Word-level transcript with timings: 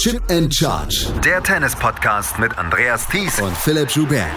Chip 0.00 0.22
and 0.30 0.50
Charge. 0.50 1.12
Der 1.22 1.42
Tennis-Podcast 1.42 2.38
mit 2.38 2.56
Andreas 2.56 3.06
Thies 3.06 3.38
und 3.38 3.54
Philipp 3.54 3.90
Joubert. 3.90 4.30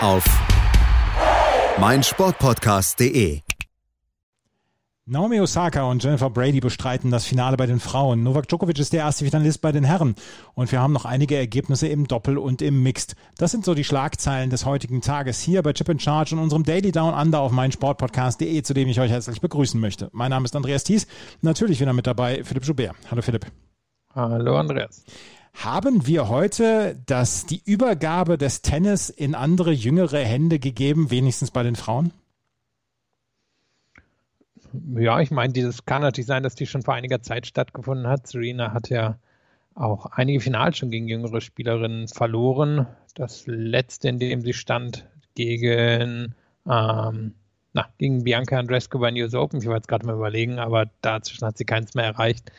Auf 0.00 0.24
meinsportpodcast.de. 1.80 3.40
Naomi 5.06 5.40
Osaka 5.40 5.82
und 5.82 6.04
Jennifer 6.04 6.30
Brady 6.30 6.60
bestreiten 6.60 7.10
das 7.10 7.24
Finale 7.24 7.56
bei 7.56 7.66
den 7.66 7.80
Frauen. 7.80 8.22
Novak 8.22 8.46
Djokovic 8.46 8.78
ist 8.78 8.92
der 8.92 9.00
erste 9.00 9.24
Finalist 9.24 9.60
bei 9.60 9.72
den 9.72 9.82
Herren. 9.82 10.14
Und 10.54 10.70
wir 10.70 10.80
haben 10.80 10.92
noch 10.92 11.06
einige 11.06 11.34
Ergebnisse 11.34 11.88
im 11.88 12.06
Doppel 12.06 12.38
und 12.38 12.62
im 12.62 12.80
Mixed. 12.84 13.16
Das 13.36 13.50
sind 13.50 13.64
so 13.64 13.74
die 13.74 13.82
Schlagzeilen 13.82 14.50
des 14.50 14.64
heutigen 14.64 15.00
Tages 15.00 15.40
hier 15.40 15.64
bei 15.64 15.72
Chip 15.72 15.88
and 15.88 16.00
Charge 16.00 16.36
und 16.36 16.40
unserem 16.40 16.62
Daily 16.62 16.92
Down 16.92 17.14
Under 17.14 17.40
auf 17.40 17.50
meinsportpodcast.de, 17.50 18.62
zu 18.62 18.74
dem 18.74 18.86
ich 18.86 19.00
euch 19.00 19.10
herzlich 19.10 19.40
begrüßen 19.40 19.80
möchte. 19.80 20.08
Mein 20.12 20.30
Name 20.30 20.44
ist 20.44 20.54
Andreas 20.54 20.84
Thies. 20.84 21.08
Natürlich 21.40 21.80
wieder 21.80 21.94
mit 21.94 22.06
dabei 22.06 22.44
Philipp 22.44 22.64
Joubert. 22.64 22.94
Hallo 23.10 23.22
Philipp. 23.22 23.50
Hallo 24.14 24.56
Andreas. 24.56 25.04
Haben 25.54 26.06
wir 26.06 26.28
heute 26.28 27.00
das, 27.06 27.46
die 27.46 27.62
Übergabe 27.64 28.38
des 28.38 28.62
Tennis 28.62 29.08
in 29.08 29.34
andere 29.34 29.72
jüngere 29.72 30.18
Hände 30.18 30.58
gegeben, 30.58 31.10
wenigstens 31.10 31.50
bei 31.50 31.62
den 31.62 31.76
Frauen? 31.76 32.12
Ja, 34.96 35.20
ich 35.20 35.30
meine, 35.30 35.52
dieses 35.52 35.84
kann 35.84 36.02
natürlich 36.02 36.26
sein, 36.26 36.42
dass 36.42 36.54
die 36.54 36.66
schon 36.66 36.82
vor 36.82 36.94
einiger 36.94 37.22
Zeit 37.22 37.46
stattgefunden 37.46 38.06
hat. 38.06 38.26
Serena 38.26 38.72
hat 38.72 38.88
ja 38.88 39.18
auch 39.74 40.06
einige 40.06 40.40
Finals 40.40 40.78
schon 40.78 40.90
gegen 40.90 41.08
jüngere 41.08 41.40
Spielerinnen 41.40 42.08
verloren. 42.08 42.86
Das 43.14 43.46
letzte, 43.46 44.08
in 44.08 44.18
dem 44.18 44.42
sie 44.42 44.52
stand, 44.52 45.06
gegen, 45.34 46.34
ähm, 46.68 47.34
na, 47.72 47.88
gegen 47.98 48.24
Bianca 48.24 48.58
Andrescu 48.58 48.98
bei 48.98 49.10
News 49.10 49.34
Open. 49.34 49.60
Ich 49.60 49.66
war 49.66 49.76
jetzt 49.76 49.88
gerade 49.88 50.06
mal 50.06 50.14
überlegen, 50.16 50.58
aber 50.58 50.86
dazwischen 51.00 51.46
hat 51.46 51.58
sie 51.58 51.64
keins 51.64 51.94
mehr 51.94 52.06
erreicht. 52.06 52.50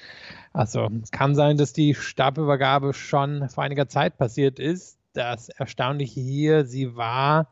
Also 0.54 0.90
kann 1.12 1.36
sein, 1.36 1.58
dass 1.58 1.73
die 1.73 1.96
Stabübergabe 1.96 2.94
schon 2.94 3.48
vor 3.50 3.64
einiger 3.64 3.88
Zeit 3.88 4.18
passiert 4.18 4.60
ist. 4.60 4.98
Das 5.14 5.50
Erstaunliche 5.50 6.20
hier, 6.20 6.66
sie 6.66 6.96
war 6.96 7.48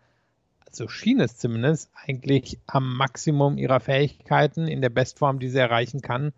so 0.72 0.88
schien 0.88 1.20
es 1.20 1.38
zumindest, 1.38 1.90
eigentlich 2.06 2.60
am 2.68 2.96
Maximum 2.96 3.58
ihrer 3.58 3.80
Fähigkeiten 3.80 4.68
in 4.68 4.82
der 4.82 4.90
Bestform, 4.90 5.40
die 5.40 5.50
sie 5.50 5.60
erreichen 5.60 6.02
kann 6.02 6.34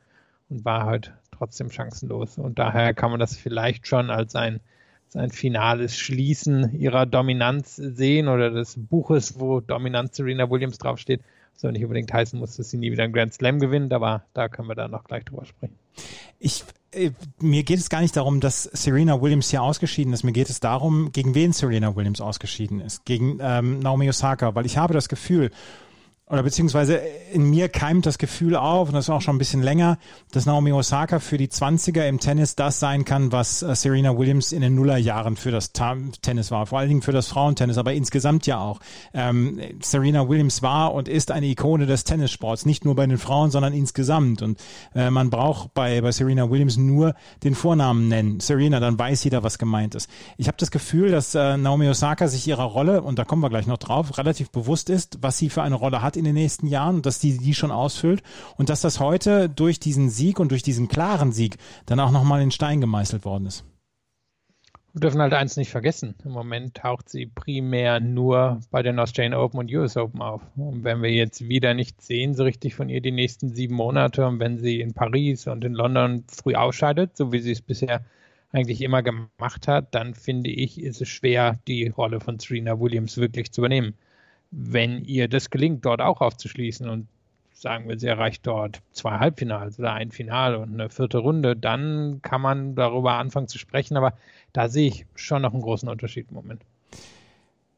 und 0.50 0.66
war 0.66 0.86
halt 0.86 1.14
trotzdem 1.32 1.72
chancenlos. 1.72 2.38
Und 2.38 2.60
daher 2.60 2.94
kann 2.94 3.12
man 3.12 3.20
das 3.20 3.36
vielleicht 3.36 3.88
schon 3.88 4.10
als 4.10 4.36
ein, 4.36 4.60
als 5.08 5.16
ein 5.16 5.32
finales 5.32 5.98
Schließen 5.98 6.74
ihrer 6.74 7.06
Dominanz 7.06 7.76
sehen 7.76 8.28
oder 8.28 8.50
des 8.52 8.76
Buches, 8.78 9.40
wo 9.40 9.60
Dominanz 9.60 10.18
Serena 10.18 10.50
Williams 10.50 10.78
draufsteht. 10.78 11.22
Soll 11.56 11.74
nicht 11.74 11.84
unbedingt 11.84 12.12
heißen 12.12 12.40
muss, 12.40 12.58
dass 12.58 12.70
sie 12.70 12.78
nie 12.78 12.92
wieder 12.92 13.04
einen 13.04 13.14
Grand 13.14 13.34
Slam 13.34 13.60
gewinnt, 13.60 13.94
aber 13.94 14.24
da 14.34 14.50
können 14.50 14.68
wir 14.68 14.76
dann 14.76 14.92
noch 14.92 15.04
gleich 15.04 15.26
drüber 15.26 15.46
sprechen. 15.46 15.76
Ich 16.40 16.64
äh, 16.94 17.12
mir 17.40 17.64
geht 17.64 17.80
es 17.80 17.90
gar 17.90 18.02
nicht 18.02 18.16
darum, 18.16 18.40
dass 18.40 18.64
Serena 18.64 19.22
Williams 19.22 19.50
hier 19.50 19.62
ausgeschieden 19.62 20.14
ist. 20.14 20.24
Mir 20.24 20.34
geht 20.34 20.50
es 20.50 20.60
darum, 20.60 21.12
gegen 21.12 21.36
wen 21.36 21.54
Serena 21.54 21.96
Williams 21.96 22.22
ausgeschieden 22.22 22.82
ist. 22.82 23.06
Gegen 23.06 23.40
ähm, 23.42 23.80
Naomi 23.80 24.10
Osaka, 24.10 24.56
weil 24.56 24.66
ich 24.66 24.78
habe 24.78 24.94
das 24.94 25.08
Gefühl, 25.08 25.52
oder 26.32 26.44
beziehungsweise 26.44 26.96
in 27.34 27.50
mir 27.50 27.68
keimt 27.68 28.06
das 28.06 28.18
Gefühl 28.18 28.56
auf, 28.56 28.88
und 28.88 28.94
das 28.96 29.06
ist 29.06 29.10
auch 29.10 29.22
schon 29.22 29.36
ein 29.36 29.40
bisschen 29.40 29.62
länger, 29.62 29.98
dass 30.32 30.46
Naomi 30.46 30.72
Osaka 30.72 31.20
für 31.20 31.38
die 31.38 31.50
20er 31.50 32.08
im 32.08 32.22
Tennis 32.22 32.56
das 32.56 32.80
sein 32.80 33.04
kann, 33.04 33.34
was 33.34 33.62
äh, 33.62 33.76
Serena 33.76 34.18
Williams 34.18 34.54
in 34.54 34.62
den 34.62 34.74
Nullerjahren 34.76 35.36
für 35.36 35.52
das 35.52 35.74
Tennis 35.74 36.50
war. 36.50 36.66
Vor 36.68 36.80
allen 36.80 36.88
Dingen 36.88 37.02
für 37.02 37.12
das 37.12 37.28
Frauentennis, 37.28 37.78
aber 37.78 37.94
insgesamt 37.94 38.48
ja 38.48 38.60
auch. 38.60 38.80
Ähm, 39.14 39.60
Serena 39.82 40.30
Williams 40.30 40.62
war 40.62 40.94
und 40.94 41.10
ist 41.10 41.32
eine 41.32 41.48
Ikone 41.48 41.86
des 41.86 42.06
Tennissports, 42.06 42.66
nicht 42.66 42.86
nur 42.86 42.96
bei 42.96 43.06
den 43.06 43.18
Frauen, 43.18 43.52
sondern 43.52 43.74
insgesamt. 43.74 44.42
Und 44.42 44.58
äh, 44.96 45.10
man 45.10 45.30
braucht 45.32 45.74
bei, 45.74 46.00
bei 46.00 46.14
Serena 46.14 46.50
Williams 46.50 46.78
nur 46.78 47.14
den 47.44 47.56
Vornamen 47.56 48.08
nennen. 48.08 48.40
Serena, 48.40 48.80
dann 48.80 48.98
weiß 48.98 49.26
jeder, 49.26 49.44
was 49.44 49.58
gemeint 49.58 49.96
ist. 49.96 50.10
Ich 50.38 50.48
habe 50.48 50.58
das 50.58 50.72
Gefühl, 50.72 51.12
dass 51.12 51.36
äh, 51.36 51.58
Naomi 51.58 51.90
Osaka 51.90 52.30
sich 52.30 52.48
ihrer 52.48 52.64
Rolle, 52.64 53.02
und 53.02 53.20
da 53.20 53.26
kommen 53.26 53.42
wir 53.42 53.50
gleich 53.50 53.68
noch 53.68 53.80
drauf, 53.80 54.18
relativ 54.18 54.50
bewusst 54.50 54.90
ist, 54.90 55.18
was 55.22 55.38
sie 55.38 55.50
für 55.50 55.62
eine 55.62 55.76
Rolle 55.76 56.02
hat 56.02 56.21
in 56.22 56.26
den 56.26 56.36
nächsten 56.36 56.68
Jahren, 56.68 57.02
dass 57.02 57.20
die 57.20 57.38
die 57.38 57.56
schon 57.56 57.72
ausfüllt 57.72 58.22
und 58.58 58.70
dass 58.70 58.82
das 58.82 59.00
heute 59.00 59.50
durch 59.50 59.80
diesen 59.80 60.10
Sieg 60.12 60.40
und 60.40 60.52
durch 60.52 60.62
diesen 60.62 60.88
klaren 60.88 61.32
Sieg 61.32 61.58
dann 61.88 62.00
auch 62.00 62.12
nochmal 62.12 62.42
in 62.42 62.52
Stein 62.52 62.80
gemeißelt 62.80 63.26
worden 63.26 63.48
ist. 63.48 63.66
Wir 64.94 65.02
dürfen 65.02 65.22
halt 65.22 65.34
eins 65.34 65.58
nicht 65.58 65.72
vergessen. 65.72 66.16
Im 66.24 66.32
Moment 66.32 66.76
taucht 66.76 67.10
sie 67.10 67.26
primär 67.26 68.00
nur 68.02 68.60
bei 68.70 68.84
den 68.84 69.00
Australian 69.00 69.34
Open 69.34 69.60
und 69.60 69.74
US 69.74 69.98
Open 69.98 70.22
auf. 70.22 70.42
Und 70.58 70.84
wenn 70.84 71.02
wir 71.02 71.12
jetzt 71.12 71.48
wieder 71.48 71.74
nichts 71.74 72.06
sehen, 72.08 72.36
so 72.36 72.44
richtig 72.44 72.76
von 72.76 72.90
ihr 72.90 73.02
die 73.02 73.14
nächsten 73.14 73.50
sieben 73.50 73.76
Monate 73.76 74.28
und 74.28 74.40
wenn 74.40 74.58
sie 74.58 74.82
in 74.82 74.94
Paris 74.94 75.48
und 75.48 75.64
in 75.64 75.74
London 75.74 76.26
früh 76.28 76.56
ausscheidet, 76.56 77.18
so 77.18 77.32
wie 77.32 77.40
sie 77.40 77.54
es 77.54 77.62
bisher 77.62 78.04
eigentlich 78.52 78.82
immer 78.82 79.02
gemacht 79.02 79.68
hat, 79.68 79.96
dann 79.96 80.14
finde 80.14 80.50
ich, 80.50 80.82
ist 80.82 81.02
es 81.02 81.08
schwer, 81.08 81.58
die 81.68 81.88
Rolle 81.88 82.20
von 82.20 82.38
Serena 82.38 82.80
Williams 82.80 83.18
wirklich 83.18 83.52
zu 83.52 83.62
übernehmen 83.62 83.96
wenn 84.52 85.04
ihr 85.06 85.28
das 85.28 85.50
gelingt, 85.50 85.86
dort 85.86 86.02
auch 86.02 86.22
aufzuschließen 86.22 86.88
und 86.90 87.08
sagen 87.54 87.88
wir, 87.88 87.98
sie 87.98 88.08
erreicht 88.08 88.46
dort 88.46 88.82
zwei 88.92 89.20
Halbfinals 89.20 89.80
oder 89.80 89.94
ein 89.94 90.12
Finale 90.12 90.60
und 90.60 90.74
eine 90.74 90.90
vierte 90.90 91.20
Runde, 91.20 91.56
dann 91.56 92.22
kann 92.22 92.42
man 92.42 92.76
darüber 92.76 93.14
anfangen 93.14 93.48
zu 93.48 93.58
sprechen. 93.60 93.98
Aber 93.98 94.14
da 94.52 94.68
sehe 94.68 94.88
ich 94.88 95.06
schon 95.16 95.44
noch 95.44 95.54
einen 95.54 95.62
großen 95.62 95.88
Unterschied 95.88 96.28
im 96.30 96.36
Moment. 96.36 96.64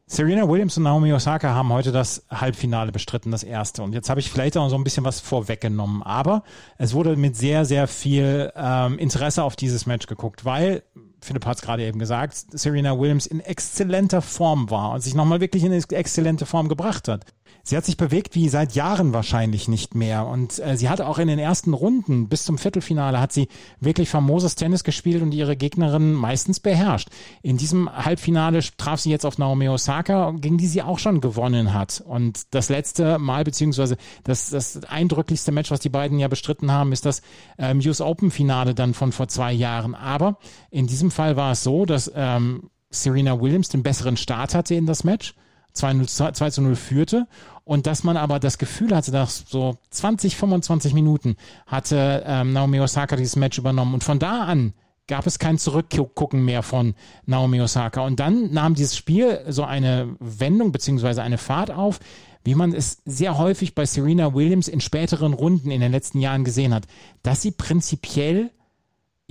Serena 0.06 0.48
Williams 0.48 0.78
und 0.78 0.84
Naomi 0.84 1.12
Osaka 1.14 1.54
haben 1.54 1.72
heute 1.72 1.92
das 1.92 2.26
Halbfinale 2.30 2.92
bestritten, 2.92 3.32
das 3.32 3.44
erste. 3.44 3.84
Und 3.84 3.94
jetzt 3.94 4.10
habe 4.10 4.20
ich 4.20 4.30
vielleicht 4.30 4.58
auch 4.58 4.70
so 4.70 4.76
ein 4.76 4.84
bisschen 4.84 5.06
was 5.06 5.20
vorweggenommen. 5.20 6.04
Aber 6.04 6.44
es 6.78 6.94
wurde 6.94 7.16
mit 7.16 7.36
sehr, 7.36 7.66
sehr 7.66 7.88
viel 7.88 8.52
ähm, 8.56 9.00
Interesse 9.00 9.44
auf 9.44 9.56
dieses 9.56 9.86
Match 9.86 10.08
geguckt, 10.08 10.46
weil 10.46 10.84
Philipp 11.24 11.46
hat 11.46 11.58
es 11.58 11.62
gerade 11.62 11.86
eben 11.86 12.00
gesagt, 12.00 12.36
Serena 12.52 12.98
Williams 12.98 13.26
in 13.26 13.40
exzellenter 13.40 14.22
Form 14.22 14.70
war 14.70 14.92
und 14.92 15.02
sich 15.02 15.16
nochmal 15.16 15.42
wirklich 15.42 15.64
in 15.64 15.72
exzellente 15.72 16.46
Form 16.46 16.70
gebracht 16.70 17.08
hat. 17.08 17.26
Sie 17.66 17.78
hat 17.78 17.86
sich 17.86 17.96
bewegt 17.96 18.36
wie 18.36 18.50
seit 18.50 18.76
Jahren 18.76 19.14
wahrscheinlich 19.14 19.70
nicht 19.70 19.96
mehr. 19.96 20.28
Und 20.28 20.60
äh, 20.60 20.76
sie 20.76 20.90
hat 20.90 21.00
auch 21.00 21.18
in 21.18 21.30
den 21.30 21.40
ersten 21.40 21.74
Runden 21.74 22.28
bis 22.28 22.44
zum 22.44 22.58
Viertelfinale 22.58 23.22
hat 23.22 23.32
sie 23.32 23.48
wirklich 23.80 24.10
famoses 24.10 24.56
Tennis 24.56 24.84
gespielt 24.84 25.24
und 25.24 25.34
ihre 25.34 25.56
Gegnerin 25.56 26.12
meistens 26.12 26.60
beherrscht. 26.60 27.08
In 27.42 27.56
diesem 27.56 27.90
Halbfinale 27.90 28.60
traf 28.76 29.00
sie 29.00 29.12
jetzt 29.12 29.26
auf 29.26 29.38
Naomi 29.38 29.70
Osaka, 29.70 30.32
gegen 30.32 30.58
die 30.58 30.68
sie 30.68 30.82
auch 30.82 31.00
schon 31.00 31.22
gewonnen 31.22 31.74
hat. 31.74 32.04
Und 32.06 32.54
das 32.54 32.68
letzte 32.68 33.18
Mal, 33.18 33.46
beziehungsweise 33.46 33.96
das, 34.26 34.50
das 34.50 34.84
eindrücklichste 34.84 35.54
Match, 35.54 35.72
was 35.72 35.80
die 35.80 35.88
beiden 35.88 36.20
ja 36.20 36.28
bestritten 36.28 36.70
haben, 36.70 36.92
ist 36.92 37.06
das 37.06 37.22
ähm, 37.58 37.80
US 37.86 38.02
Open 38.02 38.30
Finale 38.30 38.76
dann 38.76 38.94
von 38.94 39.14
vor 39.14 39.30
zwei 39.30 39.54
Jahren. 39.54 39.96
Aber 39.96 40.38
in 40.70 40.86
diesem 40.86 41.12
Fall 41.14 41.38
war 41.38 41.54
es 41.54 41.64
so, 41.64 41.86
dass 41.86 42.12
ähm, 42.16 42.70
Serena 42.90 43.40
Williams 43.40 43.70
den 43.70 43.84
besseren 43.84 44.18
Start 44.18 44.54
hatte 44.54 44.76
in 44.76 44.86
das 44.86 45.04
Match. 45.04 45.36
2, 45.74 46.06
2 46.06 46.50
zu 46.52 46.62
0 46.62 46.76
führte 46.76 47.28
und 47.64 47.88
dass 47.88 48.04
man 48.04 48.16
aber 48.16 48.40
das 48.40 48.60
Gefühl 48.60 48.96
hatte, 48.96 49.12
nach 49.12 49.30
so 49.30 49.78
20, 49.90 50.36
25 50.36 50.94
Minuten 50.94 51.36
hatte 51.66 52.24
ähm, 52.28 52.54
Naomi 52.54 52.80
Osaka 52.80 53.16
dieses 53.16 53.36
Match 53.36 53.58
übernommen 53.58 53.96
und 53.96 54.04
von 54.04 54.20
da 54.20 54.44
an 54.44 54.74
gab 55.08 55.26
es 55.28 55.40
kein 55.40 55.58
Zurückgucken 55.58 56.46
mehr 56.46 56.64
von 56.64 56.94
Naomi 57.26 57.60
Osaka 57.60 58.02
und 58.02 58.20
dann 58.20 58.54
nahm 58.54 58.76
dieses 58.76 58.96
Spiel 58.96 59.44
so 59.50 59.64
eine 59.64 60.16
Wendung 60.20 60.72
beziehungsweise 60.72 61.24
eine 61.24 61.38
Fahrt 61.38 61.72
auf, 61.72 62.00
wie 62.46 62.56
man 62.56 62.74
es 62.74 63.02
sehr 63.06 63.38
häufig 63.38 63.74
bei 63.74 63.86
Serena 63.86 64.34
Williams 64.34 64.68
in 64.68 64.80
späteren 64.80 65.34
Runden 65.34 65.72
in 65.72 65.82
den 65.82 65.92
letzten 65.92 66.20
Jahren 66.20 66.44
gesehen 66.44 66.74
hat, 66.74 66.86
dass 67.24 67.42
sie 67.42 67.52
prinzipiell 67.52 68.52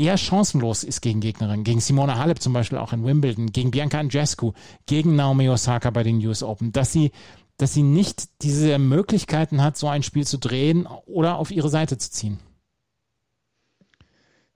eher 0.02 0.18
chancenlos 0.18 0.84
ist 0.84 1.00
gegen 1.00 1.20
Gegnerinnen. 1.20 1.64
Gegen 1.64 1.80
Simona 1.80 2.18
Halep 2.18 2.40
zum 2.40 2.52
Beispiel 2.52 2.78
auch 2.78 2.92
in 2.92 3.04
Wimbledon, 3.04 3.52
gegen 3.52 3.70
Bianca 3.70 3.98
Andreescu, 3.98 4.52
gegen 4.86 5.14
Naomi 5.16 5.48
Osaka 5.48 5.90
bei 5.90 6.02
den 6.02 6.24
US 6.26 6.42
Open, 6.42 6.72
dass 6.72 6.92
sie, 6.92 7.12
dass 7.56 7.72
sie 7.72 7.82
nicht 7.82 8.42
diese 8.42 8.78
Möglichkeiten 8.78 9.62
hat, 9.62 9.76
so 9.76 9.88
ein 9.88 10.02
Spiel 10.02 10.26
zu 10.26 10.38
drehen 10.38 10.86
oder 11.06 11.36
auf 11.36 11.50
ihre 11.50 11.68
Seite 11.68 11.98
zu 11.98 12.10
ziehen. 12.10 12.38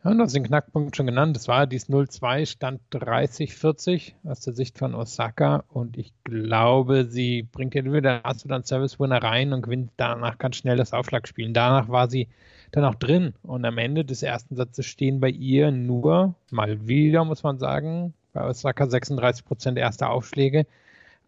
Ja, 0.06 0.14
du 0.14 0.22
hast 0.22 0.36
den 0.36 0.44
Knackpunkt 0.44 0.96
schon 0.96 1.06
genannt. 1.06 1.34
Das 1.34 1.48
war 1.48 1.66
dies 1.66 1.88
0-2, 1.88 2.46
stand 2.46 2.80
30-40 2.92 4.12
aus 4.24 4.38
der 4.40 4.52
Sicht 4.52 4.78
von 4.78 4.94
Osaka. 4.94 5.64
Und 5.68 5.96
ich 5.96 6.12
glaube, 6.22 7.06
sie 7.06 7.42
bringt 7.42 7.74
hast 8.22 8.44
du 8.44 8.48
dann 8.48 8.64
Service 8.64 9.00
Winner 9.00 9.20
rein 9.20 9.52
und 9.52 9.62
gewinnt 9.62 9.90
danach 9.96 10.38
ganz 10.38 10.56
schnell 10.56 10.76
das 10.76 10.92
Aufschlagspielen. 10.92 11.54
Danach 11.54 11.88
war 11.88 12.08
sie 12.08 12.28
dann 12.76 12.84
auch 12.84 12.94
drin. 12.94 13.32
Und 13.42 13.64
am 13.64 13.78
Ende 13.78 14.04
des 14.04 14.22
ersten 14.22 14.54
Satzes 14.54 14.86
stehen 14.86 15.18
bei 15.18 15.30
ihr 15.30 15.70
nur, 15.70 16.34
mal 16.50 16.86
wieder, 16.86 17.24
muss 17.24 17.42
man 17.42 17.58
sagen, 17.58 18.12
bei 18.32 18.46
Osaka 18.46 18.86
36 18.86 19.44
Prozent 19.44 19.78
erster 19.78 20.10
Aufschläge. 20.10 20.66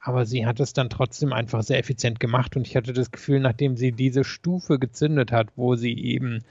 Aber 0.01 0.27
sie 0.27 0.47
hat 0.47 0.61
es 0.61 0.75
dann 0.75 0.91
trotzdem 0.91 1.33
einfach 1.33 1.63
sehr 1.63 1.79
effizient 1.79 2.21
gemacht. 2.21 2.55
Und 2.55 2.67
ich 2.67 2.77
hatte 2.77 2.93
das 2.93 3.11
Gefühl, 3.11 3.41
nachdem 3.41 3.77
sie 3.77 3.93
diese 3.93 4.25
Stufe 4.25 4.79
gezündet 4.79 5.33
hat, 5.33 5.49
wo 5.57 5.75
sie 5.75 5.99
eben 5.99 6.45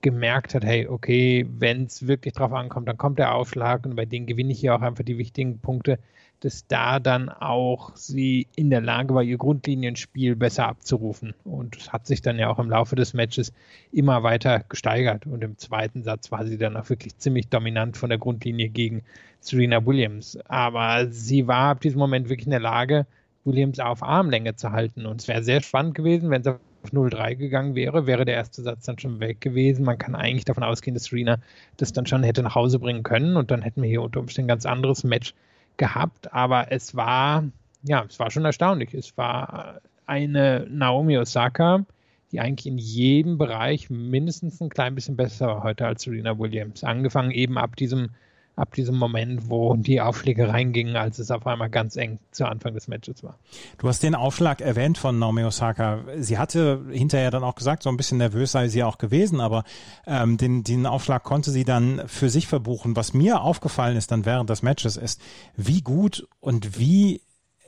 gemerkt 0.00 0.54
hat, 0.54 0.64
hey, 0.64 0.86
okay, 0.86 1.46
wenn 1.58 1.84
es 1.84 2.06
wirklich 2.06 2.34
drauf 2.34 2.52
ankommt, 2.52 2.86
dann 2.88 2.98
kommt 2.98 3.18
der 3.18 3.34
Aufschlag 3.34 3.86
und 3.86 3.96
bei 3.96 4.04
denen 4.04 4.26
gewinne 4.26 4.52
ich 4.52 4.62
ja 4.62 4.76
auch 4.76 4.82
einfach 4.82 5.04
die 5.04 5.18
wichtigen 5.18 5.58
Punkte, 5.58 5.98
dass 6.44 6.66
da 6.66 7.00
dann 7.00 7.30
auch 7.30 7.96
sie 7.96 8.48
in 8.54 8.68
der 8.68 8.82
Lage 8.82 9.14
war, 9.14 9.22
ihr 9.22 9.38
Grundlinienspiel 9.38 10.36
besser 10.36 10.68
abzurufen. 10.68 11.32
Und 11.42 11.78
es 11.78 11.90
hat 11.90 12.06
sich 12.06 12.20
dann 12.20 12.38
ja 12.38 12.50
auch 12.50 12.58
im 12.58 12.68
Laufe 12.68 12.96
des 12.96 13.14
Matches 13.14 13.54
immer 13.92 14.22
weiter 14.22 14.62
gesteigert. 14.68 15.26
Und 15.26 15.42
im 15.42 15.56
zweiten 15.56 16.02
Satz 16.02 16.30
war 16.30 16.44
sie 16.44 16.58
dann 16.58 16.76
auch 16.76 16.90
wirklich 16.90 17.16
ziemlich 17.16 17.48
dominant 17.48 17.96
von 17.96 18.10
der 18.10 18.18
Grundlinie 18.18 18.68
gegen 18.68 19.04
Serena 19.40 19.86
Williams. 19.86 20.38
Aber 20.44 21.10
sie 21.10 21.46
war 21.46 21.70
ab 21.70 21.80
diesem 21.80 21.98
Moment 21.98 22.28
wirklich 22.28 22.46
in 22.46 22.50
der 22.50 22.60
Lage, 22.60 23.06
Williams 23.46 23.80
auf 23.80 24.02
Armlänge 24.02 24.54
zu 24.54 24.70
halten. 24.70 25.06
Und 25.06 25.22
es 25.22 25.28
wäre 25.28 25.42
sehr 25.42 25.62
spannend 25.62 25.94
gewesen, 25.94 26.28
wenn 26.28 26.42
sie 26.42 26.50
auf 26.50 26.90
0-3 26.92 27.36
gegangen 27.36 27.74
wäre, 27.74 28.06
wäre 28.06 28.26
der 28.26 28.34
erste 28.34 28.60
Satz 28.60 28.84
dann 28.84 28.98
schon 28.98 29.18
weg 29.18 29.40
gewesen. 29.40 29.86
Man 29.86 29.96
kann 29.96 30.14
eigentlich 30.14 30.44
davon 30.44 30.62
ausgehen, 30.62 30.92
dass 30.92 31.04
Serena 31.04 31.38
das 31.78 31.94
dann 31.94 32.04
schon 32.04 32.22
hätte 32.22 32.42
nach 32.42 32.54
Hause 32.54 32.80
bringen 32.80 33.02
können 33.02 33.38
und 33.38 33.50
dann 33.50 33.62
hätten 33.62 33.80
wir 33.80 33.88
hier 33.88 34.02
unter 34.02 34.20
Umständen 34.20 34.50
ein 34.50 34.54
ganz 34.56 34.66
anderes 34.66 35.04
Match 35.04 35.32
gehabt, 35.76 36.32
aber 36.32 36.70
es 36.72 36.94
war, 36.94 37.44
ja, 37.82 38.04
es 38.08 38.18
war 38.18 38.30
schon 38.30 38.44
erstaunlich. 38.44 38.94
Es 38.94 39.16
war 39.16 39.80
eine 40.06 40.66
Naomi 40.68 41.18
Osaka, 41.18 41.84
die 42.32 42.40
eigentlich 42.40 42.66
in 42.66 42.78
jedem 42.78 43.38
Bereich 43.38 43.90
mindestens 43.90 44.60
ein 44.60 44.68
klein 44.68 44.94
bisschen 44.94 45.16
besser 45.16 45.46
war 45.46 45.62
heute 45.62 45.86
als 45.86 46.02
Serena 46.02 46.38
Williams. 46.38 46.84
Angefangen 46.84 47.30
eben 47.30 47.58
ab 47.58 47.76
diesem 47.76 48.10
ab 48.56 48.72
diesem 48.74 48.96
Moment, 48.96 49.50
wo 49.50 49.74
die 49.74 50.00
Aufschläge 50.00 50.48
reingingen, 50.48 50.96
als 50.96 51.18
es 51.18 51.30
auf 51.30 51.46
einmal 51.46 51.70
ganz 51.70 51.96
eng 51.96 52.18
zu 52.30 52.46
Anfang 52.46 52.74
des 52.74 52.88
Matches 52.88 53.24
war. 53.24 53.38
Du 53.78 53.88
hast 53.88 54.02
den 54.02 54.14
Aufschlag 54.14 54.60
erwähnt 54.60 54.96
von 54.96 55.18
Naomi 55.18 55.44
Osaka. 55.44 56.04
Sie 56.18 56.38
hatte 56.38 56.84
hinterher 56.90 57.30
dann 57.30 57.42
auch 57.42 57.56
gesagt, 57.56 57.82
so 57.82 57.90
ein 57.90 57.96
bisschen 57.96 58.18
nervös 58.18 58.52
sei 58.52 58.68
sie 58.68 58.84
auch 58.84 58.98
gewesen, 58.98 59.40
aber 59.40 59.64
ähm, 60.06 60.36
den, 60.36 60.62
den 60.62 60.86
Aufschlag 60.86 61.24
konnte 61.24 61.50
sie 61.50 61.64
dann 61.64 62.02
für 62.06 62.30
sich 62.30 62.46
verbuchen. 62.46 62.96
Was 62.96 63.12
mir 63.12 63.40
aufgefallen 63.40 63.96
ist 63.96 64.12
dann 64.12 64.24
während 64.24 64.50
des 64.50 64.62
Matches 64.62 64.96
ist, 64.96 65.20
wie 65.56 65.80
gut 65.80 66.26
und 66.40 66.78
wie 66.78 67.22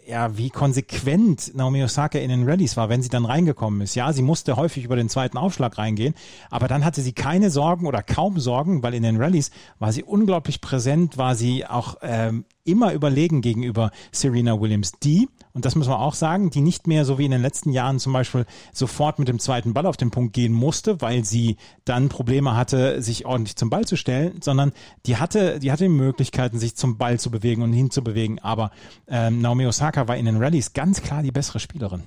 ja, 0.07 0.37
wie 0.37 0.51
konsequent 0.51 1.55
Naomi 1.55 1.83
Osaka 1.83 2.19
in 2.19 2.29
den 2.29 2.49
Rallyes 2.49 2.77
war, 2.77 2.89
wenn 2.89 3.03
sie 3.03 3.09
dann 3.09 3.25
reingekommen 3.25 3.81
ist. 3.81 3.95
Ja, 3.95 4.13
sie 4.13 4.23
musste 4.23 4.57
häufig 4.57 4.85
über 4.85 4.97
den 4.97 5.09
zweiten 5.09 5.37
Aufschlag 5.37 5.79
reingehen, 5.79 6.15
aber 6.51 6.69
dann 6.69 6.85
hatte 6.85 7.03
sie 7.03 7.13
keine 7.13 7.51
Sorgen 7.51 7.87
oder 7.87 8.03
kaum 8.03 8.39
Sorgen, 8.39 8.83
weil 8.83 8.95
in 8.95 9.03
den 9.03 9.21
Rallyes 9.21 9.51
war 9.79 9.93
sie 9.93 10.05
unglaublich 10.05 10.61
präsent, 10.61 11.19
war 11.19 11.35
sie 11.35 11.67
auch 11.67 11.97
ähm, 12.03 12.45
immer 12.67 12.93
überlegen 12.93 13.41
gegenüber 13.41 13.91
Serena 14.13 14.61
Williams, 14.61 14.93
die, 15.03 15.29
und 15.53 15.65
das 15.65 15.75
muss 15.75 15.89
man 15.89 15.97
auch 15.97 16.15
sagen, 16.15 16.51
die 16.51 16.61
nicht 16.61 16.87
mehr 16.87 17.05
so 17.05 17.19
wie 17.19 17.25
in 17.25 17.31
den 17.31 17.43
letzten 17.43 17.71
Jahren 17.71 17.99
zum 17.99 18.13
Beispiel 18.13 18.45
sofort 18.73 19.19
mit 19.19 19.29
dem 19.29 19.39
zweiten 19.39 19.73
Ball 19.73 19.87
auf 19.87 19.97
den 19.97 20.11
Punkt 20.11 20.35
gehen 20.35 20.53
musste, 20.53 21.01
weil 21.01 21.25
sie 21.25 21.57
dann 21.85 22.09
Probleme 22.09 22.57
hatte, 22.57 23.01
sich 23.03 23.25
ordentlich 23.25 23.57
zum 23.57 23.71
Ball 23.71 23.87
zu 23.87 23.97
stellen, 23.97 24.41
sondern 24.43 24.73
die 25.07 25.17
hatte, 25.17 25.59
die 25.59 25.73
hatte 25.73 25.85
die 25.85 25.91
Möglichkeiten, 25.91 26.59
sich 26.59 26.77
zum 26.77 26.99
Ball 26.99 27.19
zu 27.19 27.31
bewegen 27.31 27.63
und 27.63 27.73
hinzubewegen. 27.73 28.39
Aber 28.41 28.71
ähm, 29.09 29.41
Naomi 29.41 29.67
Osaka 29.67 30.09
war 30.09 30.17
in 30.17 30.27
den 30.27 30.37
Rallyes 30.37 30.73
ganz 30.73 31.03
klar 31.03 31.23
die 31.23 31.33
bessere 31.33 31.61
Spielerin. 31.61 32.03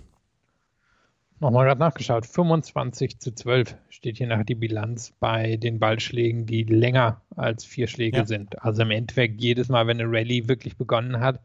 Nochmal 1.41 1.65
gerade 1.65 1.80
nachgeschaut. 1.80 2.25
25 2.25 3.19
zu 3.19 3.33
12 3.33 3.75
steht 3.89 4.18
hier 4.18 4.27
nachher 4.27 4.44
die 4.44 4.56
Bilanz 4.56 5.13
bei 5.19 5.56
den 5.56 5.80
Ballschlägen, 5.80 6.45
die 6.45 6.63
länger 6.63 7.21
als 7.36 7.63
vier 7.63 7.88
Schläge 7.88 8.18
ja. 8.18 8.25
sind. 8.25 8.62
Also 8.62 8.81
im 8.81 8.91
Endeffekt 8.91 9.41
jedes 9.41 9.69
Mal, 9.69 9.88
wenn 9.88 10.01
eine 10.01 10.12
Rallye 10.12 10.50
wirklich 10.50 10.75
begonnen 10.75 11.21
hat, 11.21 11.39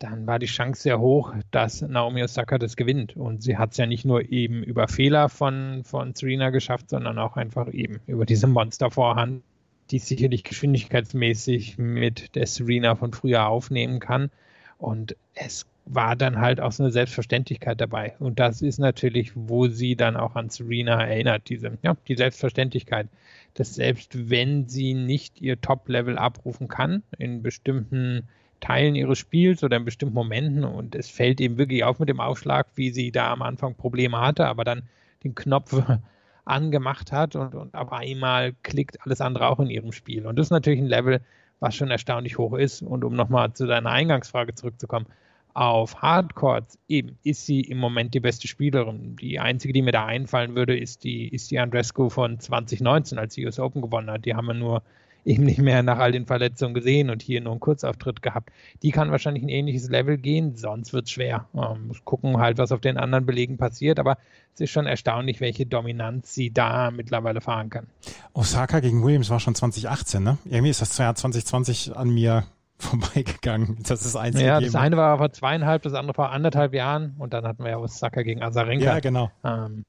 dann 0.00 0.26
war 0.26 0.40
die 0.40 0.46
Chance 0.46 0.82
sehr 0.82 0.98
hoch, 0.98 1.32
dass 1.52 1.82
Naomi 1.82 2.24
Osaka 2.24 2.58
das 2.58 2.74
gewinnt. 2.74 3.16
Und 3.16 3.44
sie 3.44 3.56
hat 3.56 3.70
es 3.70 3.76
ja 3.76 3.86
nicht 3.86 4.04
nur 4.04 4.32
eben 4.32 4.64
über 4.64 4.88
Fehler 4.88 5.28
von, 5.28 5.84
von 5.84 6.14
Serena 6.16 6.50
geschafft, 6.50 6.90
sondern 6.90 7.18
auch 7.18 7.36
einfach 7.36 7.72
eben 7.72 8.00
über 8.08 8.26
diese 8.26 8.48
Monstervorhand, 8.48 9.44
die 9.92 10.00
sicherlich 10.00 10.42
geschwindigkeitsmäßig 10.42 11.78
mit 11.78 12.34
der 12.34 12.48
Serena 12.48 12.96
von 12.96 13.12
früher 13.12 13.46
aufnehmen 13.46 14.00
kann. 14.00 14.30
Und 14.78 15.16
es 15.34 15.66
war 15.84 16.16
dann 16.16 16.40
halt 16.40 16.60
auch 16.60 16.72
so 16.72 16.82
eine 16.82 16.92
Selbstverständlichkeit 16.92 17.80
dabei. 17.80 18.14
Und 18.18 18.38
das 18.38 18.62
ist 18.62 18.78
natürlich, 18.78 19.32
wo 19.34 19.68
sie 19.68 19.96
dann 19.96 20.16
auch 20.16 20.36
an 20.36 20.48
Serena 20.48 21.04
erinnert, 21.04 21.48
diese, 21.48 21.76
ja, 21.82 21.96
die 22.06 22.16
Selbstverständlichkeit, 22.16 23.08
dass 23.54 23.74
selbst 23.74 24.30
wenn 24.30 24.68
sie 24.68 24.94
nicht 24.94 25.40
ihr 25.40 25.60
Top-Level 25.60 26.18
abrufen 26.18 26.68
kann, 26.68 27.02
in 27.18 27.42
bestimmten 27.42 28.28
Teilen 28.60 28.94
ihres 28.94 29.18
Spiels 29.18 29.64
oder 29.64 29.76
in 29.76 29.84
bestimmten 29.84 30.14
Momenten, 30.14 30.64
und 30.64 30.94
es 30.94 31.10
fällt 31.10 31.40
eben 31.40 31.58
wirklich 31.58 31.82
auf 31.82 31.98
mit 31.98 32.08
dem 32.08 32.20
Aufschlag, 32.20 32.68
wie 32.76 32.90
sie 32.90 33.10
da 33.10 33.32
am 33.32 33.42
Anfang 33.42 33.74
Probleme 33.74 34.20
hatte, 34.20 34.46
aber 34.46 34.64
dann 34.64 34.84
den 35.24 35.34
Knopf 35.34 35.82
angemacht 36.44 37.12
hat 37.12 37.34
und, 37.34 37.54
und 37.54 37.74
auf 37.74 37.92
einmal 37.92 38.52
klickt 38.62 39.04
alles 39.04 39.20
andere 39.20 39.48
auch 39.48 39.58
in 39.58 39.68
ihrem 39.68 39.92
Spiel. 39.92 40.26
Und 40.26 40.36
das 40.36 40.46
ist 40.46 40.50
natürlich 40.52 40.80
ein 40.80 40.86
Level, 40.86 41.20
was 41.60 41.74
schon 41.74 41.90
erstaunlich 41.90 42.38
hoch 42.38 42.54
ist. 42.54 42.82
Und 42.82 43.04
um 43.04 43.14
nochmal 43.14 43.52
zu 43.52 43.66
deiner 43.66 43.90
Eingangsfrage 43.90 44.54
zurückzukommen, 44.54 45.06
auf 45.54 46.02
Hardcourts 46.02 46.78
eben 46.88 47.18
ist 47.22 47.46
sie 47.46 47.60
im 47.60 47.78
Moment 47.78 48.14
die 48.14 48.20
beste 48.20 48.48
Spielerin. 48.48 49.16
Die 49.16 49.38
einzige, 49.38 49.72
die 49.72 49.82
mir 49.82 49.92
da 49.92 50.06
einfallen 50.06 50.54
würde, 50.54 50.76
ist 50.78 51.04
die, 51.04 51.28
ist 51.28 51.50
die 51.50 51.58
Andrescu 51.58 52.08
von 52.08 52.40
2019, 52.40 53.18
als 53.18 53.34
sie 53.34 53.44
US 53.44 53.58
Open 53.58 53.82
gewonnen 53.82 54.10
hat. 54.10 54.24
Die 54.24 54.34
haben 54.34 54.46
wir 54.46 54.54
nur 54.54 54.82
eben 55.24 55.44
nicht 55.44 55.60
mehr 55.60 55.82
nach 55.82 55.98
all 55.98 56.10
den 56.10 56.26
Verletzungen 56.26 56.74
gesehen 56.74 57.08
und 57.08 57.22
hier 57.22 57.40
nur 57.40 57.52
einen 57.52 57.60
Kurzauftritt 57.60 58.22
gehabt. 58.22 58.50
Die 58.82 58.90
kann 58.90 59.12
wahrscheinlich 59.12 59.44
ein 59.44 59.48
ähnliches 59.48 59.88
Level 59.88 60.18
gehen, 60.18 60.56
sonst 60.56 60.92
wird 60.92 61.04
es 61.04 61.12
schwer. 61.12 61.46
Ähm, 61.54 61.86
muss 61.88 62.04
gucken 62.04 62.38
halt, 62.38 62.58
was 62.58 62.72
auf 62.72 62.80
den 62.80 62.96
anderen 62.96 63.24
Belegen 63.24 63.56
passiert, 63.56 64.00
aber 64.00 64.18
es 64.54 64.60
ist 64.62 64.70
schon 64.70 64.86
erstaunlich, 64.86 65.40
welche 65.40 65.64
Dominanz 65.64 66.34
sie 66.34 66.50
da 66.50 66.90
mittlerweile 66.90 67.40
fahren 67.40 67.70
kann. 67.70 67.86
Osaka 68.32 68.80
gegen 68.80 69.04
Williams 69.04 69.30
war 69.30 69.38
schon 69.38 69.54
2018, 69.54 70.22
ne? 70.22 70.38
Irgendwie 70.44 70.70
ist 70.70 70.82
das 70.82 70.98
Jahr 70.98 71.14
2020 71.14 71.96
an 71.96 72.10
mir 72.10 72.44
vorbeigegangen. 72.82 73.78
Das 73.86 74.04
ist 74.04 74.16
eins. 74.16 74.40
Ja, 74.40 74.60
das 74.60 74.74
eine 74.74 74.96
war 74.96 75.18
vor 75.18 75.32
zweieinhalb, 75.32 75.82
das 75.82 75.94
andere 75.94 76.14
vor 76.14 76.30
anderthalb 76.30 76.74
Jahren 76.74 77.14
und 77.18 77.32
dann 77.32 77.46
hatten 77.46 77.64
wir 77.64 77.70
ja 77.70 77.78
Osaka 77.78 78.22
gegen 78.22 78.42
Azarenka. 78.42 78.84
Ja, 78.84 79.00
genau. 79.00 79.30
Ähm, 79.44 79.84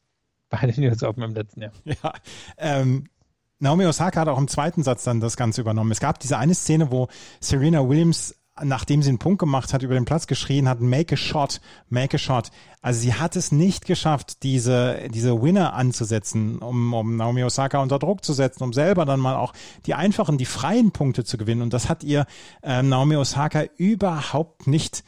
bei 0.50 0.68
den 0.68 0.84
US 0.86 1.04
Open 1.04 1.24
im 1.24 1.34
letzten 1.34 1.62
Jahr. 1.62 1.72
Ja, 1.86 2.14
ähm, 2.58 3.06
Naomi 3.60 3.86
Osaka 3.86 4.22
hat 4.22 4.28
auch 4.28 4.38
im 4.38 4.48
zweiten 4.48 4.84
Satz 4.84 5.04
dann 5.04 5.20
das 5.20 5.38
Ganze 5.38 5.62
übernommen. 5.62 5.92
Es 5.92 6.00
gab 6.00 6.20
diese 6.20 6.38
eine 6.38 6.54
Szene, 6.54 6.92
wo 6.92 7.08
Serena 7.40 7.88
Williams 7.88 8.36
nachdem 8.62 9.02
sie 9.02 9.10
einen 9.10 9.18
Punkt 9.18 9.40
gemacht 9.40 9.74
hat, 9.74 9.82
über 9.82 9.96
den 9.96 10.06
Platz 10.06 10.28
geschrien 10.28 10.70
hat, 10.70 10.80
make 10.80 11.16
a 11.16 11.18
shot, 11.18 11.60
make 11.90 12.16
a 12.16 12.18
shot. 12.20 12.52
Also 12.82 13.02
sie 13.02 13.14
hat 13.16 13.36
es 13.36 13.52
nicht 13.52 13.86
geschafft, 13.86 14.44
diese, 14.44 15.10
diese 15.10 15.42
Winner 15.42 15.74
anzusetzen, 15.74 16.60
um, 16.60 16.94
um 16.94 17.16
Naomi 17.16 17.44
Osaka 17.44 17.82
unter 17.82 17.98
Druck 17.98 18.24
zu 18.24 18.34
setzen, 18.34 18.64
um 18.64 18.72
selber 18.72 19.06
dann 19.06 19.20
mal 19.20 19.36
auch 19.36 19.54
die 19.86 19.96
einfachen, 19.96 20.38
die 20.38 20.46
freien 20.46 20.92
Punkte 20.92 21.24
zu 21.24 21.38
gewinnen. 21.38 21.64
Und 21.64 21.74
das 21.74 21.90
hat 21.90 22.04
ihr 22.04 22.28
äh, 22.62 22.84
Naomi 22.84 23.16
Osaka 23.16 23.64
überhaupt 23.78 24.68
nicht 24.68 25.04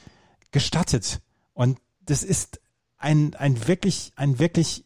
gestattet. 0.52 1.22
Und 1.54 1.78
das 2.02 2.24
ist 2.24 2.60
ein, 2.98 3.36
ein 3.36 3.68
wirklich, 3.68 4.12
ein 4.16 4.40
wirklich, 4.40 4.86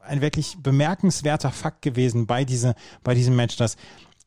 ein 0.00 0.20
wirklich 0.20 0.58
bemerkenswerter 0.58 1.50
Fakt 1.50 1.80
gewesen 1.80 2.26
bei, 2.26 2.44
diese, 2.44 2.74
bei 3.02 3.14
diesem 3.14 3.34
Match, 3.34 3.56
dass 3.56 3.76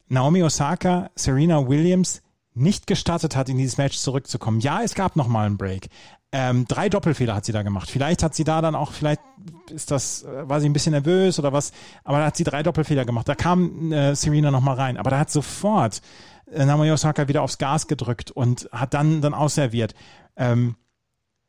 Naomi 0.08 0.42
Osaka, 0.42 1.12
Serena 1.16 1.68
Williams 1.68 2.22
nicht 2.54 2.88
gestartet 2.88 3.36
hat, 3.36 3.50
in 3.50 3.58
dieses 3.58 3.78
Match 3.78 3.98
zurückzukommen. 3.98 4.60
Ja, 4.60 4.82
es 4.82 4.96
gab 4.96 5.16
noch 5.16 5.28
mal 5.28 5.46
einen 5.46 5.58
Break. 5.58 5.90
Ähm, 6.34 6.66
drei 6.68 6.90
Doppelfehler 6.90 7.36
hat 7.36 7.46
sie 7.46 7.52
da 7.52 7.62
gemacht. 7.62 7.90
Vielleicht 7.90 8.24
hat 8.24 8.36
sie 8.36 8.44
da 8.44 8.62
dann 8.62 8.76
auch, 8.76 8.92
vielleicht 8.92 9.22
ist 9.70 9.92
das, 9.92 10.24
äh, 10.24 10.48
war 10.48 10.62
sie 10.62 10.70
ein 10.70 10.74
bisschen 10.74 10.94
nervös 10.94 11.40
oder 11.40 11.52
was, 11.52 11.74
aber 12.04 12.20
da 12.20 12.26
hat 12.28 12.38
sie 12.38 12.44
drei 12.44 12.64
Doppelfehler 12.64 13.06
gemacht. 13.06 13.28
Da 13.28 13.36
kam 13.36 13.92
äh, 13.92 14.16
Serena 14.16 14.52
noch 14.52 14.62
mal 14.62 14.76
rein, 14.76 14.98
aber 14.98 15.10
da 15.10 15.20
hat 15.20 15.30
sofort 15.30 16.02
äh, 16.50 16.66
Naomi 16.66 16.90
Osaka 16.92 17.28
wieder 17.28 17.42
aufs 17.42 17.58
Gas 17.58 17.88
gedrückt 17.88 18.32
und 18.32 18.70
hat 18.72 18.94
dann 18.94 19.22
dann 19.22 19.34
ausserviert. 19.34 19.94
Ähm, 20.38 20.76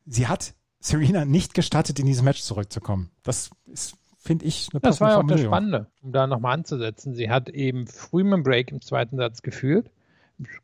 sie 0.05 0.27
hat 0.27 0.53
Serena 0.79 1.23
nicht 1.23 1.53
gestattet, 1.53 1.99
in 1.99 2.05
dieses 2.05 2.23
Match 2.23 2.41
zurückzukommen. 2.41 3.09
Das 3.23 3.51
ist 3.65 3.95
finde 4.19 4.45
ich 4.45 4.69
eine 4.71 4.79
Das 4.79 5.01
war 5.01 5.11
ja 5.11 5.17
auch 5.17 5.27
das 5.27 5.41
Spannende, 5.41 5.87
um 6.01 6.13
da 6.13 6.27
nochmal 6.27 6.53
anzusetzen. 6.53 7.13
Sie 7.13 7.29
hat 7.29 7.49
eben 7.49 7.87
früh 7.87 8.23
mit 8.23 8.33
dem 8.33 8.43
Break 8.43 8.71
im 8.71 8.81
zweiten 8.81 9.17
Satz 9.17 9.41
geführt 9.41 9.89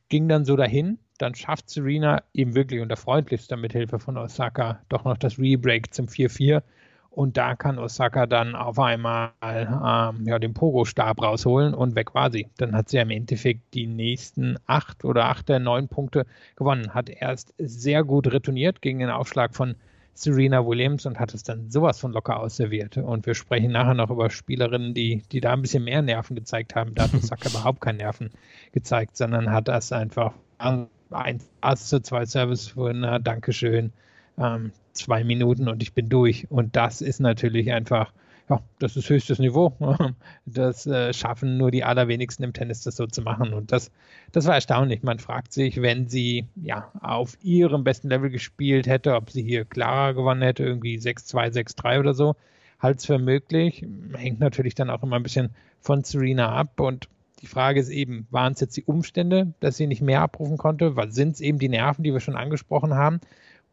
ging 0.09 0.27
dann 0.27 0.45
so 0.45 0.55
dahin. 0.55 0.99
Dann 1.17 1.35
schafft 1.35 1.69
Serena 1.69 2.23
eben 2.33 2.55
wirklich 2.55 2.81
unter 2.81 2.95
freundlichster 2.95 3.57
Mithilfe 3.57 3.99
von 3.99 4.17
Osaka 4.17 4.79
doch 4.89 5.03
noch 5.03 5.17
das 5.17 5.37
Rebreak 5.37 5.93
zum 5.93 6.07
4-4. 6.07 6.61
Und 7.09 7.37
da 7.37 7.55
kann 7.55 7.79
Osaka 7.79 8.27
dann 8.27 8.55
auf 8.55 8.79
einmal 8.79 9.31
ähm, 9.41 10.25
ja, 10.25 10.39
den 10.39 10.53
Pogo-Stab 10.53 11.21
rausholen 11.21 11.73
und 11.73 11.95
weg 11.95 12.13
war 12.13 12.31
sie. 12.31 12.47
Dann 12.57 12.75
hat 12.75 12.89
sie 12.89 12.97
im 12.97 13.09
Endeffekt 13.09 13.73
die 13.73 13.87
nächsten 13.87 14.57
acht 14.67 15.03
oder 15.03 15.25
acht 15.25 15.49
der 15.49 15.59
neun 15.59 15.87
Punkte 15.87 16.25
gewonnen. 16.55 16.93
Hat 16.93 17.09
erst 17.09 17.53
sehr 17.57 18.03
gut 18.03 18.31
retourniert 18.31 18.81
gegen 18.81 18.99
den 18.99 19.09
Aufschlag 19.09 19.55
von 19.55 19.75
Serena 20.13 20.65
Williams 20.65 21.05
und 21.05 21.19
hat 21.19 21.33
es 21.33 21.43
dann 21.43 21.69
sowas 21.69 21.99
von 21.99 22.11
locker 22.11 22.39
ausserviert. 22.39 22.97
Und 22.97 23.25
wir 23.25 23.35
sprechen 23.35 23.71
nachher 23.71 23.93
noch 23.93 24.09
über 24.09 24.29
Spielerinnen, 24.29 24.93
die, 24.93 25.23
die 25.31 25.39
da 25.39 25.53
ein 25.53 25.61
bisschen 25.61 25.83
mehr 25.83 26.01
Nerven 26.01 26.35
gezeigt 26.35 26.75
haben. 26.75 26.93
Da 26.95 27.03
hat 27.03 27.13
Osaka 27.13 27.49
überhaupt 27.49 27.81
keine 27.81 27.99
Nerven 27.99 28.29
gezeigt, 28.71 29.15
sondern 29.15 29.51
hat 29.51 29.67
das 29.67 29.91
einfach 29.91 30.33
ein 30.57 31.41
Ass 31.61 31.87
zu 31.87 32.01
zwei 32.01 32.25
Service 32.25 32.75
Winner, 32.75 33.19
Dankeschön, 33.19 33.91
ähm, 34.37 34.71
zwei 34.93 35.23
Minuten 35.23 35.67
und 35.67 35.81
ich 35.81 35.93
bin 35.93 36.09
durch. 36.09 36.47
Und 36.49 36.75
das 36.75 37.01
ist 37.01 37.19
natürlich 37.19 37.71
einfach 37.71 38.11
ja, 38.49 38.61
das 38.79 38.97
ist 38.97 39.09
höchstes 39.09 39.39
Niveau. 39.39 39.73
Das 40.45 40.87
äh, 40.87 41.13
schaffen 41.13 41.57
nur 41.57 41.69
die 41.69 41.83
allerwenigsten 41.83 42.43
im 42.43 42.53
Tennis, 42.53 42.81
das 42.81 42.95
so 42.95 43.05
zu 43.05 43.21
machen. 43.21 43.53
Und 43.53 43.71
das, 43.71 43.91
das 44.31 44.47
war 44.47 44.55
erstaunlich. 44.55 45.03
Man 45.03 45.19
fragt 45.19 45.53
sich, 45.53 45.81
wenn 45.81 46.07
sie 46.07 46.47
ja 46.55 46.91
auf 47.01 47.37
ihrem 47.43 47.83
besten 47.83 48.09
Level 48.09 48.31
gespielt 48.31 48.87
hätte, 48.87 49.13
ob 49.13 49.29
sie 49.29 49.43
hier 49.43 49.65
klarer 49.65 50.15
gewonnen 50.15 50.41
hätte, 50.41 50.63
irgendwie 50.63 50.97
6-2, 50.97 51.53
6-3 51.53 51.99
oder 51.99 52.13
so. 52.15 52.35
Halt's 52.79 53.05
für 53.05 53.19
möglich. 53.19 53.85
Hängt 54.13 54.39
natürlich 54.39 54.73
dann 54.73 54.89
auch 54.89 55.03
immer 55.03 55.17
ein 55.17 55.23
bisschen 55.23 55.51
von 55.81 56.03
Serena 56.03 56.51
ab. 56.51 56.79
Und 56.79 57.09
die 57.41 57.47
Frage 57.47 57.79
ist 57.79 57.89
eben, 57.89 58.25
waren 58.31 58.53
es 58.53 58.59
jetzt 58.59 58.75
die 58.75 58.83
Umstände, 58.83 59.53
dass 59.59 59.77
sie 59.77 59.85
nicht 59.85 60.01
mehr 60.01 60.21
abrufen 60.21 60.57
konnte? 60.57 60.95
Sind 61.09 61.35
es 61.35 61.41
eben 61.41 61.59
die 61.59 61.69
Nerven, 61.69 62.03
die 62.03 62.13
wir 62.13 62.19
schon 62.21 62.35
angesprochen 62.35 62.95
haben? 62.95 63.19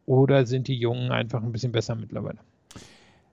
Oder 0.05 0.45
sind 0.45 0.67
die 0.67 0.77
Jungen 0.77 1.11
einfach 1.11 1.41
ein 1.41 1.51
bisschen 1.51 1.71
besser 1.71 1.95
mittlerweile? 1.95 2.37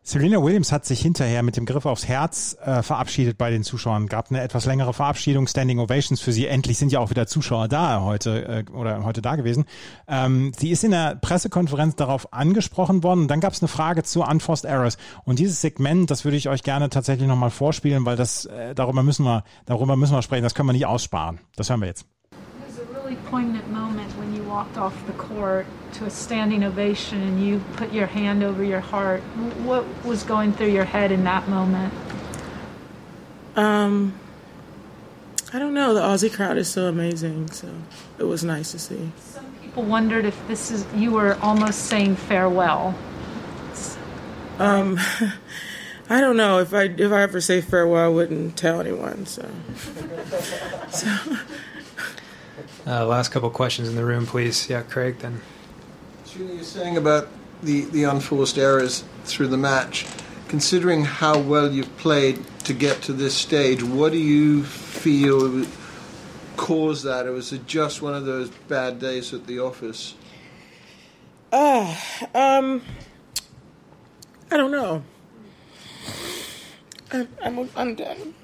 Serena 0.06 0.42
Williams 0.42 0.70
hat 0.70 0.84
sich 0.84 1.00
hinterher 1.00 1.42
mit 1.42 1.56
dem 1.56 1.64
Griff 1.64 1.86
aufs 1.86 2.06
Herz 2.06 2.58
äh, 2.62 2.82
verabschiedet 2.82 3.38
bei 3.38 3.50
den 3.50 3.62
Zuschauern. 3.62 4.06
Gab 4.06 4.30
eine 4.30 4.42
etwas 4.42 4.66
längere 4.66 4.92
Verabschiedung, 4.92 5.46
Standing 5.46 5.78
Ovations 5.78 6.20
für 6.20 6.30
sie. 6.30 6.46
Endlich 6.46 6.76
sind 6.76 6.92
ja 6.92 7.00
auch 7.00 7.08
wieder 7.08 7.26
Zuschauer 7.26 7.68
da 7.68 8.02
heute 8.02 8.66
äh, 8.68 8.70
oder 8.70 9.02
heute 9.02 9.22
da 9.22 9.36
gewesen. 9.36 9.64
Ähm, 10.06 10.52
sie 10.58 10.70
ist 10.70 10.84
in 10.84 10.90
der 10.90 11.16
Pressekonferenz 11.16 11.96
darauf 11.96 12.34
angesprochen 12.34 13.02
worden. 13.02 13.28
dann 13.28 13.40
gab 13.40 13.54
es 13.54 13.62
eine 13.62 13.68
Frage 13.68 14.02
zu 14.02 14.20
Unforced 14.20 14.66
Errors. 14.66 14.98
Und 15.24 15.38
dieses 15.38 15.62
Segment, 15.62 16.10
das 16.10 16.26
würde 16.26 16.36
ich 16.36 16.50
euch 16.50 16.62
gerne 16.62 16.90
tatsächlich 16.90 17.26
nochmal 17.26 17.48
vorspielen, 17.48 18.04
weil 18.04 18.16
das 18.16 18.44
äh, 18.44 18.74
darüber 18.74 19.02
müssen 19.02 19.24
wir 19.24 19.42
darüber 19.64 19.96
müssen 19.96 20.12
wir 20.12 20.20
sprechen. 20.20 20.42
Das 20.42 20.54
können 20.54 20.68
wir 20.68 20.74
nicht 20.74 20.84
aussparen. 20.86 21.40
Das 21.56 21.70
hören 21.70 21.80
wir 21.80 21.88
jetzt. 21.88 22.04
really 23.04 23.16
poignant 23.30 23.70
moment 23.70 23.93
walked 24.54 24.78
off 24.78 25.04
the 25.08 25.12
court 25.14 25.66
to 25.92 26.04
a 26.04 26.10
standing 26.10 26.62
ovation 26.62 27.20
and 27.20 27.44
you 27.44 27.60
put 27.74 27.92
your 27.92 28.06
hand 28.06 28.44
over 28.44 28.62
your 28.62 28.78
heart. 28.78 29.20
What 29.64 29.84
was 30.04 30.22
going 30.22 30.52
through 30.52 30.68
your 30.68 30.84
head 30.84 31.10
in 31.10 31.24
that 31.24 31.48
moment? 31.48 31.92
Um, 33.56 34.16
I 35.52 35.58
don't 35.58 35.74
know. 35.74 35.92
The 35.92 36.02
Aussie 36.02 36.32
crowd 36.32 36.56
is 36.56 36.68
so 36.68 36.86
amazing, 36.86 37.50
so 37.50 37.68
it 38.16 38.24
was 38.24 38.44
nice 38.44 38.70
to 38.70 38.78
see. 38.78 39.10
Some 39.18 39.44
people 39.60 39.82
wondered 39.82 40.24
if 40.24 40.46
this 40.46 40.70
is 40.70 40.86
you 40.94 41.10
were 41.10 41.36
almost 41.42 41.86
saying 41.86 42.14
farewell. 42.14 42.94
Um, 44.60 45.00
I 46.08 46.20
don't 46.20 46.36
know 46.36 46.60
if 46.60 46.72
I 46.72 46.84
if 46.84 47.10
I 47.10 47.22
ever 47.22 47.40
say 47.40 47.60
farewell, 47.60 48.04
I 48.04 48.08
wouldn't 48.08 48.56
tell 48.56 48.80
anyone. 48.80 49.26
So, 49.26 49.50
so 50.90 51.08
uh, 52.86 53.06
last 53.06 53.30
couple 53.30 53.50
questions 53.50 53.88
in 53.88 53.96
the 53.96 54.04
room, 54.04 54.26
please. 54.26 54.68
Yeah, 54.68 54.82
Craig, 54.82 55.18
then. 55.18 55.40
Julie, 56.26 56.54
you're 56.54 56.64
saying 56.64 56.96
about 56.96 57.28
the, 57.62 57.82
the 57.86 58.04
unforced 58.04 58.58
errors 58.58 59.04
through 59.24 59.48
the 59.48 59.56
match. 59.56 60.06
Considering 60.48 61.04
how 61.04 61.38
well 61.38 61.72
you've 61.72 61.96
played 61.96 62.44
to 62.64 62.74
get 62.74 63.02
to 63.02 63.12
this 63.12 63.34
stage, 63.34 63.82
what 63.82 64.12
do 64.12 64.18
you 64.18 64.62
feel 64.64 65.64
caused 66.56 67.04
that? 67.04 67.26
Or 67.26 67.32
was 67.32 67.52
it 67.52 67.66
just 67.66 68.02
one 68.02 68.14
of 68.14 68.24
those 68.24 68.50
bad 68.50 68.98
days 68.98 69.32
at 69.32 69.46
the 69.46 69.58
office? 69.58 70.14
Uh, 71.52 71.96
um, 72.34 72.82
I 74.50 74.56
don't 74.56 74.70
know. 74.70 75.02
I, 77.12 77.26
I'm, 77.42 77.70
I'm 77.76 77.94
done. 77.94 78.34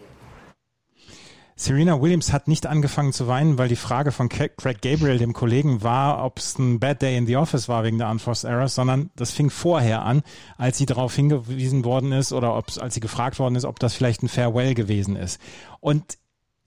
Serena 1.61 2.01
Williams 2.01 2.33
hat 2.33 2.49
nicht 2.49 2.67
angefangen 2.67 3.13
zu 3.13 3.29
weinen, 3.29 3.59
weil 3.59 3.69
die 3.69 3.77
Frage 3.77 4.13
von 4.13 4.31
Craig 4.31 4.57
Gabriel, 4.57 5.19
dem 5.19 5.35
Kollegen, 5.35 5.83
war, 5.83 6.25
ob 6.25 6.39
es 6.39 6.59
ein 6.59 6.81
Bad 6.81 7.03
Day 7.03 7.19
in 7.19 7.27
the 7.27 7.37
Office 7.37 7.69
war 7.69 7.85
wegen 7.85 7.99
der 7.99 8.09
Unforced 8.09 8.49
Errors, 8.49 8.75
sondern 8.75 9.11
das 9.15 9.33
fing 9.33 9.51
vorher 9.51 10.01
an, 10.01 10.23
als 10.57 10.79
sie 10.79 10.87
darauf 10.87 11.15
hingewiesen 11.15 11.85
worden 11.85 12.13
ist 12.13 12.33
oder 12.33 12.57
ob 12.57 12.69
als 12.81 12.95
sie 12.95 13.01
gefragt 13.01 13.39
worden 13.39 13.57
ist, 13.57 13.67
ob 13.67 13.79
das 13.79 13.93
vielleicht 13.93 14.23
ein 14.23 14.31
Farewell 14.31 14.73
gewesen 14.73 15.17
ist. 15.17 15.39
Und 15.81 16.17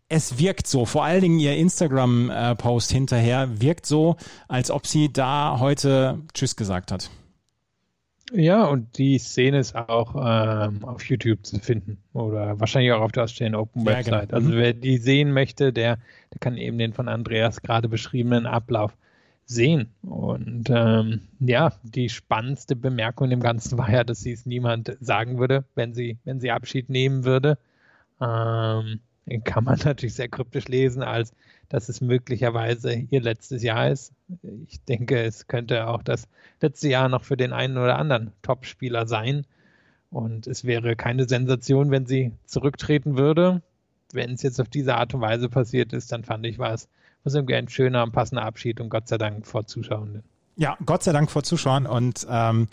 es 0.10 0.38
wirkt 0.38 0.68
so, 0.68 0.86
vor 0.86 1.04
allen 1.04 1.22
Dingen 1.22 1.40
ihr 1.40 1.58
Instagram-Post 1.58 2.92
hinterher 2.92 3.62
wirkt 3.62 3.88
so, 3.88 4.18
als 4.48 4.70
ob 4.70 4.86
sie 4.86 5.12
da 5.12 5.58
heute 5.58 6.20
Tschüss 6.36 6.56
gesagt 6.56 6.92
hat. 6.92 7.10
Ja, 8.36 8.66
und 8.66 8.98
die 8.98 9.20
Szene 9.20 9.60
ist 9.60 9.76
auch 9.76 10.16
ähm, 10.16 10.84
auf 10.84 11.04
YouTube 11.06 11.46
zu 11.46 11.60
finden 11.60 12.00
oder 12.14 12.60
wahrscheinlich 12.60 12.92
auch 12.92 13.02
auf 13.02 13.12
der 13.12 13.24
Australian 13.24 13.54
Open 13.56 13.86
Website. 13.86 14.08
Ja, 14.08 14.20
genau. 14.22 14.36
Also 14.36 14.50
mhm. 14.50 14.58
wer 14.58 14.74
die 14.74 14.98
sehen 14.98 15.34
möchte, 15.34 15.72
der, 15.72 15.98
der 16.34 16.40
kann 16.40 16.58
eben 16.58 16.80
den 16.80 16.94
von 16.94 17.08
Andreas 17.08 17.62
gerade 17.62 17.88
beschriebenen 17.88 18.48
Ablauf 18.48 18.98
sehen. 19.46 19.90
Und 20.02 20.70
ähm, 20.70 21.22
ja, 21.40 21.74
die 21.84 22.10
spannendste 22.10 22.76
Bemerkung 22.76 23.30
im 23.30 23.40
Ganzen 23.40 23.78
war 23.78 23.92
ja, 23.92 24.04
dass 24.04 24.22
sie 24.22 24.32
es 24.32 24.48
niemand 24.48 24.98
sagen 25.00 25.38
würde, 25.38 25.66
wenn 25.76 25.94
sie, 25.94 26.18
wenn 26.24 26.40
sie 26.40 26.50
Abschied 26.50 26.90
nehmen 26.90 27.26
würde. 27.26 27.60
Ähm, 28.20 29.00
kann 29.44 29.64
man 29.64 29.78
natürlich 29.86 30.16
sehr 30.16 30.30
kryptisch 30.30 30.68
lesen, 30.68 31.04
als 31.04 31.34
dass 31.70 31.90
es 31.90 32.02
möglicherweise 32.02 32.94
ihr 32.94 33.22
letztes 33.22 33.64
Jahr 33.64 33.90
ist. 33.90 34.14
Ich 34.68 34.84
denke, 34.84 35.22
es 35.24 35.48
könnte 35.48 35.88
auch 35.88 36.04
das 36.04 36.28
letzte 36.62 36.90
Jahr 36.90 37.10
noch 37.10 37.24
für 37.24 37.38
den 37.38 37.54
einen 37.54 37.78
oder 37.78 37.98
anderen 37.98 38.32
Topspieler 38.42 39.08
sein. 39.08 39.46
Und 40.10 40.46
es 40.46 40.66
wäre 40.66 40.96
keine 40.96 41.28
Sensation, 41.28 41.90
wenn 41.90 42.06
sie 42.06 42.32
zurücktreten 42.46 43.18
würde. 43.18 43.62
Wenn 44.12 44.34
es 44.34 44.44
jetzt 44.44 44.62
auf 44.62 44.70
diese 44.70 44.96
Art 44.96 45.14
und 45.16 45.22
Weise 45.22 45.50
passiert 45.50 45.92
ist, 45.94 46.12
dann 46.12 46.24
fand 46.24 46.46
ich, 46.46 46.60
war 46.60 46.74
es 46.74 46.88
was 47.24 47.36
irgendwie 47.36 47.56
ein 47.56 47.70
schöner 47.70 48.04
und 48.04 48.12
passender 48.12 48.44
Abschied 48.44 48.80
und 48.80 48.90
Gott 48.90 49.08
sei 49.08 49.18
Dank 49.18 49.46
vor 49.46 49.66
Zuschauern. 49.66 50.24
Ja, 50.56 50.78
Gott 50.86 51.04
sei 51.04 51.14
Dank 51.14 51.32
vor 51.32 51.44
Zuschauern 51.44 51.88
und 51.88 52.28
ähm, 52.30 52.68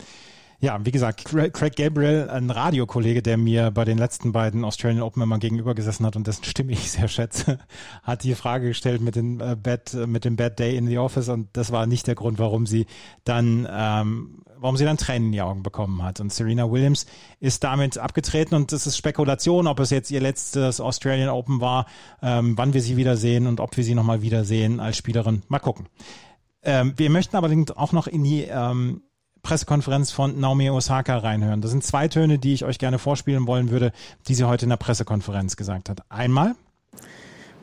ja, 0.61 0.79
wie 0.85 0.91
gesagt, 0.91 1.25
Craig 1.25 1.75
Gabriel, 1.75 2.29
ein 2.29 2.51
Radiokollege, 2.51 3.23
der 3.23 3.35
mir 3.35 3.71
bei 3.71 3.83
den 3.83 3.97
letzten 3.97 4.31
beiden 4.31 4.63
Australian 4.63 5.01
Open 5.01 5.23
immer 5.23 5.39
gegenüber 5.39 5.73
gesessen 5.73 6.05
hat 6.05 6.15
und 6.15 6.27
dessen 6.27 6.43
Stimme 6.43 6.73
ich 6.73 6.91
sehr 6.91 7.07
schätze, 7.07 7.57
hat 8.03 8.23
die 8.23 8.35
Frage 8.35 8.67
gestellt 8.67 9.01
mit 9.01 9.15
dem 9.15 9.41
äh, 9.41 9.55
Bad, 9.55 9.95
mit 10.05 10.23
dem 10.23 10.35
Bad 10.35 10.59
Day 10.59 10.77
in 10.77 10.85
the 10.85 10.99
Office 10.99 11.29
und 11.29 11.49
das 11.53 11.71
war 11.71 11.87
nicht 11.87 12.05
der 12.05 12.13
Grund, 12.13 12.37
warum 12.37 12.67
sie 12.67 12.85
dann, 13.23 13.67
ähm, 13.71 14.43
warum 14.55 14.77
sie 14.77 14.85
dann 14.85 14.97
Tränen 14.97 15.29
in 15.29 15.31
die 15.31 15.41
Augen 15.41 15.63
bekommen 15.63 16.03
hat. 16.03 16.19
Und 16.19 16.31
Serena 16.31 16.69
Williams 16.69 17.07
ist 17.39 17.63
damit 17.63 17.97
abgetreten 17.97 18.53
und 18.53 18.71
es 18.71 18.85
ist 18.85 18.97
Spekulation, 18.97 19.65
ob 19.65 19.79
es 19.79 19.89
jetzt 19.89 20.11
ihr 20.11 20.21
letztes 20.21 20.79
Australian 20.79 21.29
Open 21.29 21.59
war, 21.59 21.87
ähm, 22.21 22.55
wann 22.55 22.75
wir 22.75 22.81
sie 22.81 22.97
wiedersehen 22.97 23.47
und 23.47 23.59
ob 23.59 23.75
wir 23.77 23.83
sie 23.83 23.95
nochmal 23.95 24.21
wiedersehen 24.21 24.79
als 24.79 24.95
Spielerin. 24.95 25.41
Mal 25.47 25.57
gucken. 25.57 25.87
Ähm, 26.61 26.93
wir 26.97 27.09
möchten 27.09 27.35
aber 27.35 27.49
auch 27.75 27.93
noch 27.93 28.05
in 28.05 28.23
die 28.23 28.43
ähm, 28.43 29.01
Pressekonferenz 29.43 30.11
von 30.11 30.39
Naomi 30.39 30.69
Osaka 30.69 31.17
reinhören. 31.17 31.61
Das 31.61 31.71
sind 31.71 31.83
zwei 31.83 32.07
Töne, 32.07 32.37
die 32.37 32.53
ich 32.53 32.65
euch 32.65 32.79
gerne 32.79 32.99
vorspielen 32.99 33.47
wollen 33.47 33.69
würde, 33.69 33.91
die 34.27 34.35
sie 34.35 34.43
heute 34.43 34.65
in 34.65 34.69
der 34.69 34.77
Pressekonferenz 34.77 35.55
gesagt 35.55 35.89
hat. 35.89 36.01
Einmal. 36.09 36.55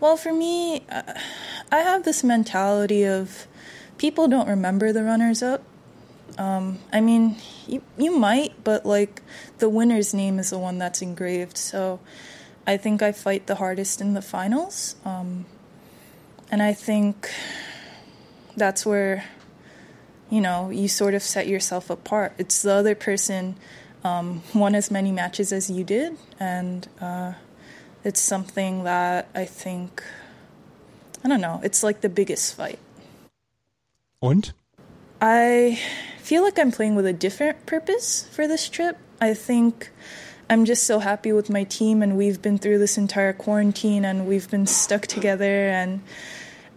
Well, 0.01 0.17
for 0.17 0.33
me, 0.33 0.83
uh, 0.91 1.03
I 1.73 1.83
have 1.85 2.03
this 2.03 2.23
mentality 2.23 3.05
of 3.05 3.49
people 3.99 4.29
don't 4.29 4.49
remember 4.49 4.93
the 4.93 5.03
runners 5.03 5.43
up. 5.43 5.61
Um, 6.39 6.79
I 6.93 7.01
mean, 7.01 7.37
you, 7.67 7.83
you 7.97 8.17
might, 8.17 8.53
but 8.63 8.87
like 8.87 9.23
the 9.59 9.69
winner's 9.69 10.15
name 10.15 10.39
is 10.39 10.51
the 10.51 10.59
one 10.59 10.79
that's 10.79 11.03
engraved. 11.03 11.59
So 11.59 11.99
I 12.67 12.77
think 12.77 13.03
I 13.03 13.13
fight 13.13 13.47
the 13.47 13.57
hardest 13.57 14.01
in 14.01 14.15
the 14.15 14.23
finals. 14.23 14.95
Um, 15.05 15.47
and 16.51 16.63
I 16.63 16.75
think 16.75 17.31
that's 18.57 18.87
where 18.87 19.25
you 20.31 20.41
know, 20.41 20.71
you 20.71 20.89
sort 20.89 21.15
of 21.15 21.23
set 21.23 21.47
yourself 21.47 21.91
apart. 21.91 22.33
It's 22.39 22.63
the 22.63 22.73
other 22.73 22.95
person 22.95 23.57
um, 24.05 24.43
won 24.55 24.75
as 24.75 24.91
many 24.91 25.13
matches 25.13 25.53
as 25.53 25.71
you 25.71 25.85
did, 25.85 26.17
and 26.39 26.87
uh, 27.01 27.33
it's 28.05 28.21
something 28.21 28.85
that 28.85 29.29
I 29.35 29.45
think, 29.45 30.03
I 31.25 31.29
don't 31.29 31.41
know, 31.41 31.61
it's 31.63 31.83
like 31.83 32.01
the 32.01 32.09
biggest 32.09 32.57
fight. 32.57 32.79
And 34.23 34.53
I 35.21 35.79
feel 36.19 36.43
like 36.43 36.59
I'm 36.59 36.73
playing 36.73 36.95
with 36.95 37.07
a 37.07 37.13
different 37.13 37.67
purpose 37.67 38.29
for 38.31 38.47
this 38.47 38.69
trip. 38.69 38.97
I 39.21 39.35
think 39.35 39.91
I'm 40.51 40.65
just 40.65 40.85
so 40.85 40.99
happy 40.99 41.33
with 41.33 41.51
my 41.51 41.65
team, 41.65 42.03
and 42.03 42.17
we've 42.17 42.41
been 42.41 42.59
through 42.59 42.79
this 42.79 42.99
entire 42.99 43.33
quarantine, 43.33 44.05
and 44.05 44.27
we've 44.27 44.51
been 44.51 44.67
stuck 44.67 45.07
together, 45.07 45.69
and 45.69 46.03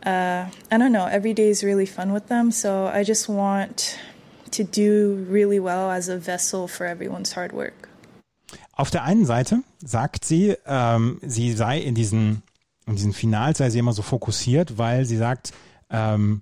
uh, 0.06 0.46
I 0.72 0.78
don't 0.78 0.92
know, 0.92 1.06
every 1.06 1.34
day 1.34 1.50
is 1.50 1.64
really 1.64 1.86
fun 1.86 2.14
with 2.14 2.28
them. 2.28 2.52
So 2.52 2.88
I 2.88 3.04
just 3.04 3.30
want 3.30 3.98
to 4.52 4.64
do 4.64 5.26
really 5.30 5.60
well 5.60 5.92
as 5.92 6.10
a 6.10 6.18
vessel 6.18 6.68
for 6.68 6.86
everyone's 6.86 7.34
hard 7.34 7.54
work. 7.54 7.90
Auf 8.74 8.90
der 8.90 9.04
einen 9.04 9.26
Seite 9.26 9.64
sagt 9.84 10.26
sie, 10.26 10.56
ähm, 10.66 11.20
sie 11.22 11.54
sei 11.54 11.80
in 11.80 11.94
diesen, 11.94 12.42
in 12.88 12.96
diesen 12.96 13.14
Finals, 13.14 13.60
sei 13.60 13.70
sie 13.70 13.80
immer 13.80 13.94
so 13.94 14.02
fokussiert, 14.02 14.78
weil 14.78 15.06
sie 15.06 15.18
sagt, 15.18 15.54
ähm, 15.90 16.42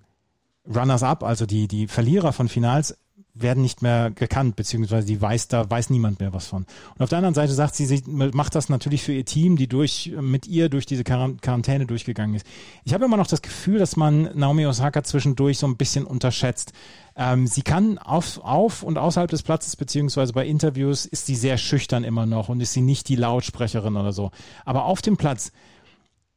Runners-up, 0.65 1.23
also 1.23 1.45
die, 1.45 1.67
die 1.67 1.87
Verlierer 1.87 2.31
von 2.31 2.47
Finals, 2.47 2.95
werden 3.41 3.61
nicht 3.61 3.81
mehr 3.81 4.11
gekannt, 4.11 4.55
beziehungsweise 4.55 5.07
die 5.07 5.21
weiß, 5.21 5.47
da 5.47 5.69
weiß 5.69 5.89
niemand 5.89 6.19
mehr 6.19 6.33
was 6.33 6.47
von. 6.47 6.65
Und 6.95 7.01
auf 7.01 7.09
der 7.09 7.17
anderen 7.17 7.35
Seite 7.35 7.53
sagt 7.53 7.75
sie, 7.75 7.85
sie 7.85 8.03
macht 8.07 8.55
das 8.55 8.69
natürlich 8.69 9.03
für 9.03 9.13
ihr 9.13 9.25
Team, 9.25 9.57
die 9.57 9.67
durch, 9.67 10.11
mit 10.19 10.47
ihr 10.47 10.69
durch 10.69 10.85
diese 10.85 11.03
Quarantäne 11.03 11.85
durchgegangen 11.85 12.35
ist. 12.35 12.45
Ich 12.83 12.93
habe 12.93 13.05
immer 13.05 13.17
noch 13.17 13.27
das 13.27 13.41
Gefühl, 13.41 13.79
dass 13.79 13.95
man 13.95 14.29
Naomi 14.37 14.65
Osaka 14.65 15.03
zwischendurch 15.03 15.57
so 15.57 15.67
ein 15.67 15.77
bisschen 15.77 16.05
unterschätzt. 16.05 16.73
Ähm, 17.15 17.47
sie 17.47 17.61
kann 17.61 17.97
auf, 17.97 18.39
auf 18.43 18.83
und 18.83 18.97
außerhalb 18.97 19.29
des 19.29 19.43
Platzes, 19.43 19.75
beziehungsweise 19.75 20.33
bei 20.33 20.45
Interviews, 20.45 21.05
ist 21.05 21.25
sie 21.25 21.35
sehr 21.35 21.57
schüchtern 21.57 22.03
immer 22.03 22.25
noch 22.25 22.49
und 22.49 22.61
ist 22.61 22.73
sie 22.73 22.81
nicht 22.81 23.09
die 23.09 23.15
Lautsprecherin 23.15 23.97
oder 23.97 24.13
so. 24.13 24.31
Aber 24.65 24.85
auf 24.85 25.01
dem 25.01 25.17
Platz 25.17 25.51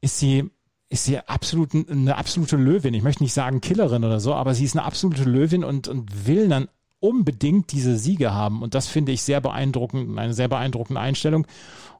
ist 0.00 0.18
sie 0.18 0.50
ist 0.92 1.06
sie 1.06 1.18
absolut 1.18 1.70
eine 1.74 2.16
absolute 2.16 2.56
Löwin. 2.56 2.92
Ich 2.92 3.02
möchte 3.02 3.22
nicht 3.22 3.32
sagen 3.32 3.62
Killerin 3.62 4.04
oder 4.04 4.20
so, 4.20 4.34
aber 4.34 4.54
sie 4.54 4.66
ist 4.66 4.76
eine 4.76 4.84
absolute 4.84 5.24
Löwin 5.24 5.64
und, 5.64 5.88
und 5.88 6.26
will 6.26 6.48
dann 6.48 6.68
unbedingt 7.02 7.72
diese 7.72 7.96
Siege 7.96 8.32
haben. 8.32 8.62
Und 8.62 8.74
das 8.74 8.86
finde 8.86 9.12
ich 9.12 9.22
sehr 9.22 9.40
beeindruckend, 9.40 10.18
eine 10.18 10.34
sehr 10.34 10.48
beeindruckende 10.48 11.00
Einstellung. 11.00 11.46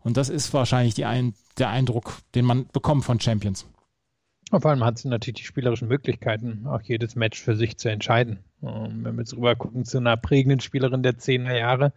Und 0.01 0.17
das 0.17 0.29
ist 0.29 0.53
wahrscheinlich 0.55 1.05
ein, 1.05 1.35
der 1.59 1.71
Eindruck, 1.71 2.19
den 2.35 2.45
man 2.45 2.67
bekommt 2.73 3.05
von 3.05 3.21
Champions. 3.21 3.67
Vor 4.51 4.67
allem 4.67 4.85
hat 4.85 4.99
sie 4.99 5.09
natürlich 5.09 5.41
die 5.41 5.47
spielerischen 5.47 5.89
Möglichkeiten, 5.89 6.67
auch 6.67 6.83
jedes 6.83 7.17
Match 7.17 7.41
für 7.41 7.57
sich 7.57 7.79
zu 7.79 7.89
entscheiden. 7.89 8.39
Und 8.61 9.05
wenn 9.05 9.15
wir 9.15 9.23
jetzt 9.23 9.35
rüber 9.35 9.57
gucken 9.57 9.85
zu 9.85 9.99
einer 9.99 10.17
prägenden 10.17 10.61
Spielerin 10.61 11.03
der 11.03 11.15
10er 11.15 11.57
Jahre, 11.57 11.93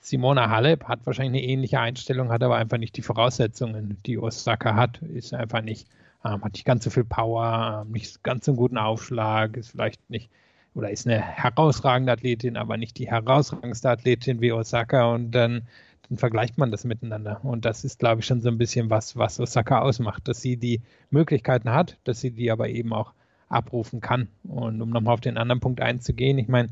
Simona 0.00 0.50
Halep 0.50 0.84
hat 0.84 1.06
wahrscheinlich 1.06 1.42
eine 1.42 1.52
ähnliche 1.52 1.78
Einstellung, 1.78 2.30
hat 2.30 2.42
aber 2.42 2.56
einfach 2.56 2.78
nicht 2.78 2.96
die 2.96 3.02
Voraussetzungen, 3.02 3.98
die 4.06 4.18
Osaka 4.18 4.74
hat. 4.74 5.00
Ist 5.02 5.34
einfach 5.34 5.62
nicht 5.62 5.86
ähm, 6.24 6.42
hat 6.44 6.52
nicht 6.52 6.64
ganz 6.64 6.84
so 6.84 6.90
viel 6.90 7.04
Power, 7.04 7.82
ähm, 7.84 7.92
nicht 7.92 8.22
ganz 8.22 8.44
so 8.44 8.52
einen 8.52 8.58
guten 8.58 8.78
Aufschlag, 8.78 9.56
ist 9.56 9.70
vielleicht 9.70 10.10
nicht 10.10 10.30
oder 10.74 10.90
ist 10.90 11.06
eine 11.06 11.20
herausragende 11.20 12.12
Athletin, 12.12 12.56
aber 12.56 12.76
nicht 12.76 12.98
die 12.98 13.10
herausragendste 13.10 13.90
Athletin 13.90 14.40
wie 14.40 14.52
Osaka 14.52 15.12
und 15.12 15.32
dann, 15.32 15.62
dann 16.08 16.18
vergleicht 16.18 16.58
man 16.58 16.70
das 16.70 16.84
miteinander. 16.84 17.40
Und 17.44 17.64
das 17.64 17.84
ist, 17.84 17.98
glaube 17.98 18.20
ich, 18.20 18.26
schon 18.26 18.40
so 18.40 18.48
ein 18.48 18.58
bisschen 18.58 18.90
was, 18.90 19.16
was 19.16 19.40
Osaka 19.40 19.80
ausmacht, 19.80 20.28
dass 20.28 20.40
sie 20.40 20.56
die 20.56 20.80
Möglichkeiten 21.10 21.70
hat, 21.70 21.98
dass 22.04 22.20
sie 22.20 22.30
die 22.30 22.50
aber 22.50 22.68
eben 22.68 22.92
auch 22.92 23.12
abrufen 23.48 24.00
kann. 24.00 24.28
Und 24.44 24.80
um 24.80 24.90
nochmal 24.90 25.14
auf 25.14 25.20
den 25.20 25.36
anderen 25.36 25.60
Punkt 25.60 25.80
einzugehen, 25.80 26.38
ich 26.38 26.48
meine, 26.48 26.68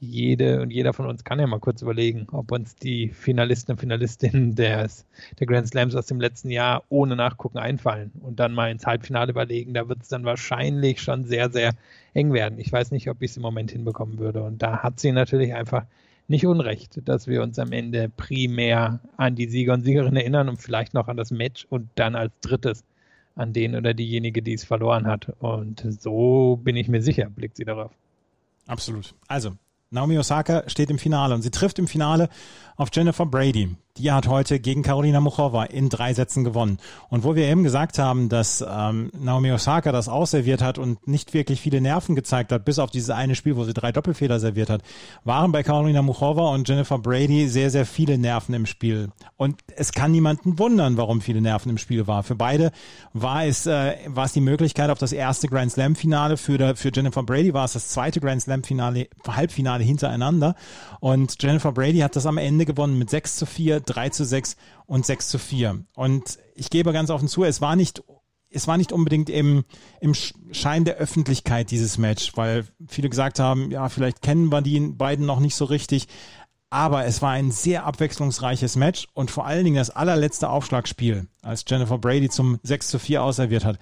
jede 0.00 0.60
und 0.60 0.70
jeder 0.70 0.92
von 0.92 1.06
uns 1.06 1.24
kann 1.24 1.40
ja 1.40 1.46
mal 1.46 1.58
kurz 1.58 1.82
überlegen, 1.82 2.26
ob 2.32 2.52
uns 2.52 2.76
die 2.76 3.08
Finalisten 3.08 3.72
und 3.72 3.78
Finalistinnen 3.78 4.54
des, 4.54 5.06
der 5.38 5.46
Grand 5.46 5.68
Slams 5.68 5.94
aus 5.94 6.06
dem 6.06 6.20
letzten 6.20 6.50
Jahr 6.50 6.84
ohne 6.88 7.16
Nachgucken 7.16 7.58
einfallen 7.58 8.12
und 8.20 8.38
dann 8.38 8.54
mal 8.54 8.70
ins 8.70 8.86
Halbfinale 8.86 9.30
überlegen. 9.30 9.74
Da 9.74 9.88
wird 9.88 10.02
es 10.02 10.08
dann 10.08 10.24
wahrscheinlich 10.24 11.00
schon 11.00 11.24
sehr, 11.24 11.50
sehr 11.50 11.72
eng 12.14 12.32
werden. 12.32 12.58
Ich 12.58 12.72
weiß 12.72 12.90
nicht, 12.90 13.08
ob 13.10 13.22
ich 13.22 13.32
es 13.32 13.36
im 13.36 13.42
Moment 13.42 13.70
hinbekommen 13.70 14.18
würde. 14.18 14.42
Und 14.42 14.62
da 14.62 14.82
hat 14.82 15.00
sie 15.00 15.12
natürlich 15.12 15.54
einfach 15.54 15.84
nicht 16.28 16.46
unrecht, 16.46 17.00
dass 17.08 17.26
wir 17.26 17.42
uns 17.42 17.58
am 17.58 17.72
Ende 17.72 18.08
primär 18.08 19.00
an 19.16 19.34
die 19.34 19.46
Sieger 19.46 19.72
und 19.72 19.82
Siegerinnen 19.82 20.16
erinnern 20.16 20.48
und 20.48 20.60
vielleicht 20.60 20.94
noch 20.94 21.08
an 21.08 21.16
das 21.16 21.30
Match 21.30 21.66
und 21.70 21.88
dann 21.94 22.14
als 22.14 22.32
drittes 22.40 22.84
an 23.34 23.52
den 23.52 23.74
oder 23.74 23.94
diejenige, 23.94 24.42
die 24.42 24.52
es 24.52 24.64
verloren 24.64 25.06
hat. 25.06 25.32
Und 25.38 25.84
so 26.00 26.60
bin 26.62 26.76
ich 26.76 26.88
mir 26.88 27.00
sicher, 27.00 27.30
blickt 27.30 27.56
sie 27.56 27.64
darauf. 27.64 27.92
Absolut. 28.66 29.14
Also, 29.28 29.52
Naomi 29.90 30.18
Osaka 30.18 30.68
steht 30.68 30.90
im 30.90 30.98
Finale 30.98 31.34
und 31.34 31.42
sie 31.42 31.50
trifft 31.50 31.78
im 31.78 31.88
Finale 31.88 32.28
auf 32.76 32.90
Jennifer 32.92 33.24
Brady. 33.24 33.76
Die 33.98 34.12
hat 34.12 34.28
heute 34.28 34.60
gegen 34.60 34.82
Karolina 34.82 35.20
Muchova 35.20 35.64
in 35.64 35.88
drei 35.88 36.14
Sätzen 36.14 36.44
gewonnen. 36.44 36.78
Und 37.08 37.24
wo 37.24 37.34
wir 37.34 37.46
eben 37.46 37.64
gesagt 37.64 37.98
haben, 37.98 38.28
dass 38.28 38.64
ähm, 38.68 39.10
Naomi 39.18 39.50
Osaka 39.50 39.90
das 39.90 40.08
ausserviert 40.08 40.62
hat 40.62 40.78
und 40.78 41.08
nicht 41.08 41.34
wirklich 41.34 41.60
viele 41.60 41.80
Nerven 41.80 42.14
gezeigt 42.14 42.52
hat, 42.52 42.64
bis 42.64 42.78
auf 42.78 42.92
dieses 42.92 43.10
eine 43.10 43.34
Spiel, 43.34 43.56
wo 43.56 43.64
sie 43.64 43.74
drei 43.74 43.90
Doppelfehler 43.90 44.38
serviert 44.38 44.70
hat, 44.70 44.82
waren 45.24 45.50
bei 45.50 45.64
Karolina 45.64 46.02
Muchova 46.02 46.50
und 46.50 46.68
Jennifer 46.68 46.98
Brady 46.98 47.48
sehr, 47.48 47.70
sehr 47.70 47.86
viele 47.86 48.18
Nerven 48.18 48.54
im 48.54 48.66
Spiel. 48.66 49.08
Und 49.36 49.56
es 49.74 49.92
kann 49.92 50.12
niemanden 50.12 50.60
wundern, 50.60 50.96
warum 50.96 51.20
viele 51.20 51.40
Nerven 51.40 51.70
im 51.70 51.78
Spiel 51.78 52.06
war. 52.06 52.22
Für 52.22 52.36
beide 52.36 52.70
war 53.12 53.44
es, 53.44 53.66
äh, 53.66 53.96
war 54.06 54.26
es 54.26 54.32
die 54.32 54.40
Möglichkeit 54.40 54.90
auf 54.90 54.98
das 54.98 55.12
erste 55.12 55.48
Grand 55.48 55.72
Slam 55.72 55.96
Finale. 55.96 56.36
Für, 56.36 56.76
für 56.76 56.92
Jennifer 56.94 57.24
Brady 57.24 57.52
war 57.52 57.64
es 57.64 57.72
das 57.72 57.88
zweite 57.88 58.20
Grand 58.20 58.42
Slam 58.42 58.62
Finale, 58.62 59.08
Halbfinale 59.26 59.82
hintereinander. 59.82 60.54
Und 61.00 61.42
Jennifer 61.42 61.72
Brady 61.72 61.98
hat 61.98 62.14
das 62.14 62.26
am 62.26 62.38
Ende 62.38 62.64
gewonnen 62.64 62.96
mit 62.96 63.10
6 63.10 63.36
zu 63.36 63.46
4, 63.46 63.80
3 63.88 64.10
zu 64.10 64.24
6 64.24 64.56
und 64.86 65.06
6 65.06 65.28
zu 65.28 65.38
4. 65.38 65.84
Und 65.94 66.38
ich 66.54 66.70
gebe 66.70 66.92
ganz 66.92 67.10
offen 67.10 67.28
zu, 67.28 67.44
es 67.44 67.60
war 67.60 67.76
nicht 67.76 68.02
es 68.50 68.66
war 68.66 68.78
nicht 68.78 68.92
unbedingt 68.92 69.28
im, 69.28 69.64
im 70.00 70.14
Schein 70.14 70.86
der 70.86 70.96
Öffentlichkeit 70.96 71.70
dieses 71.70 71.98
Match, 71.98 72.34
weil 72.34 72.64
viele 72.86 73.10
gesagt 73.10 73.40
haben, 73.40 73.70
ja, 73.70 73.90
vielleicht 73.90 74.22
kennen 74.22 74.50
wir 74.50 74.62
die 74.62 74.80
beiden 74.80 75.26
noch 75.26 75.38
nicht 75.38 75.54
so 75.54 75.66
richtig. 75.66 76.08
Aber 76.70 77.04
es 77.04 77.20
war 77.20 77.32
ein 77.32 77.50
sehr 77.50 77.84
abwechslungsreiches 77.84 78.76
Match 78.76 79.06
und 79.12 79.30
vor 79.30 79.46
allen 79.46 79.64
Dingen 79.64 79.76
das 79.76 79.90
allerletzte 79.90 80.48
Aufschlagspiel, 80.48 81.26
als 81.42 81.64
Jennifer 81.66 81.98
Brady 81.98 82.30
zum 82.30 82.58
6 82.62 82.88
zu 82.88 82.98
4 82.98 83.22
auserviert 83.22 83.66
hat 83.66 83.78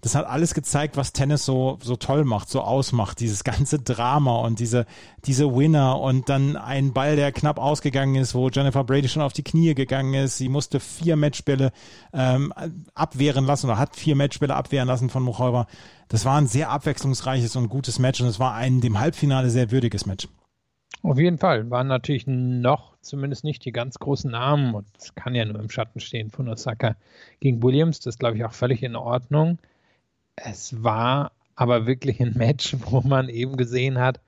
das 0.00 0.14
hat 0.14 0.26
alles 0.26 0.54
gezeigt, 0.54 0.96
was 0.96 1.12
Tennis 1.12 1.44
so, 1.44 1.78
so 1.82 1.96
toll 1.96 2.24
macht, 2.24 2.48
so 2.48 2.62
ausmacht. 2.62 3.20
Dieses 3.20 3.44
ganze 3.44 3.78
Drama 3.78 4.38
und 4.40 4.58
diese, 4.58 4.86
diese 5.26 5.54
Winner 5.54 6.00
und 6.00 6.28
dann 6.28 6.56
ein 6.56 6.92
Ball, 6.92 7.16
der 7.16 7.32
knapp 7.32 7.58
ausgegangen 7.58 8.14
ist, 8.14 8.34
wo 8.34 8.48
Jennifer 8.48 8.84
Brady 8.84 9.08
schon 9.08 9.22
auf 9.22 9.32
die 9.32 9.42
Knie 9.42 9.74
gegangen 9.74 10.14
ist. 10.14 10.38
Sie 10.38 10.48
musste 10.48 10.80
vier 10.80 11.16
Matchbälle 11.16 11.72
ähm, 12.12 12.52
abwehren 12.94 13.44
lassen 13.44 13.66
oder 13.66 13.78
hat 13.78 13.96
vier 13.96 14.16
Matchbälle 14.16 14.54
abwehren 14.54 14.88
lassen 14.88 15.10
von 15.10 15.22
Muchova. 15.22 15.66
Das 16.08 16.24
war 16.24 16.38
ein 16.38 16.46
sehr 16.46 16.70
abwechslungsreiches 16.70 17.56
und 17.56 17.68
gutes 17.68 17.98
Match 17.98 18.20
und 18.20 18.26
es 18.26 18.40
war 18.40 18.54
ein 18.54 18.80
dem 18.80 18.98
Halbfinale 18.98 19.50
sehr 19.50 19.70
würdiges 19.70 20.06
Match. 20.06 20.28
Auf 21.02 21.18
jeden 21.18 21.38
Fall 21.38 21.70
waren 21.70 21.86
natürlich 21.86 22.26
noch 22.26 22.96
zumindest 23.00 23.44
nicht 23.44 23.64
die 23.64 23.72
ganz 23.72 23.98
großen 23.98 24.30
Namen 24.30 24.74
und 24.74 24.86
es 24.98 25.14
kann 25.14 25.34
ja 25.34 25.44
nur 25.44 25.58
im 25.58 25.70
Schatten 25.70 26.00
stehen 26.00 26.30
von 26.30 26.48
Osaka 26.48 26.96
gegen 27.40 27.62
Williams. 27.62 28.00
Das 28.00 28.18
glaube 28.18 28.36
ich, 28.36 28.44
auch 28.44 28.52
völlig 28.52 28.82
in 28.82 28.96
Ordnung. 28.96 29.58
Es 30.44 30.82
war 30.82 31.32
aber 31.54 31.86
wirklich 31.86 32.20
ein 32.20 32.34
Match, 32.36 32.76
wo 32.86 33.00
man 33.00 33.28
eben 33.28 33.56
gesehen 33.56 33.98
hat, 33.98 34.20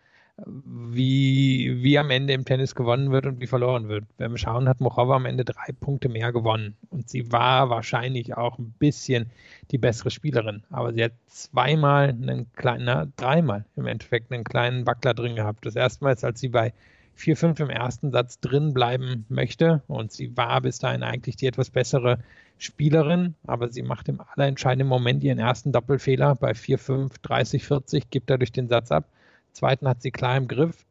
wie, 0.46 1.82
wie 1.82 1.98
am 1.98 2.10
Ende 2.10 2.32
im 2.32 2.44
Tennis 2.44 2.74
gewonnen 2.74 3.12
wird 3.12 3.26
und 3.26 3.40
wie 3.40 3.46
verloren 3.46 3.88
wird. 3.88 4.04
Wenn 4.18 4.32
wir 4.32 4.38
schauen, 4.38 4.68
hat 4.68 4.80
Mochova 4.80 5.16
am 5.16 5.26
Ende 5.26 5.44
drei 5.44 5.72
Punkte 5.78 6.08
mehr 6.08 6.32
gewonnen. 6.32 6.76
Und 6.90 7.08
sie 7.08 7.30
war 7.30 7.70
wahrscheinlich 7.70 8.36
auch 8.36 8.58
ein 8.58 8.74
bisschen 8.78 9.30
die 9.70 9.78
bessere 9.78 10.10
Spielerin. 10.10 10.62
Aber 10.70 10.92
sie 10.92 11.04
hat 11.04 11.12
zweimal 11.26 12.08
einen 12.08 12.50
kleinen, 12.54 12.84
na, 12.84 13.06
dreimal 13.16 13.66
im 13.76 13.86
Endeffekt 13.86 14.32
einen 14.32 14.44
kleinen 14.44 14.86
Wackler 14.86 15.14
drin 15.14 15.36
gehabt. 15.36 15.66
Das 15.66 15.76
erste 15.76 16.04
Mal 16.04 16.16
als 16.20 16.40
sie 16.40 16.48
bei 16.48 16.72
4-5 17.18 17.62
im 17.62 17.70
ersten 17.70 18.10
Satz 18.10 18.40
drin 18.40 18.72
bleiben 18.74 19.26
möchte. 19.28 19.82
Und 19.86 20.12
sie 20.12 20.36
war 20.36 20.60
bis 20.60 20.78
dahin 20.78 21.02
eigentlich 21.02 21.36
die 21.36 21.46
etwas 21.46 21.70
bessere 21.70 22.18
Spielerin, 22.58 23.34
aber 23.46 23.72
sie 23.72 23.82
macht 23.82 24.08
im 24.08 24.20
allerentscheidenden 24.20 24.88
Moment 24.88 25.24
ihren 25.24 25.38
ersten 25.38 25.72
Doppelfehler 25.72 26.36
bei 26.36 26.52
4-5, 26.52 27.14
30, 27.22 27.64
40, 27.64 28.10
gibt 28.10 28.30
dadurch 28.30 28.52
den 28.52 28.68
Satz 28.68 28.92
ab. 28.92 29.04
Zweiten 29.52 29.88
hat 29.88 30.00
sie 30.00 30.12
klar 30.12 30.36
im 30.36 30.46
Griff, 30.46 30.84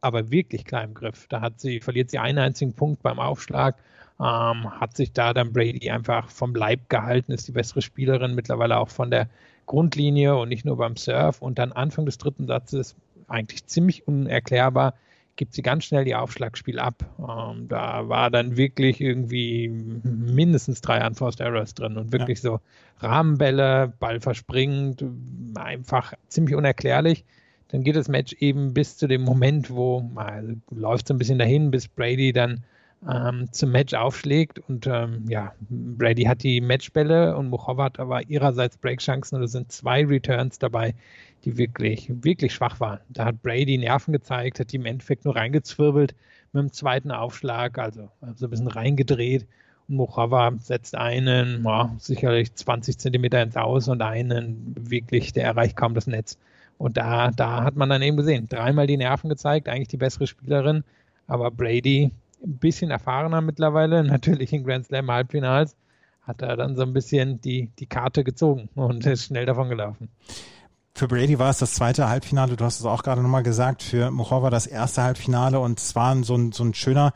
aber 0.00 0.30
wirklich 0.30 0.64
klar 0.64 0.84
im 0.84 0.92
Griff. 0.92 1.26
Da 1.28 1.40
hat 1.40 1.60
sie, 1.60 1.80
verliert 1.80 2.10
sie 2.10 2.18
einen 2.18 2.38
einzigen 2.38 2.74
Punkt 2.74 3.02
beim 3.02 3.18
Aufschlag, 3.18 3.76
ähm, 4.20 4.70
hat 4.80 4.96
sich 4.96 5.12
da 5.12 5.32
dann 5.32 5.52
Brady 5.52 5.90
einfach 5.90 6.28
vom 6.28 6.54
Leib 6.54 6.90
gehalten, 6.90 7.32
ist 7.32 7.48
die 7.48 7.52
bessere 7.52 7.80
Spielerin, 7.80 8.34
mittlerweile 8.34 8.78
auch 8.78 8.90
von 8.90 9.10
der 9.10 9.28
Grundlinie 9.66 10.36
und 10.36 10.50
nicht 10.50 10.66
nur 10.66 10.76
beim 10.76 10.96
Surf. 10.96 11.40
Und 11.40 11.58
dann 11.58 11.72
Anfang 11.72 12.04
des 12.04 12.18
dritten 12.18 12.46
Satzes 12.46 12.96
eigentlich 13.28 13.66
ziemlich 13.66 14.06
unerklärbar 14.06 14.94
gibt 15.36 15.54
sie 15.54 15.62
ganz 15.62 15.84
schnell 15.84 16.04
die 16.04 16.14
Aufschlagspiel 16.14 16.78
ab. 16.78 17.04
Ähm, 17.18 17.68
da 17.68 18.08
war 18.08 18.30
dann 18.30 18.56
wirklich 18.56 19.00
irgendwie 19.00 19.68
mindestens 19.68 20.80
drei 20.80 21.04
Unforced 21.06 21.40
Errors 21.40 21.74
drin 21.74 21.96
und 21.96 22.12
wirklich 22.12 22.42
ja. 22.42 22.50
so 22.50 22.60
Rahmenbälle, 22.98 23.92
Ball 23.98 24.20
verspringend, 24.20 25.04
einfach 25.54 26.14
ziemlich 26.28 26.54
unerklärlich. 26.54 27.24
Dann 27.68 27.82
geht 27.82 27.96
das 27.96 28.08
Match 28.08 28.34
eben 28.34 28.72
bis 28.72 28.96
zu 28.96 29.08
dem 29.08 29.22
Moment, 29.22 29.70
wo 29.70 30.08
also, 30.14 30.54
läuft 30.70 31.08
so 31.08 31.14
ein 31.14 31.18
bisschen 31.18 31.38
dahin, 31.38 31.70
bis 31.70 31.88
Brady 31.88 32.32
dann 32.32 32.64
ähm, 33.08 33.48
zum 33.52 33.72
Match 33.72 33.94
aufschlägt 33.94 34.60
und 34.68 34.86
ähm, 34.86 35.24
ja, 35.28 35.52
Brady 35.68 36.24
hat 36.24 36.42
die 36.42 36.60
Matchbälle 36.60 37.36
und 37.36 37.50
Muchova 37.50 37.84
hat 37.84 37.98
aber 37.98 38.28
ihrerseits 38.28 38.78
Breakchancen 38.78 39.38
und 39.38 39.44
es 39.44 39.52
sind 39.52 39.72
zwei 39.72 40.04
Returns 40.06 40.58
dabei, 40.58 40.94
die 41.44 41.58
wirklich, 41.58 42.10
wirklich 42.22 42.54
schwach 42.54 42.80
waren. 42.80 43.00
Da 43.08 43.26
hat 43.26 43.42
Brady 43.42 43.78
Nerven 43.78 44.12
gezeigt, 44.12 44.60
hat 44.60 44.72
die 44.72 44.76
im 44.76 44.86
Endeffekt 44.86 45.24
nur 45.24 45.36
reingezwirbelt 45.36 46.14
mit 46.52 46.62
dem 46.62 46.72
zweiten 46.72 47.10
Aufschlag, 47.10 47.78
also 47.78 48.08
so 48.34 48.46
ein 48.46 48.50
bisschen 48.50 48.68
reingedreht. 48.68 49.46
Und 49.88 49.96
Muchova 49.96 50.52
setzt 50.58 50.94
einen, 50.94 51.62
ja, 51.64 51.94
sicherlich 51.98 52.54
20 52.54 52.98
Zentimeter 52.98 53.42
ins 53.42 53.56
Aus 53.56 53.88
und 53.88 54.02
einen 54.02 54.74
wirklich, 54.78 55.32
der 55.32 55.44
erreicht 55.44 55.76
kaum 55.76 55.94
das 55.94 56.06
Netz. 56.06 56.38
Und 56.78 56.96
da, 56.96 57.30
da 57.30 57.62
hat 57.62 57.76
man 57.76 57.88
dann 57.88 58.02
eben 58.02 58.16
gesehen, 58.16 58.48
dreimal 58.48 58.86
die 58.86 58.96
Nerven 58.96 59.28
gezeigt, 59.28 59.68
eigentlich 59.68 59.88
die 59.88 59.96
bessere 59.96 60.26
Spielerin, 60.26 60.84
aber 61.26 61.50
Brady 61.50 62.10
ein 62.42 62.58
bisschen 62.58 62.90
erfahrener 62.90 63.40
mittlerweile, 63.40 64.02
natürlich 64.04 64.52
in 64.52 64.64
Grand 64.64 64.86
Slam 64.86 65.10
Halbfinals, 65.10 65.76
hat 66.22 66.42
er 66.42 66.56
dann 66.56 66.74
so 66.74 66.82
ein 66.82 66.92
bisschen 66.92 67.40
die, 67.40 67.70
die 67.78 67.86
Karte 67.86 68.24
gezogen 68.24 68.68
und 68.74 69.04
ist 69.06 69.26
schnell 69.26 69.46
davon 69.46 69.68
gelaufen. 69.68 70.08
Für 70.96 71.08
Brady 71.08 71.40
war 71.40 71.50
es 71.50 71.58
das 71.58 71.74
zweite 71.74 72.08
Halbfinale, 72.08 72.54
du 72.54 72.64
hast 72.64 72.78
es 72.78 72.86
auch 72.86 73.02
gerade 73.02 73.20
nochmal 73.20 73.42
gesagt, 73.42 73.82
für 73.82 74.12
Muchova 74.12 74.48
das 74.48 74.68
erste 74.68 75.02
Halbfinale 75.02 75.58
und 75.58 75.80
es 75.80 75.96
war 75.96 76.14
so 76.22 76.36
ein, 76.36 76.52
so 76.52 76.62
ein 76.62 76.72
schöner 76.72 77.12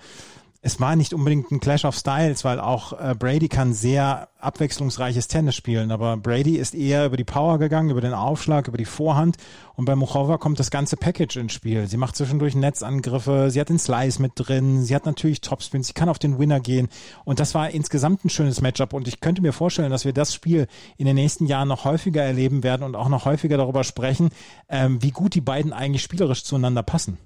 es 0.61 0.81
war 0.81 0.97
nicht 0.97 1.15
unbedingt 1.15 1.53
ein 1.53 1.61
Clash 1.61 1.85
of 1.85 1.95
Styles, 1.95 2.45
weil 2.45 2.59
auch 2.59 2.93
äh, 2.93 3.15
Brady 3.17 3.49
kann 3.49 3.73
sehr 3.73 4.29
abwechslungsreiches 4.41 5.29
Tennis 5.29 5.55
spielen, 5.55 5.93
aber 5.93 6.17
Brady 6.17 6.57
ist 6.57 6.75
eher 6.75 7.07
über 7.07 7.17
die 7.17 7.25
Power 7.25 7.59
gegangen, 7.59 7.91
über 7.91 8.01
den 8.01 8.13
Aufschlag, 8.13 8.67
über 8.67 8.77
die 8.77 8.85
Vorhand 8.85 9.37
und 9.77 9.85
bei 9.85 9.95
Muchova 9.95 10.37
kommt 10.37 10.59
das 10.59 10.71
ganze 10.71 10.97
Package 10.97 11.37
ins 11.37 11.53
Spiel. 11.53 11.87
Sie 11.87 11.97
macht 11.97 12.17
zwischendurch 12.17 12.57
Netzangriffe, 12.57 13.51
sie 13.51 13.61
hat 13.61 13.69
den 13.69 13.79
Slice 13.79 14.21
mit 14.21 14.33
drin, 14.35 14.83
sie 14.83 14.95
hat 14.97 15.07
natürlich 15.07 15.41
Topspin, 15.41 15.85
sie 15.85 15.93
kann 15.93 16.09
auf 16.09 16.19
den 16.19 16.41
Winner 16.41 16.59
gehen 16.59 16.89
und 17.25 17.39
das 17.39 17.55
war 17.55 17.71
insgesamt 17.71 18.25
ein 18.25 18.31
schönes 18.31 18.61
Matchup 18.61 18.93
und 18.93 19.07
ich 19.07 19.21
könnte 19.21 19.43
mir 19.43 19.53
vorstellen, 19.53 19.91
dass 19.91 20.05
wir 20.05 20.13
das 20.13 20.35
Spiel 20.35 20.67
in 20.97 21.07
den 21.07 21.15
nächsten 21.15 21.47
Jahren 21.47 21.69
noch 21.69 21.85
häufiger 21.85 22.23
erleben 22.23 22.65
werden 22.65 22.83
und 22.83 22.97
auch 22.97 23.09
noch 23.09 23.27
häufiger 23.27 23.57
darüber 23.57 23.85
sprechen, 23.85 24.31
ähm, 24.69 25.01
wie 25.03 25.13
gut 25.13 25.35
die 25.35 25.41
beiden 25.41 25.73
eigentlich 25.73 26.03
spielerisch 26.03 26.43
zueinander 26.43 26.83
passen. 26.83 27.19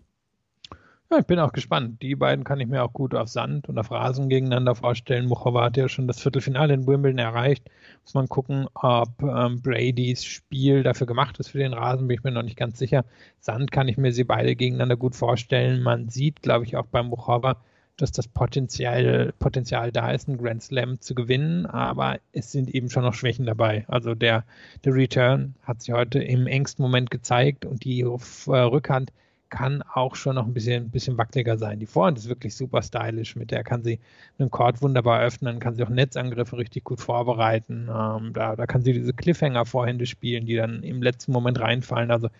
Ja, 1.12 1.18
ich 1.18 1.27
bin 1.27 1.38
auch 1.40 1.53
gespannt. 1.53 2.01
Die 2.01 2.14
beiden 2.14 2.42
kann 2.42 2.59
ich 2.59 2.68
mir 2.68 2.83
auch 2.83 2.94
gut 2.94 3.14
auf 3.14 3.29
Sand 3.29 3.68
und 3.68 3.79
auf 3.79 3.90
Rasen 3.90 4.31
gegeneinander 4.31 4.75
vorstellen. 4.75 5.27
Muchova 5.27 5.64
hat 5.64 5.77
ja 5.77 5.87
schon 5.87 6.07
das 6.07 6.20
Viertelfinale 6.20 6.72
in 6.72 6.87
Wimbledon 6.87 7.18
erreicht. 7.18 7.68
Muss 8.03 8.14
man 8.14 8.29
gucken, 8.29 8.66
ob 8.72 9.11
ähm, 9.22 9.61
Bradys 9.61 10.25
Spiel 10.25 10.83
dafür 10.83 11.07
gemacht 11.07 11.38
ist 11.38 11.48
für 11.48 11.59
den 11.59 11.75
Rasen, 11.75 12.09
bin 12.09 12.16
ich 12.16 12.25
mir 12.25 12.31
noch 12.31 12.42
nicht 12.42 12.57
ganz 12.57 12.79
sicher. 12.79 13.05
Sand 13.40 13.70
kann 13.70 13.88
ich 13.88 13.98
mir 13.98 14.11
sie 14.12 14.25
beide 14.25 14.57
gegeneinander 14.57 14.96
gut 14.96 15.14
vorstellen. 15.14 15.83
Man 15.83 16.09
sieht, 16.09 16.40
glaube 16.40 16.64
ich, 16.64 16.77
auch 16.77 16.87
beim 16.87 17.09
Muchova, 17.09 17.59
dass 17.98 18.12
das 18.12 18.27
Potenzial, 18.27 19.35
Potenzial 19.38 19.92
da 19.92 20.12
ist, 20.12 20.29
einen 20.31 20.38
Grand 20.38 20.62
Slam 20.62 20.98
zu 21.03 21.14
gewinnen, 21.14 21.66
aber 21.66 22.20
es 22.33 22.53
sind 22.53 22.75
eben 22.75 22.88
schon 22.88 23.03
noch 23.03 23.12
Schwächen 23.12 23.44
dabei. 23.44 23.85
Also 23.87 24.14
der, 24.14 24.44
der 24.87 24.94
Return 24.94 25.57
hat 25.62 25.83
sich 25.83 25.92
heute 25.92 26.20
im 26.20 26.46
engsten 26.46 26.83
Moment 26.83 27.11
gezeigt 27.11 27.66
und 27.66 27.85
die 27.85 28.01
äh, 28.01 28.07
Rückhand 28.51 29.12
kann 29.52 29.82
auch 29.82 30.16
schon 30.16 30.36
noch 30.36 30.46
ein 30.46 30.54
bisschen, 30.54 30.84
ein 30.84 30.90
bisschen 30.90 31.18
wackeliger 31.18 31.58
sein. 31.58 31.78
Die 31.78 31.86
Vorhand 31.86 32.16
ist 32.16 32.26
wirklich 32.26 32.56
super 32.56 32.80
stylisch. 32.80 33.36
Mit 33.36 33.50
der 33.50 33.62
kann 33.62 33.84
sie 33.84 34.00
einen 34.38 34.50
Court 34.50 34.80
wunderbar 34.80 35.20
öffnen, 35.20 35.60
kann 35.60 35.76
sie 35.76 35.82
auch 35.84 35.90
Netzangriffe 35.90 36.56
richtig 36.56 36.84
gut 36.84 37.00
vorbereiten. 37.00 37.86
Ähm, 37.94 38.32
da, 38.32 38.56
da 38.56 38.66
kann 38.66 38.82
sie 38.82 38.94
diese 38.94 39.12
Cliffhanger-Vorhände 39.12 40.06
spielen, 40.06 40.46
die 40.46 40.56
dann 40.56 40.82
im 40.82 41.02
letzten 41.02 41.32
Moment 41.32 41.60
reinfallen. 41.60 42.10
Also 42.10 42.30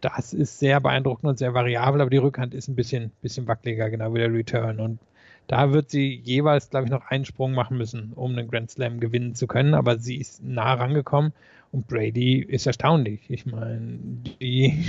das 0.00 0.32
ist 0.32 0.60
sehr 0.60 0.80
beeindruckend 0.80 1.28
und 1.28 1.38
sehr 1.38 1.54
variabel, 1.54 2.00
aber 2.00 2.10
die 2.10 2.18
Rückhand 2.18 2.54
ist 2.54 2.68
ein 2.68 2.76
bisschen, 2.76 3.10
bisschen 3.20 3.48
wackeliger, 3.48 3.90
genau 3.90 4.14
wie 4.14 4.20
der 4.20 4.32
Return. 4.32 4.78
Und 4.78 5.00
da 5.48 5.72
wird 5.72 5.90
sie 5.90 6.20
jeweils, 6.22 6.70
glaube 6.70 6.86
ich, 6.86 6.92
noch 6.92 7.08
einen 7.08 7.24
Sprung 7.24 7.52
machen 7.52 7.78
müssen, 7.78 8.12
um 8.14 8.30
einen 8.30 8.48
Grand 8.48 8.70
Slam 8.70 9.00
gewinnen 9.00 9.34
zu 9.34 9.48
können. 9.48 9.74
Aber 9.74 9.98
sie 9.98 10.18
ist 10.18 10.44
nah 10.44 10.74
rangekommen 10.74 11.32
und 11.72 11.88
Brady 11.88 12.38
ist 12.38 12.68
erstaunlich. 12.68 13.22
Ich 13.28 13.44
meine, 13.44 13.98
die, 14.40 14.86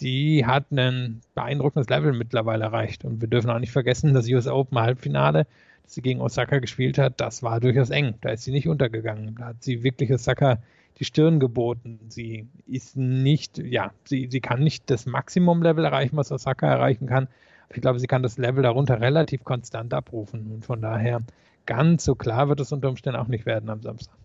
die 0.00 0.46
hat 0.46 0.70
ein 0.72 1.20
beeindruckendes 1.34 1.88
Level 1.88 2.12
mittlerweile 2.12 2.64
erreicht. 2.64 3.04
Und 3.04 3.20
wir 3.20 3.28
dürfen 3.28 3.50
auch 3.50 3.58
nicht 3.58 3.72
vergessen, 3.72 4.14
das 4.14 4.28
US 4.28 4.46
Open 4.46 4.78
Halbfinale, 4.78 5.46
das 5.82 5.94
sie 5.94 6.02
gegen 6.02 6.20
Osaka 6.20 6.58
gespielt 6.58 6.98
hat, 6.98 7.20
das 7.20 7.42
war 7.42 7.60
durchaus 7.60 7.90
eng. 7.90 8.14
Da 8.20 8.30
ist 8.30 8.44
sie 8.44 8.52
nicht 8.52 8.68
untergegangen. 8.68 9.36
Da 9.38 9.46
hat 9.46 9.62
sie 9.62 9.82
wirklich 9.82 10.12
Osaka 10.12 10.58
die 10.98 11.04
Stirn 11.04 11.40
geboten. 11.40 11.98
Sie 12.08 12.46
ist 12.66 12.96
nicht, 12.96 13.58
ja, 13.58 13.92
sie, 14.04 14.28
sie 14.30 14.40
kann 14.40 14.62
nicht 14.62 14.90
das 14.90 15.06
Maximum-Level 15.06 15.84
erreichen, 15.84 16.16
was 16.16 16.32
Osaka 16.32 16.66
erreichen 16.68 17.06
kann. 17.06 17.28
Aber 17.68 17.76
ich 17.76 17.82
glaube, 17.82 17.98
sie 18.00 18.06
kann 18.06 18.22
das 18.22 18.38
Level 18.38 18.62
darunter 18.62 19.00
relativ 19.00 19.44
konstant 19.44 19.94
abrufen. 19.94 20.50
Und 20.52 20.64
von 20.64 20.80
daher 20.80 21.20
ganz 21.66 22.04
so 22.04 22.14
klar 22.14 22.48
wird 22.48 22.60
es 22.60 22.72
unter 22.72 22.88
Umständen 22.88 23.18
auch 23.18 23.28
nicht 23.28 23.46
werden 23.46 23.70
am 23.70 23.82
Samstag. 23.82 24.16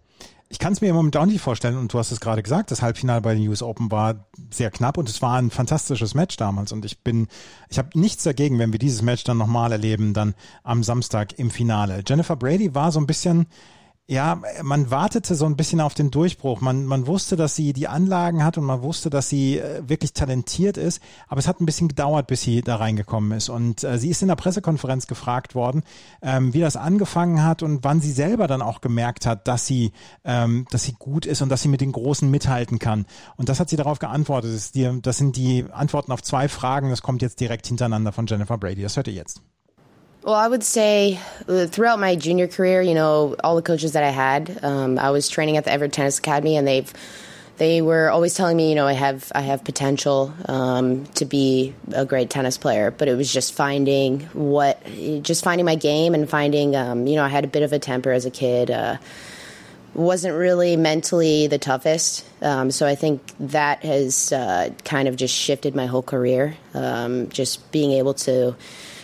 Ich 0.48 0.60
kann 0.60 0.74
es 0.74 0.82
mir 0.82 0.90
im 0.90 0.96
Moment 0.96 1.18
auch 1.18 1.26
nicht 1.26 1.42
vorstellen 1.42 1.76
und 1.76 1.92
du 1.92 1.98
hast 1.98 2.12
es 2.12 2.20
gerade 2.20 2.44
gesagt, 2.44 2.70
das 2.70 2.82
Halbfinale 2.82 3.22
bei 3.22 3.34
den 3.34 3.48
US 3.48 3.64
Open 3.64 3.92
war 3.92 4.28
sehr 4.52 4.70
knapp 4.70 4.98
und 4.98 5.10
es 5.10 5.22
war 5.22 5.38
ein 5.38 5.50
fantastisches 5.50 6.14
Match 6.14 6.38
damals 6.38 6.72
und 6.72 6.86
ich 6.86 7.00
bin, 7.00 7.28
ich 7.70 7.80
habe 7.80 7.90
nichts 8.00 8.24
dagegen, 8.24 8.60
wenn 8.60 8.72
wir 8.72 8.80
dieses 8.80 9.02
Match 9.02 9.24
dann 9.24 9.38
nochmal 9.38 9.72
erleben, 9.72 10.14
dann 10.14 10.36
am 10.64 10.84
Samstag 10.84 11.40
im 11.40 11.50
Finale. 11.50 12.04
Jennifer 12.08 12.36
Brady 12.36 12.76
war 12.76 12.92
so 12.92 13.00
ein 13.00 13.08
bisschen, 13.08 13.48
ja, 14.08 14.40
man 14.62 14.92
wartete 14.92 15.34
so 15.34 15.46
ein 15.46 15.56
bisschen 15.56 15.82
auf 15.82 15.96
den 15.96 16.12
Durchbruch. 16.12 16.62
Man, 16.62 16.86
man 16.86 17.08
wusste, 17.08 17.36
dass 17.36 17.56
sie 17.56 17.74
die 17.74 17.88
Anlagen 17.88 18.44
hat 18.44 18.56
und 18.60 18.64
man 18.64 18.84
wusste, 18.84 19.10
dass 19.10 19.30
sie 19.30 19.58
äh, 19.58 19.82
wirklich 19.88 20.14
talentiert 20.14 20.78
ist, 20.78 21.02
aber 21.28 21.40
es 21.40 21.48
hat 21.48 21.60
ein 21.60 21.66
bisschen 21.66 21.88
gedauert, 21.88 22.28
bis 22.28 22.44
sie 22.44 22.62
da 22.62 22.76
reingekommen 22.76 23.32
ist. 23.36 23.50
Und 23.50 23.84
äh, 23.84 23.98
sie 23.98 24.10
ist 24.10 24.22
in 24.22 24.28
der 24.28 24.36
Pressekonferenz 24.36 25.08
gefragt 25.08 25.56
worden, 25.56 25.82
ähm, 26.22 26.54
wie 26.54 26.60
das 26.60 26.78
angefangen 26.78 27.44
hat 27.44 27.64
und 27.64 27.84
wann 27.84 28.00
sie 28.00 28.12
selber 28.12 28.46
dann 28.46 28.62
auch 28.62 28.80
gemerkt 28.80 29.26
hat, 29.26 29.48
dass 29.48 29.66
sie, 29.66 29.92
ähm, 30.24 30.68
dass 30.70 30.84
sie 30.84 30.94
gut 30.94 31.26
ist 31.26 31.42
und 31.42 31.50
dass 31.50 31.64
sie 31.64 31.70
mit 31.70 31.82
den 31.82 31.92
Großen 31.92 32.30
mithalten 32.30 32.78
kann. 32.78 33.08
Und 33.38 33.50
das 33.50 33.60
hat 33.60 33.70
sie 33.70 33.76
darauf 33.76 33.98
geantwortet. 33.98 34.54
Das, 34.54 34.72
die, 34.72 35.02
das 35.02 35.18
sind 35.18 35.36
die 35.36 35.66
Antworten 35.72 36.12
auf 36.12 36.22
zwei 36.22 36.48
Fragen. 36.48 36.92
Das 36.92 37.02
kommt 37.02 37.24
jetzt 37.24 37.40
direkt 37.40 37.66
hintereinander 37.66 38.12
von 38.12 38.28
Jennifer 38.28 38.60
Brady. 38.60 38.84
Das 38.84 38.98
hört 38.98 39.08
ihr 39.08 39.14
jetzt. 39.14 39.42
Well, 40.26 40.34
I 40.34 40.48
would 40.48 40.64
say 40.64 41.20
uh, 41.48 41.68
throughout 41.68 42.00
my 42.00 42.16
junior 42.16 42.48
career, 42.48 42.82
you 42.82 42.96
know, 42.96 43.36
all 43.44 43.56
the 43.56 43.62
coaches 43.62 43.92
that 43.92 44.04
I 44.04 44.10
had, 44.10 44.58
um, 44.64 44.98
I 44.98 45.12
was 45.12 45.30
training 45.30 45.58
at 45.58 45.66
the 45.66 45.72
Everett 45.72 45.94
Tennis 45.94 46.18
Academy, 46.18 46.58
and 46.58 46.68
they've 46.68 46.92
they 47.58 47.84
were 47.84 48.10
always 48.10 48.34
telling 48.34 48.58
me, 48.58 48.70
you 48.70 48.74
know, 48.74 48.88
I 48.88 48.94
have 48.94 49.32
I 49.36 49.42
have 49.42 49.64
potential 49.64 50.34
um, 50.48 51.06
to 51.14 51.26
be 51.26 51.76
a 51.94 52.06
great 52.06 52.32
tennis 52.32 52.58
player, 52.58 52.90
but 52.90 53.08
it 53.08 53.14
was 53.14 53.32
just 53.32 53.54
finding 53.54 54.22
what, 54.34 54.84
just 55.22 55.44
finding 55.44 55.64
my 55.64 55.76
game 55.76 56.16
and 56.16 56.28
finding, 56.28 56.76
um, 56.76 57.06
you 57.06 57.18
know, 57.18 57.24
I 57.24 57.30
had 57.30 57.44
a 57.44 57.48
bit 57.48 57.62
of 57.62 57.72
a 57.72 57.78
temper 57.78 58.12
as 58.12 58.26
a 58.26 58.32
kid. 58.32 58.72
Uh, 58.72 58.98
wasn't 59.94 60.36
really 60.36 60.76
mentally 60.76 61.46
the 61.46 61.60
toughest, 61.60 62.26
um, 62.42 62.72
so 62.72 62.88
I 62.88 62.96
think 62.96 63.22
that 63.40 63.84
has 63.84 64.34
uh, 64.34 64.72
kind 64.84 65.08
of 65.08 65.18
just 65.18 65.36
shifted 65.36 65.76
my 65.76 65.86
whole 65.86 66.02
career. 66.02 66.58
Um, 66.74 67.30
just 67.30 67.72
being 67.72 67.92
able 67.92 68.16
to 68.16 68.56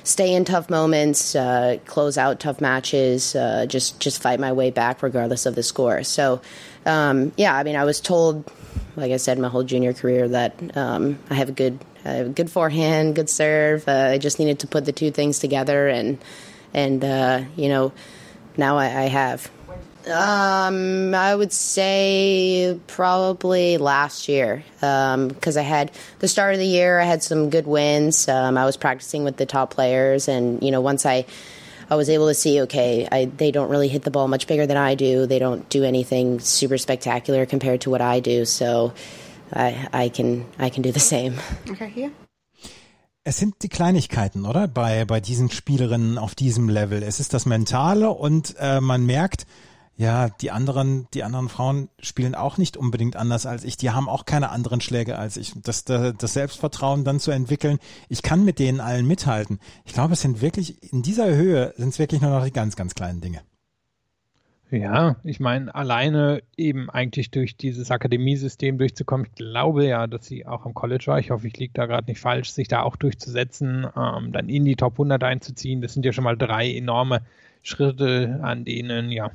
stay 0.04 0.34
in 0.34 0.46
tough 0.46 0.70
moments, 0.70 1.36
uh, 1.36 1.78
close 1.86 2.18
out 2.18 2.40
tough 2.40 2.62
matches, 2.62 3.36
uh, 3.36 3.66
just 3.68 4.00
just 4.00 4.22
fight 4.22 4.40
my 4.40 4.52
way 4.52 4.72
back 4.72 5.04
regardless 5.04 5.46
of 5.46 5.56
the 5.56 5.64
score. 5.64 6.04
So, 6.04 6.42
um, 6.86 7.32
yeah, 7.38 7.56
I 7.56 7.64
mean, 7.64 7.76
I 7.76 7.86
was 7.86 8.02
told, 8.02 8.52
like 8.96 9.12
I 9.12 9.18
said, 9.18 9.40
my 9.40 9.48
whole 9.48 9.64
junior 9.64 9.94
career 9.94 10.28
that 10.30 10.76
um, 10.76 11.20
I 11.30 11.36
have 11.36 11.50
a 11.50 11.54
good 11.54 11.80
a 12.06 12.26
good 12.26 12.50
forehand, 12.50 13.16
good 13.16 13.30
serve. 13.30 13.88
Uh, 13.88 14.12
I 14.14 14.18
just 14.18 14.40
needed 14.40 14.60
to 14.60 14.68
put 14.68 14.86
the 14.86 14.92
two 14.92 15.12
things 15.12 15.40
together, 15.40 15.88
and 15.88 16.18
and 16.74 17.04
uh, 17.04 17.44
you 17.56 17.70
know, 17.70 17.92
now 18.58 18.78
I, 18.78 18.86
I 18.86 19.08
have. 19.08 19.50
Um, 20.08 21.14
I 21.14 21.36
would 21.36 21.54
say 21.54 22.80
probably 22.88 23.78
last 23.78 24.28
year 24.28 24.64
because 24.80 25.58
um, 25.58 25.60
I 25.60 25.62
had 25.62 25.92
the 26.20 26.28
start 26.28 26.54
of 26.54 26.60
the 26.60 26.66
year. 26.66 27.00
I 27.00 27.06
had 27.06 27.22
some 27.22 27.50
good 27.50 27.68
wins. 27.68 28.28
Um, 28.28 28.58
I 28.58 28.66
was 28.66 28.78
practicing 28.78 29.24
with 29.24 29.38
the 29.38 29.46
top 29.46 29.72
players, 29.72 30.28
and 30.28 30.62
you 30.64 30.72
know, 30.72 30.82
once 30.82 31.06
I 31.06 31.26
I 31.90 31.96
was 31.96 32.10
able 32.10 32.28
to 32.30 32.34
see, 32.34 32.62
okay, 32.62 33.08
I, 33.12 33.26
they 33.26 33.52
don't 33.52 33.70
really 33.70 33.90
hit 33.90 34.04
the 34.04 34.12
ball 34.12 34.28
much 34.28 34.48
bigger 34.48 34.66
than 34.66 34.78
I 34.78 34.96
do. 34.96 35.28
They 35.28 35.40
don't 35.40 35.68
do 35.70 35.84
anything 35.84 36.40
super 36.40 36.78
spectacular 36.78 37.46
compared 37.46 37.82
to 37.82 37.90
what 37.90 38.02
I 38.02 38.22
do. 38.22 38.46
So 38.46 38.94
I, 39.54 39.88
I 39.92 40.10
can 40.10 40.46
I 40.58 40.70
can 40.70 40.82
do 40.84 40.92
the 40.92 41.00
same. 41.00 41.36
Okay, 41.70 41.90
here. 41.90 42.12
Es 43.24 43.38
sind 43.38 43.62
die 43.62 43.70
Kleinigkeiten, 43.70 44.48
oder? 44.48 44.68
Bei, 44.68 45.06
bei 45.06 45.20
diesen 45.20 45.52
Spielerinnen 45.52 46.18
auf 46.18 46.34
diesem 46.34 46.70
Level. 46.70 47.04
Es 47.04 47.20
ist 47.20 47.36
das 47.36 47.46
Mentale 47.46 48.10
und 48.10 48.56
äh, 48.60 48.82
man 48.82 49.06
merkt, 49.06 49.46
ja, 49.96 50.30
die 50.30 50.52
anderen, 50.52 51.08
die 51.14 51.24
anderen 51.24 51.50
Frauen 51.50 51.90
spielen 52.00 52.34
auch 52.34 52.58
nicht 52.58 52.76
unbedingt 52.78 53.16
anders 53.16 53.46
als 53.46 53.64
ich. 53.64 53.78
Die 53.78 53.92
haben 53.92 54.10
auch 54.10 54.26
keine 54.26 54.50
anderen 54.50 54.82
Schläge 54.82 55.18
als 55.18 55.38
ich. 55.38 55.54
Das, 55.62 55.84
das, 55.84 56.34
Selbstvertrauen 56.34 57.04
dann 57.04 57.20
zu 57.20 57.32
entwickeln, 57.32 57.78
ich 58.10 58.24
kann 58.24 58.44
mit 58.44 58.58
denen 58.58 58.80
allen 58.80 59.06
mithalten. 59.06 59.60
Ich 59.86 59.94
glaube, 59.94 60.14
es 60.14 60.22
sind 60.22 60.42
wirklich, 60.42 60.92
in 60.92 61.04
dieser 61.04 61.28
Höhe 61.28 61.74
sind 61.78 61.90
es 61.90 62.00
wirklich 62.00 62.22
nur 62.22 62.32
noch 62.32 62.44
die 62.44 62.52
ganz, 62.52 62.76
ganz 62.76 62.96
kleinen 62.96 63.22
Dinge. 63.22 63.42
Ja, 64.72 65.18
ich 65.26 65.42
meine, 65.42 65.76
alleine 65.76 66.42
eben 66.56 66.90
eigentlich 66.90 67.30
durch 67.30 67.58
dieses 67.58 67.92
Akademiesystem 67.92 68.78
durchzukommen, 68.78 69.28
ich 69.28 69.36
glaube 69.36 69.86
ja, 69.86 70.08
dass 70.08 70.26
sie 70.26 70.46
auch 70.46 70.66
am 70.66 70.74
College 70.74 71.04
war, 71.08 71.20
ich 71.20 71.30
hoffe, 71.30 71.46
ich 71.48 71.58
liege 71.58 71.74
da 71.74 71.88
gerade 71.88 72.10
nicht 72.10 72.22
falsch, 72.22 72.52
sich 72.52 72.70
da 72.70 72.82
auch 72.82 72.96
durchzusetzen, 72.96 73.86
ähm, 73.98 74.32
dann 74.32 74.48
in 74.48 74.64
die 74.64 74.78
Top 74.78 74.94
100 74.94 75.22
einzuziehen, 75.26 75.82
das 75.82 75.94
sind 75.94 76.06
ja 76.06 76.14
schon 76.14 76.24
mal 76.24 76.38
drei 76.38 76.74
enorme 76.74 77.22
Schritte, 77.64 78.40
an 78.42 78.64
denen 78.64 79.12
ja 79.12 79.30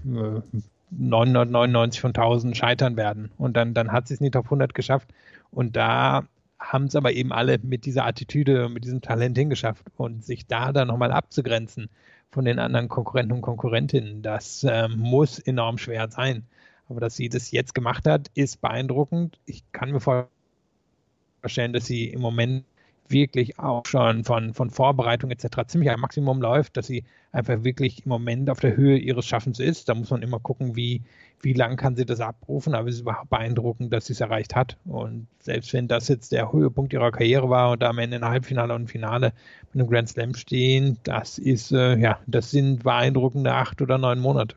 999 0.90 2.01
von 2.01 2.11
1000 2.14 2.57
scheitern 2.57 2.96
werden. 2.96 3.31
Und 3.38 3.57
dann, 3.57 3.75
dann 3.75 3.92
hat 3.92 4.09
sie 4.09 4.14
es 4.14 4.20
in 4.20 4.25
die 4.25 4.31
Top 4.31 4.46
100 4.46 4.75
geschafft. 4.75 5.09
Und 5.51 5.77
da 5.77 6.25
haben 6.59 6.87
es 6.87 6.96
aber 6.96 7.12
eben 7.12 7.33
alle 7.33 7.59
mit 7.62 7.85
dieser 7.85 8.07
Attitüde, 8.07 8.68
mit 8.68 8.85
diesem 8.85 9.03
Talent 9.03 9.37
hingeschafft. 9.37 9.85
Und 9.96 10.25
sich 10.25 10.46
da 10.46 10.72
dann 10.72 10.88
nochmal 10.88 11.12
abzugrenzen 11.12 11.88
von 12.30 12.44
den 12.44 12.58
anderen 12.58 12.88
Konkurrenten 12.88 13.32
und 13.32 13.40
Konkurrentinnen, 13.40 14.22
das 14.22 14.64
äh, 14.64 14.88
muss 14.88 15.38
enorm 15.38 15.78
schwer 15.78 16.08
sein. 16.10 16.44
Aber 16.88 17.00
dass 17.00 17.16
sie 17.16 17.28
das 17.28 17.50
jetzt 17.50 17.74
gemacht 17.74 18.06
hat, 18.06 18.30
ist 18.34 18.60
beeindruckend. 18.60 19.38
Ich 19.44 19.64
kann 19.72 19.90
mir 19.90 20.00
vorstellen, 20.00 21.72
dass 21.72 21.86
sie 21.86 22.08
im 22.10 22.20
Moment 22.20 22.64
wirklich 23.08 23.58
auch 23.58 23.86
schon 23.86 24.24
von, 24.24 24.54
von 24.54 24.70
Vorbereitung 24.70 25.30
etc. 25.30 25.66
ziemlich 25.66 25.90
am 25.90 26.00
Maximum 26.00 26.40
läuft, 26.40 26.76
dass 26.76 26.86
sie 26.86 27.04
einfach 27.32 27.64
wirklich 27.64 28.04
im 28.04 28.08
Moment 28.08 28.50
auf 28.50 28.60
der 28.60 28.76
Höhe 28.76 28.98
ihres 28.98 29.26
Schaffens 29.26 29.60
ist. 29.60 29.88
Da 29.88 29.94
muss 29.94 30.10
man 30.10 30.22
immer 30.22 30.40
gucken, 30.40 30.76
wie, 30.76 31.02
wie 31.42 31.53
lang 31.53 31.77
kann 31.77 31.96
sie 31.96 32.07
das 32.07 32.20
abrufen, 32.20 32.75
aber 32.75 32.88
es 32.88 32.96
ist 32.96 33.01
überhaupt 33.03 33.31
beeindruckend, 33.31 33.92
dass 33.92 34.07
sie 34.07 34.14
es 34.14 34.20
erreicht 34.20 34.55
hat. 34.55 34.77
Und 34.85 35.27
selbst 35.40 35.72
wenn 35.72 35.88
das 35.88 36.09
jetzt 36.09 36.33
der 36.33 36.53
Höhepunkt 36.53 36.92
ihrer 36.92 37.12
Karriere 37.12 37.51
war 37.51 37.72
und 37.72 37.83
da 37.83 37.90
am 37.90 37.99
Ende 37.99 38.16
in 38.16 38.25
Halbfinale 38.25 38.75
und 38.75 38.90
Finale 38.90 39.33
mit 39.72 39.81
einem 39.81 39.90
Grand 39.90 40.09
Slam 40.09 40.35
stehen, 40.35 40.99
das 41.05 41.38
ist, 41.38 41.72
äh, 41.72 41.96
ja, 41.99 42.18
das 42.27 42.51
sind 42.51 42.85
beeindruckende 42.85 43.53
acht 43.53 43.81
oder 43.83 43.99
neun 43.99 44.18
Monate. 44.18 44.57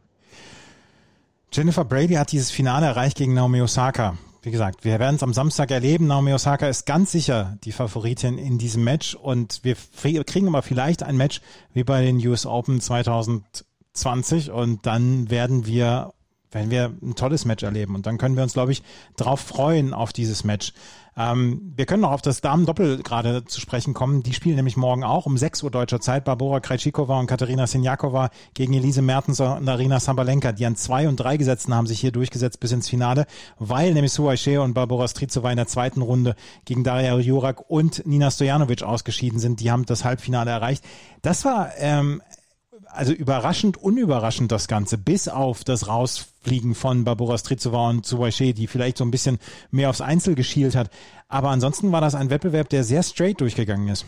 Jennifer 1.52 1.84
Brady 1.84 2.14
hat 2.14 2.32
dieses 2.32 2.52
Finale 2.52 2.86
erreicht 2.86 3.18
gegen 3.18 3.34
Naomi 3.34 3.62
Osaka. 3.62 4.18
Wie 4.42 4.52
gesagt, 4.52 4.86
wir 4.86 5.00
werden 5.00 5.16
es 5.16 5.24
am 5.24 5.34
Samstag 5.34 5.72
erleben. 5.72 6.08
Naomi 6.08 6.34
Osaka 6.34 6.68
ist 6.70 6.86
ganz 6.86 7.12
sicher 7.12 7.58
die 7.66 7.74
Favoritin 7.74 8.38
in 8.38 8.58
diesem 8.58 8.84
Match 8.84 9.14
und 9.16 9.62
wir 9.64 9.76
kriegen 10.24 10.48
aber 10.48 10.62
vielleicht 10.62 11.04
ein 11.04 11.18
Match 11.18 11.42
wie 11.74 11.84
bei 11.84 12.04
den 12.04 12.26
US 12.26 12.46
Open 12.46 12.80
2020 12.80 14.52
und 14.52 14.86
dann 14.86 15.30
werden 15.30 15.66
wir 15.66 16.14
werden 16.52 16.72
wir 16.72 16.94
ein 17.02 17.16
tolles 17.16 17.46
Match 17.46 17.64
erleben 17.64 17.96
und 17.96 18.06
dann 18.06 18.18
können 18.18 18.36
wir 18.36 18.44
uns, 18.44 18.54
glaube 18.54 18.72
ich, 18.72 18.84
drauf 19.18 19.40
freuen 19.40 19.94
auf 19.94 20.14
dieses 20.14 20.44
Match. 20.44 20.74
Ähm, 21.20 21.74
wir 21.76 21.86
können 21.86 22.02
noch 22.02 22.12
auf 22.12 22.22
das 22.22 22.40
Damen-Doppel 22.40 23.04
gerade 23.04 23.44
zu 23.44 23.60
sprechen 23.60 23.94
kommen. 23.94 24.24
Die 24.24 24.34
spielen 24.34 24.56
nämlich 24.56 24.78
morgen 24.78 25.04
auch 25.04 25.26
um 25.26 25.38
6 25.38 25.64
Uhr 25.64 25.70
deutscher 25.70 26.00
Zeit. 26.00 26.24
Barbora 26.24 26.62
Krejcikova 26.62 27.20
und 27.20 27.28
Katharina 27.28 27.68
Sinjakova 27.68 28.30
gegen 28.54 28.74
Elise 28.74 29.02
Mertens 29.02 29.42
und 29.42 29.68
Arina 29.68 30.00
Sabalenka. 30.00 30.54
Die 30.54 30.66
an 30.66 30.78
zwei 30.78 31.10
und 31.10 31.18
drei 31.18 31.36
Gesetzen 31.36 31.76
haben 31.76 31.88
sich 31.88 32.00
hier 32.00 32.14
durchgesetzt 32.14 32.62
bis 32.62 32.72
ins 32.72 32.88
Finale, 32.88 33.26
weil 33.58 33.94
nämlich 33.94 34.14
Suaishe 34.14 34.62
und 34.62 34.74
Barbora 34.74 35.10
Strizova 35.10 35.52
in 35.52 35.58
der 35.58 35.68
zweiten 35.68 36.02
Runde 36.02 36.36
gegen 36.64 36.86
Daria 36.86 37.18
Jurak 37.18 37.70
und 37.70 38.06
Nina 38.08 38.32
Stojanovic 38.32 38.84
ausgeschieden 38.84 39.40
sind. 39.40 39.60
Die 39.60 39.72
haben 39.72 39.86
das 39.86 40.06
Halbfinale 40.06 40.52
erreicht. 40.52 40.86
Das 41.22 41.44
war 41.44 41.72
ähm, 41.78 42.22
also 42.92 43.14
überraschend, 43.14 43.78
unüberraschend 43.78 44.52
das 44.52 44.68
Ganze, 44.68 44.98
bis 44.98 45.28
auf 45.28 45.64
das 45.64 45.88
Rausfliegen 45.88 46.76
von 46.76 47.04
Barbara 47.04 47.38
Strizova 47.38 47.90
und 47.90 48.06
Suwaishe, 48.06 48.54
die 48.54 48.68
vielleicht 48.68 48.98
so 48.98 49.04
ein 49.04 49.12
bisschen 49.12 49.40
mehr 49.72 49.90
aufs 49.90 50.02
Einzel 50.02 50.36
geschielt 50.36 50.76
hat. 50.76 50.90
Aber 51.28 51.50
ansonsten 51.50 51.92
war 51.92 52.02
das 52.02 52.16
ein 52.16 52.30
Wettbewerb, 52.30 52.70
der 52.70 52.84
sehr 52.84 53.04
straight 53.04 53.42
durchgegangen 53.42 53.88
ist. 53.88 54.06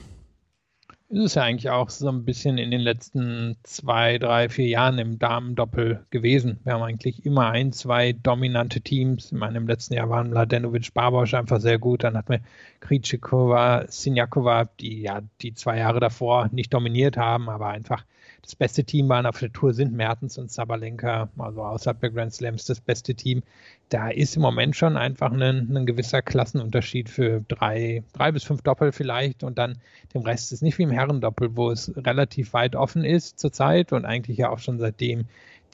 Ist 1.09 1.25
es 1.25 1.35
ja 1.35 1.43
eigentlich 1.43 1.69
auch 1.69 1.89
so 1.89 2.07
ein 2.07 2.23
bisschen 2.23 2.57
in 2.57 2.71
den 2.71 2.79
letzten 2.79 3.57
zwei, 3.63 4.17
drei, 4.17 4.47
vier 4.47 4.69
Jahren 4.69 4.97
im 4.97 5.19
Damendoppel 5.19 6.05
gewesen. 6.09 6.61
Wir 6.63 6.73
haben 6.73 6.83
eigentlich 6.83 7.25
immer 7.25 7.49
ein, 7.49 7.73
zwei 7.73 8.13
dominante 8.13 8.79
Teams. 8.79 9.25
Ich 9.25 9.37
meine, 9.37 9.57
im 9.57 9.67
letzten 9.67 9.95
Jahr 9.95 10.09
waren 10.09 10.29
Mladenovic, 10.29 10.93
Barbosch 10.93 11.33
einfach 11.33 11.59
sehr 11.59 11.79
gut. 11.79 12.05
Dann 12.05 12.15
hatten 12.15 12.29
wir 12.29 12.41
Krejcikova, 12.79 13.87
Sinjakova, 13.89 14.69
die 14.79 15.01
ja 15.01 15.19
die 15.41 15.53
zwei 15.53 15.79
Jahre 15.79 15.99
davor 15.99 16.47
nicht 16.53 16.73
dominiert 16.73 17.17
haben, 17.17 17.49
aber 17.49 17.67
einfach 17.67 18.05
das 18.43 18.55
beste 18.55 18.83
Team 18.83 19.07
waren 19.07 19.25
auf 19.25 19.39
der 19.39 19.53
Tour 19.53 19.73
sind 19.73 19.93
Mertens 19.93 20.37
und 20.37 20.51
Sabalenka, 20.51 21.29
also 21.37 21.63
außerhalb 21.63 21.99
der 21.99 22.09
Grand 22.09 22.33
Slams 22.33 22.65
das 22.65 22.81
beste 22.81 23.13
Team. 23.13 23.43
Da 23.89 24.09
ist 24.09 24.35
im 24.35 24.41
Moment 24.41 24.75
schon 24.75 24.97
einfach 24.97 25.31
ein, 25.31 25.41
ein 25.41 25.85
gewisser 25.85 26.21
Klassenunterschied 26.21 27.09
für 27.09 27.43
drei, 27.47 28.03
drei 28.13 28.31
bis 28.31 28.43
fünf 28.43 28.61
Doppel 28.61 28.91
vielleicht 28.91 29.43
und 29.43 29.57
dann 29.57 29.77
dem 30.13 30.23
Rest 30.23 30.51
ist 30.51 30.63
nicht 30.63 30.77
wie 30.77 30.83
im 30.83 30.91
Herrendoppel, 30.91 31.55
wo 31.55 31.69
es 31.71 31.93
relativ 31.95 32.53
weit 32.53 32.75
offen 32.75 33.03
ist 33.03 33.39
zurzeit 33.39 33.93
und 33.93 34.05
eigentlich 34.05 34.37
ja 34.37 34.49
auch 34.49 34.59
schon 34.59 34.79
seitdem 34.79 35.25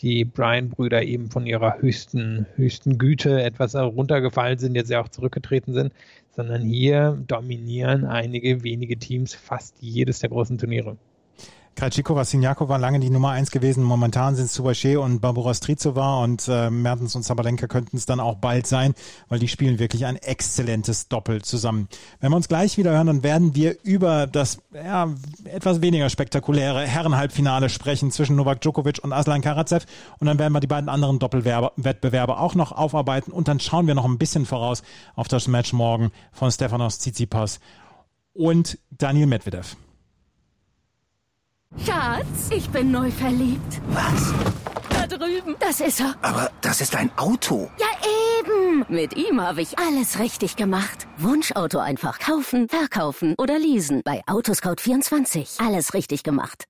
die 0.01 0.25
Bryan-Brüder 0.25 1.03
eben 1.03 1.31
von 1.31 1.47
ihrer 1.47 1.79
höchsten, 1.79 2.45
höchsten 2.55 2.97
Güte 2.97 3.41
etwas 3.41 3.75
runtergefallen 3.75 4.59
sind, 4.59 4.75
jetzt 4.75 4.91
ja 4.91 5.01
auch 5.01 5.09
zurückgetreten 5.09 5.73
sind, 5.73 5.93
sondern 6.35 6.61
hier 6.61 7.17
dominieren 7.27 8.05
einige 8.05 8.63
wenige 8.63 8.97
Teams 8.97 9.33
fast 9.33 9.75
jedes 9.81 10.19
der 10.19 10.29
großen 10.29 10.57
Turniere. 10.57 10.97
Krajcikova, 11.77 12.25
Sinjakova 12.25 12.77
lange 12.77 12.99
die 12.99 13.11
Nummer 13.11 13.29
eins 13.29 13.51
gewesen. 13.51 13.83
Momentan 13.83 14.35
sind 14.35 14.45
es 14.45 14.55
Subache 14.55 14.99
und 14.99 15.19
Barbara 15.21 15.53
Strizova 15.53 16.23
und 16.23 16.47
äh, 16.47 16.71
Mertens 16.71 17.15
und 17.15 17.21
Sabalenka 17.21 17.67
könnten 17.67 17.97
es 17.97 18.07
dann 18.07 18.19
auch 18.19 18.37
bald 18.37 18.65
sein, 18.65 18.95
weil 19.29 19.37
die 19.37 19.47
spielen 19.47 19.77
wirklich 19.77 20.07
ein 20.07 20.15
exzellentes 20.15 21.07
Doppel 21.07 21.43
zusammen. 21.43 21.87
Wenn 22.19 22.31
wir 22.31 22.35
uns 22.35 22.47
gleich 22.47 22.79
wieder 22.79 22.93
hören, 22.93 23.05
dann 23.05 23.21
werden 23.21 23.53
wir 23.53 23.77
über 23.83 24.25
das 24.25 24.57
ja, 24.73 25.13
etwas 25.45 25.79
weniger 25.81 26.09
spektakuläre 26.09 26.81
Herrenhalbfinale 26.81 27.69
sprechen 27.69 28.09
zwischen 28.09 28.35
Novak 28.35 28.59
Djokovic 28.61 29.03
und 29.03 29.13
Aslan 29.13 29.41
Karatsev 29.41 29.85
und 30.17 30.25
dann 30.25 30.39
werden 30.39 30.53
wir 30.53 30.61
die 30.61 30.67
beiden 30.67 30.89
anderen 30.89 31.19
Doppelwettbewerbe 31.19 32.39
auch 32.39 32.55
noch 32.55 32.71
aufarbeiten 32.71 33.31
und 33.31 33.47
dann 33.47 33.59
schauen 33.59 33.85
wir 33.85 33.93
noch 33.93 34.05
ein 34.05 34.17
bisschen 34.17 34.47
voraus 34.47 34.81
auf 35.15 35.27
das 35.27 35.47
Match 35.47 35.73
morgen 35.73 36.11
von 36.31 36.49
Stefanos 36.49 36.97
Tsitsipas 36.97 37.59
und 38.33 38.79
Daniel 38.89 39.27
Medvedev. 39.27 39.77
Schatz, 41.85 42.49
ich 42.49 42.69
bin 42.69 42.91
neu 42.91 43.11
verliebt. 43.11 43.81
Was? 43.89 44.33
Da 44.89 45.07
drüben. 45.07 45.55
Das 45.59 45.79
ist 45.79 45.99
er. 45.99 46.15
Aber 46.21 46.51
das 46.61 46.81
ist 46.81 46.95
ein 46.95 47.11
Auto. 47.17 47.69
Ja, 47.79 47.87
eben. 48.39 48.85
Mit 48.89 49.15
ihm 49.15 49.39
habe 49.41 49.61
ich 49.61 49.77
alles 49.79 50.19
richtig 50.19 50.55
gemacht. 50.55 51.07
Wunschauto 51.17 51.79
einfach 51.79 52.19
kaufen, 52.19 52.67
verkaufen 52.67 53.35
oder 53.37 53.59
leasen. 53.59 54.01
Bei 54.03 54.23
Autoscout24. 54.25 55.65
Alles 55.65 55.93
richtig 55.93 56.23
gemacht. 56.23 56.65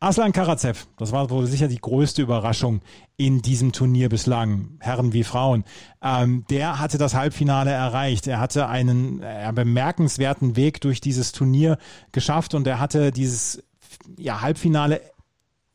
Aslan 0.00 0.32
Karatsev, 0.32 0.88
das 0.98 1.12
war 1.12 1.30
wohl 1.30 1.46
sicher 1.46 1.68
die 1.68 1.78
größte 1.78 2.22
Überraschung 2.22 2.80
in 3.16 3.40
diesem 3.40 3.70
Turnier 3.70 4.08
bislang, 4.08 4.76
Herren 4.80 5.12
wie 5.12 5.22
Frauen. 5.22 5.62
Ähm, 6.02 6.44
der 6.50 6.80
hatte 6.80 6.98
das 6.98 7.14
Halbfinale 7.14 7.70
erreicht. 7.70 8.26
Er 8.26 8.40
hatte 8.40 8.66
einen 8.66 9.22
äh, 9.22 9.52
bemerkenswerten 9.54 10.56
Weg 10.56 10.80
durch 10.80 11.00
dieses 11.00 11.30
Turnier 11.30 11.78
geschafft 12.10 12.54
und 12.54 12.66
er 12.66 12.80
hatte 12.80 13.12
dieses 13.12 13.62
ja, 14.16 14.40
Halbfinale 14.40 15.00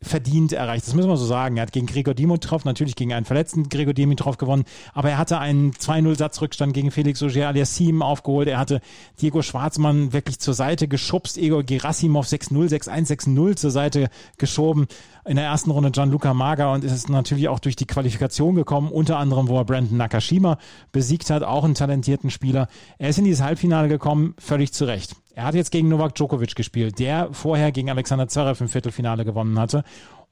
verdient 0.01 0.53
erreicht. 0.53 0.85
Das 0.85 0.93
müssen 0.93 1.09
wir 1.09 1.17
so 1.17 1.25
sagen. 1.25 1.57
Er 1.57 1.63
hat 1.63 1.71
gegen 1.71 1.87
Gregor 1.87 2.13
Dimitrov, 2.13 2.65
natürlich 2.65 2.95
gegen 2.95 3.13
einen 3.13 3.25
verletzten 3.25 3.67
Gregor 3.67 3.93
Dimitrov 3.93 4.37
gewonnen, 4.37 4.65
aber 4.93 5.09
er 5.09 5.17
hatte 5.17 5.39
einen 5.39 5.71
2-0-Satzrückstand 5.71 6.73
gegen 6.73 6.91
Felix 6.91 7.23
Auger 7.23 7.47
aliassime 7.47 8.05
aufgeholt. 8.05 8.47
Er 8.47 8.59
hatte 8.59 8.81
Diego 9.21 9.41
Schwarzmann 9.41 10.13
wirklich 10.13 10.39
zur 10.39 10.53
Seite 10.53 10.87
geschubst, 10.87 11.37
Igor 11.37 11.63
Gerasimov 11.63 12.27
6-0, 12.27 12.69
6-1, 12.69 13.07
6-0 13.07 13.55
zur 13.55 13.71
Seite 13.71 14.09
geschoben. 14.37 14.87
In 15.25 15.35
der 15.35 15.45
ersten 15.45 15.71
Runde 15.71 15.91
Gianluca 15.91 16.33
Maga 16.33 16.73
und 16.73 16.83
ist 16.83 17.09
natürlich 17.09 17.49
auch 17.49 17.59
durch 17.59 17.75
die 17.75 17.87
Qualifikation 17.87 18.55
gekommen, 18.55 18.91
unter 18.91 19.17
anderem, 19.17 19.47
wo 19.47 19.57
er 19.57 19.65
Brandon 19.65 19.97
Nakashima 19.97 20.59
besiegt 20.91 21.29
hat, 21.31 21.43
auch 21.43 21.63
einen 21.63 21.75
talentierten 21.75 22.29
Spieler. 22.29 22.67
Er 22.99 23.09
ist 23.09 23.17
in 23.17 23.25
dieses 23.25 23.43
Halbfinale 23.43 23.87
gekommen, 23.87 24.35
völlig 24.37 24.73
zu 24.73 24.85
Recht. 24.85 25.15
Er 25.37 25.43
hat 25.43 25.53
jetzt 25.53 25.69
gegen 25.69 25.87
Novak 25.87 26.15
Djokovic 26.15 26.55
gespielt, 26.55 26.97
der 26.97 27.29
vorher 27.31 27.71
gegen 27.71 27.91
Alexander 27.91 28.27
Zverev 28.27 28.59
im 28.59 28.69
Viertelfinale 28.69 29.23
gewonnen 29.23 29.59
hatte. 29.59 29.83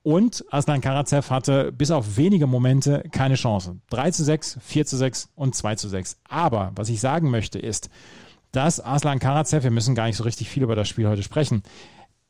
Und 0.02 0.44
Aslan 0.50 0.82
Karatsev 0.82 1.30
hatte 1.30 1.72
bis 1.72 1.92
auf 1.92 2.18
wenige 2.18 2.48
Momente 2.48 3.04
keine 3.12 3.36
Chance. 3.36 3.78
3 3.92 4.10
zu 4.10 4.24
6, 4.24 4.58
4 4.64 4.86
zu 4.88 4.98
6 4.98 5.30
und 5.36 5.54
2 5.54 5.76
zu 5.76 5.90
6. 5.90 6.18
Aber 6.28 6.72
was 6.76 6.90
ich 6.90 7.02
sagen 7.02 7.30
möchte 7.30 7.60
ist, 7.60 7.92
dass 8.52 8.84
Aslan 8.84 9.20
Karatsev, 9.20 9.64
wir 9.64 9.70
müssen 9.70 9.94
gar 9.94 10.08
nicht 10.08 10.18
so 10.18 10.24
richtig 10.24 10.50
viel 10.50 10.64
über 10.64 10.76
das 10.76 10.90
Spiel 10.90 11.08
heute 11.08 11.22
sprechen, 11.22 11.62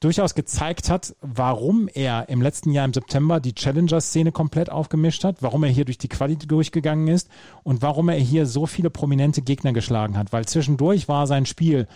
durchaus 0.01 0.35
gezeigt 0.35 0.89
hat, 0.89 1.15
warum 1.21 1.87
er 1.87 2.27
im 2.27 2.41
letzten 2.41 2.71
Jahr 2.71 2.83
im 2.83 2.93
September 2.93 3.39
die 3.39 3.55
Challenger-Szene 3.55 4.33
komplett 4.33 4.69
aufgemischt 4.69 5.23
hat, 5.23 5.41
warum 5.41 5.63
er 5.63 5.69
hier 5.69 5.85
durch 5.85 5.97
die 5.97 6.09
Quali 6.09 6.35
durchgegangen 6.35 7.07
ist 7.07 7.29
und 7.63 7.81
warum 7.81 8.09
er 8.09 8.17
hier 8.17 8.45
so 8.45 8.65
viele 8.65 8.89
prominente 8.89 9.41
Gegner 9.41 9.71
geschlagen 9.71 10.17
hat. 10.17 10.33
Weil 10.33 10.45
zwischendurch 10.45 11.07
war 11.07 11.25
sein 11.25 11.45
Spiel 11.45 11.87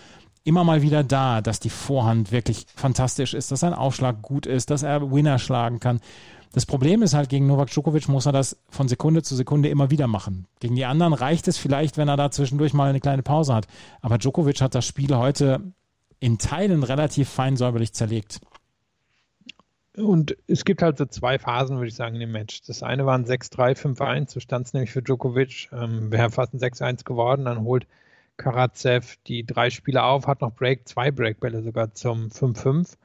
immer 0.44 0.64
mal 0.64 0.82
wieder 0.82 1.04
da, 1.04 1.40
dass 1.40 1.60
die 1.60 1.70
Vorhand 1.70 2.32
wirklich 2.32 2.66
fantastisch 2.74 3.34
ist, 3.34 3.50
dass 3.50 3.60
sein 3.60 3.74
Aufschlag 3.74 4.22
gut 4.22 4.46
ist, 4.46 4.70
dass 4.70 4.82
er 4.82 5.12
Winner 5.12 5.38
schlagen 5.38 5.80
kann. 5.80 6.00
Das 6.52 6.66
Problem 6.66 7.02
ist 7.02 7.14
halt, 7.14 7.28
gegen 7.28 7.46
Novak 7.46 7.70
Djokovic 7.70 8.08
muss 8.08 8.26
er 8.26 8.32
das 8.32 8.58
von 8.70 8.88
Sekunde 8.88 9.22
zu 9.22 9.36
Sekunde 9.36 9.68
immer 9.68 9.90
wieder 9.90 10.08
machen. 10.08 10.46
Gegen 10.58 10.74
die 10.74 10.84
anderen 10.84 11.12
reicht 11.12 11.46
es 11.46 11.58
vielleicht, 11.58 11.96
wenn 11.96 12.08
er 12.08 12.16
da 12.16 12.30
zwischendurch 12.30 12.72
mal 12.72 12.90
eine 12.90 13.00
kleine 13.00 13.22
Pause 13.22 13.54
hat. 13.54 13.68
Aber 14.00 14.18
Djokovic 14.18 14.60
hat 14.60 14.74
das 14.74 14.84
Spiel 14.84 15.14
heute 15.14 15.72
in 16.18 16.38
Teilen 16.38 16.82
relativ 16.82 17.28
fein 17.28 17.56
säuberlich 17.56 17.92
zerlegt. 17.92 18.40
Und 19.96 20.36
es 20.46 20.64
gibt 20.64 20.82
halt 20.82 20.98
so 20.98 21.06
zwei 21.06 21.38
Phasen, 21.38 21.76
würde 21.76 21.88
ich 21.88 21.94
sagen, 21.94 22.14
in 22.14 22.20
dem 22.20 22.32
Match. 22.32 22.62
Das 22.62 22.82
eine 22.82 23.06
war 23.06 23.16
ein 23.16 23.26
6-3, 23.26 23.76
5-1, 23.76 24.30
so 24.30 24.40
stand 24.40 24.66
es 24.66 24.72
nämlich 24.72 24.90
für 24.90 25.02
Djokovic. 25.02 25.68
Ähm, 25.72 26.10
Wäre 26.10 26.30
fast 26.30 26.52
ein 26.54 26.60
6-1 26.60 27.04
geworden, 27.04 27.44
dann 27.44 27.62
holt 27.62 27.86
Karatsev 28.36 29.16
die 29.26 29.44
drei 29.44 29.70
Spiele 29.70 30.02
auf, 30.02 30.26
hat 30.26 30.40
noch 30.40 30.54
Break, 30.54 30.88
zwei 30.88 31.10
Breakbälle 31.10 31.62
sogar 31.62 31.92
zum 31.94 32.28
5-5. 32.28 32.96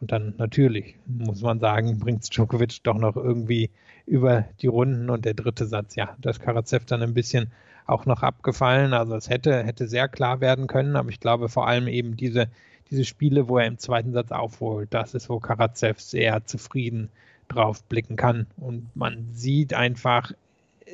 Und 0.00 0.10
dann 0.10 0.34
natürlich, 0.36 0.96
muss 1.06 1.42
man 1.42 1.60
sagen, 1.60 1.98
bringt 1.98 2.28
Djokovic 2.34 2.82
doch 2.82 2.98
noch 2.98 3.16
irgendwie 3.16 3.70
über 4.04 4.46
die 4.60 4.66
Runden 4.66 5.10
und 5.10 5.24
der 5.24 5.34
dritte 5.34 5.66
Satz, 5.66 5.94
ja, 5.94 6.16
da 6.20 6.30
ist 6.30 6.40
Karatsev 6.40 6.84
dann 6.84 7.02
ein 7.02 7.14
bisschen 7.14 7.52
auch 7.86 8.06
noch 8.06 8.22
abgefallen. 8.22 8.94
Also 8.94 9.14
es 9.14 9.28
hätte, 9.28 9.62
hätte 9.62 9.86
sehr 9.86 10.08
klar 10.08 10.40
werden 10.40 10.66
können, 10.66 10.96
aber 10.96 11.10
ich 11.10 11.20
glaube 11.20 11.48
vor 11.48 11.68
allem 11.68 11.86
eben 11.86 12.16
diese, 12.16 12.48
diese 12.90 13.04
Spiele, 13.04 13.48
wo 13.48 13.58
er 13.58 13.66
im 13.66 13.78
zweiten 13.78 14.12
Satz 14.12 14.32
aufholt, 14.32 14.88
das 14.92 15.14
ist, 15.14 15.28
wo 15.28 15.38
Karatsev 15.38 16.00
sehr 16.00 16.44
zufrieden 16.46 17.08
drauf 17.48 17.82
blicken 17.84 18.16
kann. 18.16 18.46
Und 18.56 18.94
man 18.94 19.28
sieht 19.32 19.74
einfach, 19.74 20.32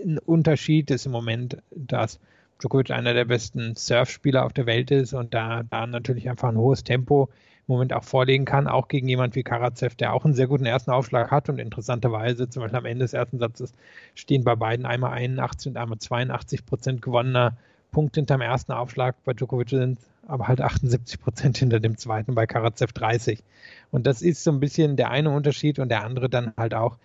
ein 0.05 0.19
Unterschied 0.19 0.91
ist 0.91 1.07
im 1.07 1.13
Moment, 1.13 1.59
dass 1.71 2.21
Djokovic 2.61 2.91
einer 2.91 3.15
der 3.15 3.25
besten 3.25 3.75
Surfspieler 3.77 4.45
auf 4.45 4.53
der 4.53 4.67
Welt 4.67 4.91
ist 4.91 5.15
und 5.15 5.33
da, 5.35 5.63
da 5.63 5.87
natürlich 5.87 6.29
einfach 6.29 6.49
ein 6.49 6.57
hohes 6.57 6.83
Tempo 6.85 7.29
im 7.69 7.75
Moment 7.75 7.93
auch 7.93 8.05
vorlegen 8.05 8.45
kann, 8.45 8.67
auch 8.67 8.89
gegen 8.89 9.09
jemand 9.09 9.35
wie 9.35 9.43
Karatsev, 9.43 9.95
der 9.95 10.13
auch 10.13 10.25
einen 10.25 10.35
sehr 10.35 10.47
guten 10.47 10.67
ersten 10.67 10.91
Aufschlag 10.91 11.31
hat 11.31 11.49
und 11.49 11.59
interessanterweise 11.59 12.49
zum 12.49 12.63
Beispiel 12.63 12.79
am 12.79 12.87
Ende 12.87 13.05
des 13.05 13.13
ersten 13.13 13.39
Satzes 13.39 13.73
stehen 14.15 14.43
bei 14.43 14.57
beiden 14.57 14.87
einmal 14.87 15.13
81 15.13 15.71
und 15.71 15.77
einmal 15.77 15.99
82 15.99 16.67
Prozent 16.67 17.03
gewonnener 17.03 17.57
Punkte 17.93 18.21
hinterm 18.21 18.41
ersten 18.41 18.73
Aufschlag. 18.73 19.17
Bei 19.25 19.35
Djokovic 19.35 19.71
sind 19.71 19.99
aber 20.27 20.49
halt 20.49 20.61
78 20.61 21.21
Prozent 21.21 21.59
hinter 21.59 21.79
dem 21.79 21.97
zweiten, 21.97 22.35
bei 22.35 22.47
Karatsev 22.47 22.93
30. 22.93 23.43
Und 23.91 24.07
das 24.07 24.23
ist 24.23 24.45
so 24.45 24.51
ein 24.51 24.61
bisschen 24.61 24.97
der 24.97 25.11
eine 25.11 25.31
Unterschied 25.31 25.79
und 25.79 25.91
der 25.91 26.05
andere 26.05 26.29
dann 26.29 26.53
halt 26.57 26.75
auch, 26.75 26.97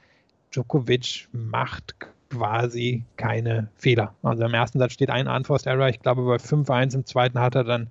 Djokovic 0.51 1.27
macht 1.31 1.95
quasi 2.33 3.03
keine 3.15 3.67
Fehler. 3.75 4.15
Also 4.23 4.43
im 4.43 4.53
ersten 4.53 4.79
Satz 4.79 4.93
steht 4.93 5.09
ein 5.09 5.27
Unforced 5.27 5.67
Error, 5.67 5.87
ich 5.89 5.99
glaube 5.99 6.23
bei 6.23 6.35
5-1, 6.35 6.95
im 6.95 7.05
zweiten 7.05 7.39
hat 7.39 7.55
er 7.55 7.63
dann 7.63 7.87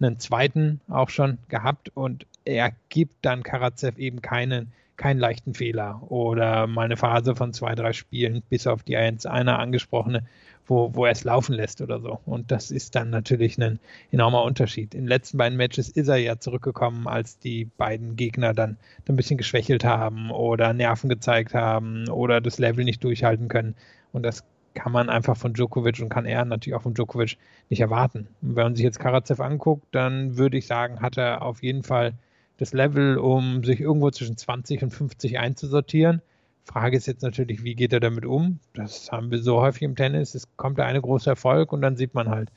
einen 0.00 0.18
zweiten 0.18 0.80
auch 0.88 1.08
schon 1.08 1.38
gehabt 1.48 1.90
und 1.94 2.26
er 2.44 2.72
gibt 2.90 3.24
dann 3.24 3.42
Karatsev 3.42 3.98
eben 3.98 4.20
keinen, 4.20 4.72
keinen 4.98 5.18
leichten 5.18 5.54
Fehler 5.54 6.02
oder 6.10 6.66
mal 6.66 6.84
eine 6.84 6.98
Phase 6.98 7.34
von 7.34 7.54
zwei, 7.54 7.74
drei 7.74 7.94
Spielen, 7.94 8.42
bis 8.50 8.66
auf 8.66 8.82
die 8.82 8.96
eins 8.96 9.24
einer 9.24 9.58
angesprochene, 9.58 10.26
wo, 10.66 10.94
wo 10.94 11.04
er 11.04 11.12
es 11.12 11.24
laufen 11.24 11.54
lässt 11.54 11.80
oder 11.80 12.00
so. 12.00 12.20
Und 12.26 12.50
das 12.50 12.70
ist 12.70 12.94
dann 12.94 13.10
natürlich 13.10 13.58
ein 13.58 13.78
enormer 14.10 14.42
Unterschied. 14.42 14.94
In 14.94 15.02
den 15.02 15.08
letzten 15.08 15.38
beiden 15.38 15.56
Matches 15.56 15.88
ist 15.88 16.08
er 16.08 16.16
ja 16.16 16.38
zurückgekommen, 16.38 17.06
als 17.06 17.38
die 17.38 17.64
beiden 17.64 18.16
Gegner 18.16 18.54
dann 18.54 18.76
ein 19.08 19.16
bisschen 19.16 19.38
geschwächelt 19.38 19.84
haben 19.84 20.30
oder 20.30 20.72
Nerven 20.72 21.08
gezeigt 21.08 21.54
haben 21.54 22.08
oder 22.08 22.40
das 22.40 22.58
Level 22.58 22.84
nicht 22.84 23.02
durchhalten 23.04 23.48
können. 23.48 23.74
Und 24.12 24.22
das 24.22 24.44
kann 24.74 24.92
man 24.92 25.08
einfach 25.08 25.36
von 25.36 25.54
Djokovic 25.54 26.00
und 26.00 26.10
kann 26.10 26.26
er 26.26 26.44
natürlich 26.44 26.76
auch 26.76 26.82
von 26.82 26.94
Djokovic 26.94 27.38
nicht 27.70 27.80
erwarten. 27.80 28.28
Und 28.42 28.56
wenn 28.56 28.64
man 28.64 28.76
sich 28.76 28.84
jetzt 28.84 29.00
Karatsev 29.00 29.40
anguckt, 29.40 29.86
dann 29.92 30.36
würde 30.36 30.58
ich 30.58 30.66
sagen, 30.66 31.00
hat 31.00 31.16
er 31.16 31.42
auf 31.42 31.62
jeden 31.62 31.82
Fall 31.82 32.12
das 32.58 32.72
Level, 32.72 33.18
um 33.18 33.64
sich 33.64 33.80
irgendwo 33.80 34.10
zwischen 34.10 34.36
20 34.36 34.82
und 34.82 34.90
50 34.90 35.38
einzusortieren. 35.38 36.22
Frage 36.66 36.96
ist 36.96 37.06
jetzt 37.06 37.22
natürlich, 37.22 37.62
wie 37.62 37.74
geht 37.74 37.92
er 37.92 38.00
damit 38.00 38.26
um? 38.26 38.58
Das 38.74 39.10
haben 39.12 39.30
wir 39.30 39.38
so 39.38 39.60
häufig 39.60 39.82
im 39.82 39.94
Tennis. 39.94 40.34
Es 40.34 40.48
kommt 40.56 40.78
der 40.78 40.86
eine 40.86 41.00
große 41.00 41.30
Erfolg 41.30 41.72
und 41.72 41.80
dann 41.80 41.96
sieht 41.96 42.12
man 42.12 42.28
halt, 42.28 42.50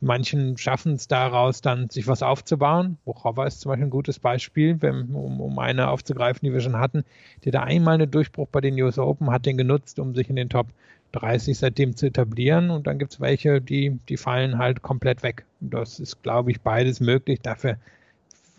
manchen 0.00 0.58
schaffen 0.58 0.94
es 0.94 1.08
daraus 1.08 1.62
dann, 1.62 1.88
sich 1.88 2.06
was 2.06 2.22
aufzubauen. 2.22 2.98
Buchova 3.06 3.46
ist 3.46 3.60
zum 3.60 3.70
Beispiel 3.70 3.86
ein 3.86 3.90
gutes 3.90 4.18
Beispiel, 4.18 4.82
wenn, 4.82 5.14
um, 5.14 5.40
um 5.40 5.58
eine 5.58 5.88
aufzugreifen, 5.88 6.40
die 6.46 6.52
wir 6.52 6.60
schon 6.60 6.78
hatten, 6.78 7.04
der 7.44 7.52
da 7.52 7.62
einmal 7.62 7.94
einen 7.94 8.10
Durchbruch 8.10 8.48
bei 8.48 8.60
den 8.60 8.80
US 8.82 8.98
Open 8.98 9.30
hat 9.30 9.46
den 9.46 9.56
genutzt, 9.56 9.98
um 9.98 10.14
sich 10.14 10.28
in 10.28 10.36
den 10.36 10.50
Top 10.50 10.66
30 11.12 11.56
seitdem 11.56 11.96
zu 11.96 12.06
etablieren. 12.06 12.70
Und 12.70 12.86
dann 12.86 12.98
gibt 12.98 13.14
es 13.14 13.20
welche, 13.20 13.62
die, 13.62 13.98
die 14.08 14.18
fallen 14.18 14.58
halt 14.58 14.82
komplett 14.82 15.22
weg. 15.22 15.46
Das 15.60 16.00
ist, 16.00 16.22
glaube 16.22 16.50
ich, 16.50 16.60
beides 16.60 17.00
möglich. 17.00 17.40
Dafür 17.40 17.78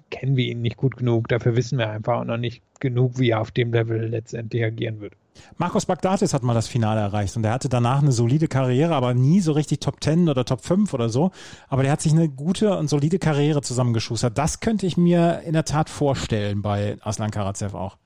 kennen 0.10 0.36
wir 0.36 0.46
ihn 0.46 0.62
nicht 0.62 0.78
gut 0.78 0.98
genug. 0.98 1.28
Dafür 1.28 1.56
wissen 1.56 1.78
wir 1.78 1.90
einfach 1.90 2.24
noch 2.24 2.38
nicht 2.38 2.62
genug, 2.80 3.20
wie 3.20 3.32
er 3.32 3.42
auf 3.42 3.52
dem 3.52 3.74
Level 3.74 4.08
letztendlich 4.08 4.64
agieren 4.64 5.02
wird. 5.02 5.14
Markus 5.58 5.86
Bagdatis 5.86 6.34
hat 6.34 6.44
mal 6.44 6.54
das 6.54 6.68
Finale 6.68 7.02
erreicht 7.02 7.36
und 7.36 7.44
er 7.44 7.52
hatte 7.52 7.68
danach 7.68 8.02
eine 8.02 8.12
solide 8.12 8.48
Karriere, 8.48 8.96
aber 8.96 9.14
nie 9.14 9.42
so 9.42 9.52
richtig 9.52 9.80
Top 9.80 10.02
10 10.02 10.30
oder 10.30 10.46
Top 10.46 10.62
5 10.62 10.94
oder 10.94 11.10
so. 11.10 11.32
Aber 11.68 11.84
der 11.84 11.92
hat 11.92 12.02
sich 12.02 12.14
eine 12.14 12.30
gute 12.30 12.78
und 12.78 12.90
solide 12.90 13.20
Karriere 13.20 13.62
zusammengeschustert. 13.62 14.38
Das 14.38 14.60
könnte 14.60 14.86
ich 14.86 14.98
mir 14.98 15.42
in 15.46 15.54
der 15.54 15.66
Tat 15.66 15.90
vorstellen 15.90 16.62
bei 16.62 16.98
Aslan 17.02 17.32
Karatsev 17.32 17.74
auch. 17.74 17.98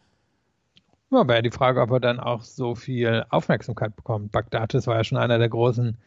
Ja, 1.12 1.22
aber 1.22 1.36
ja 1.36 1.42
die 1.42 1.52
Frage, 1.52 1.82
ob 1.82 1.92
er 1.92 2.00
dann 2.00 2.20
auch 2.20 2.44
so 2.44 2.76
viel 2.76 3.26
Aufmerksamkeit 3.30 3.96
bekommt. 3.96 4.32
Bagdatis 4.32 4.88
war 4.88 4.98
ja 4.98 5.04
schon 5.04 5.18
einer 5.18 5.40
der 5.40 5.50
großen 5.50 5.98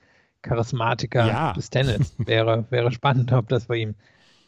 Charismatiker 0.43 1.27
ja. 1.27 1.53
des 1.53 1.71
Tennis. 1.71 2.15
Wäre, 2.19 2.65
wäre 2.71 2.91
spannend, 2.93 3.33
ob 3.33 3.49
das 3.49 3.67
bei 3.67 3.77
ihm 3.77 3.95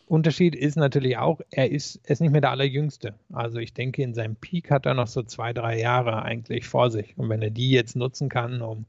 Unterschied 0.06 0.54
ist 0.54 0.76
natürlich 0.76 1.16
auch, 1.16 1.40
er 1.50 1.70
ist, 1.70 2.00
er 2.04 2.10
ist 2.10 2.20
nicht 2.20 2.30
mehr 2.30 2.42
der 2.42 2.50
Allerjüngste. 2.50 3.14
Also 3.32 3.58
ich 3.58 3.72
denke, 3.72 4.02
in 4.02 4.14
seinem 4.14 4.36
Peak 4.36 4.70
hat 4.70 4.86
er 4.86 4.94
noch 4.94 5.06
so 5.06 5.22
zwei, 5.22 5.52
drei 5.52 5.78
Jahre 5.80 6.22
eigentlich 6.22 6.66
vor 6.66 6.90
sich. 6.90 7.16
Und 7.16 7.28
wenn 7.30 7.40
er 7.40 7.50
die 7.50 7.70
jetzt 7.70 7.96
nutzen 7.96 8.28
kann, 8.28 8.60
um, 8.60 8.84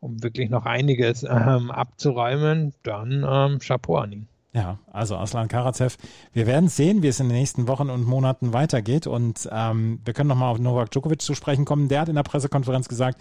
um 0.00 0.22
wirklich 0.22 0.50
noch 0.50 0.66
einiges 0.66 1.22
ähm, 1.22 1.70
abzuräumen, 1.70 2.74
dann 2.82 3.24
ähm, 3.28 3.58
Chapeau 3.60 3.96
an 3.96 4.12
ihn. 4.12 4.28
Ja, 4.52 4.78
also 4.90 5.16
Aslan 5.16 5.48
Karatsev, 5.48 5.96
wir 6.32 6.46
werden 6.46 6.68
sehen, 6.68 7.02
wie 7.02 7.08
es 7.08 7.20
in 7.20 7.28
den 7.28 7.36
nächsten 7.36 7.68
Wochen 7.68 7.90
und 7.90 8.06
Monaten 8.06 8.52
weitergeht. 8.52 9.06
Und 9.06 9.48
ähm, 9.50 10.00
wir 10.04 10.12
können 10.12 10.28
nochmal 10.28 10.52
auf 10.52 10.58
Novak 10.58 10.90
Djokovic 10.90 11.22
zu 11.22 11.34
sprechen 11.34 11.64
kommen. 11.64 11.88
Der 11.88 12.02
hat 12.02 12.08
in 12.08 12.14
der 12.14 12.22
Pressekonferenz 12.22 12.88
gesagt, 12.88 13.20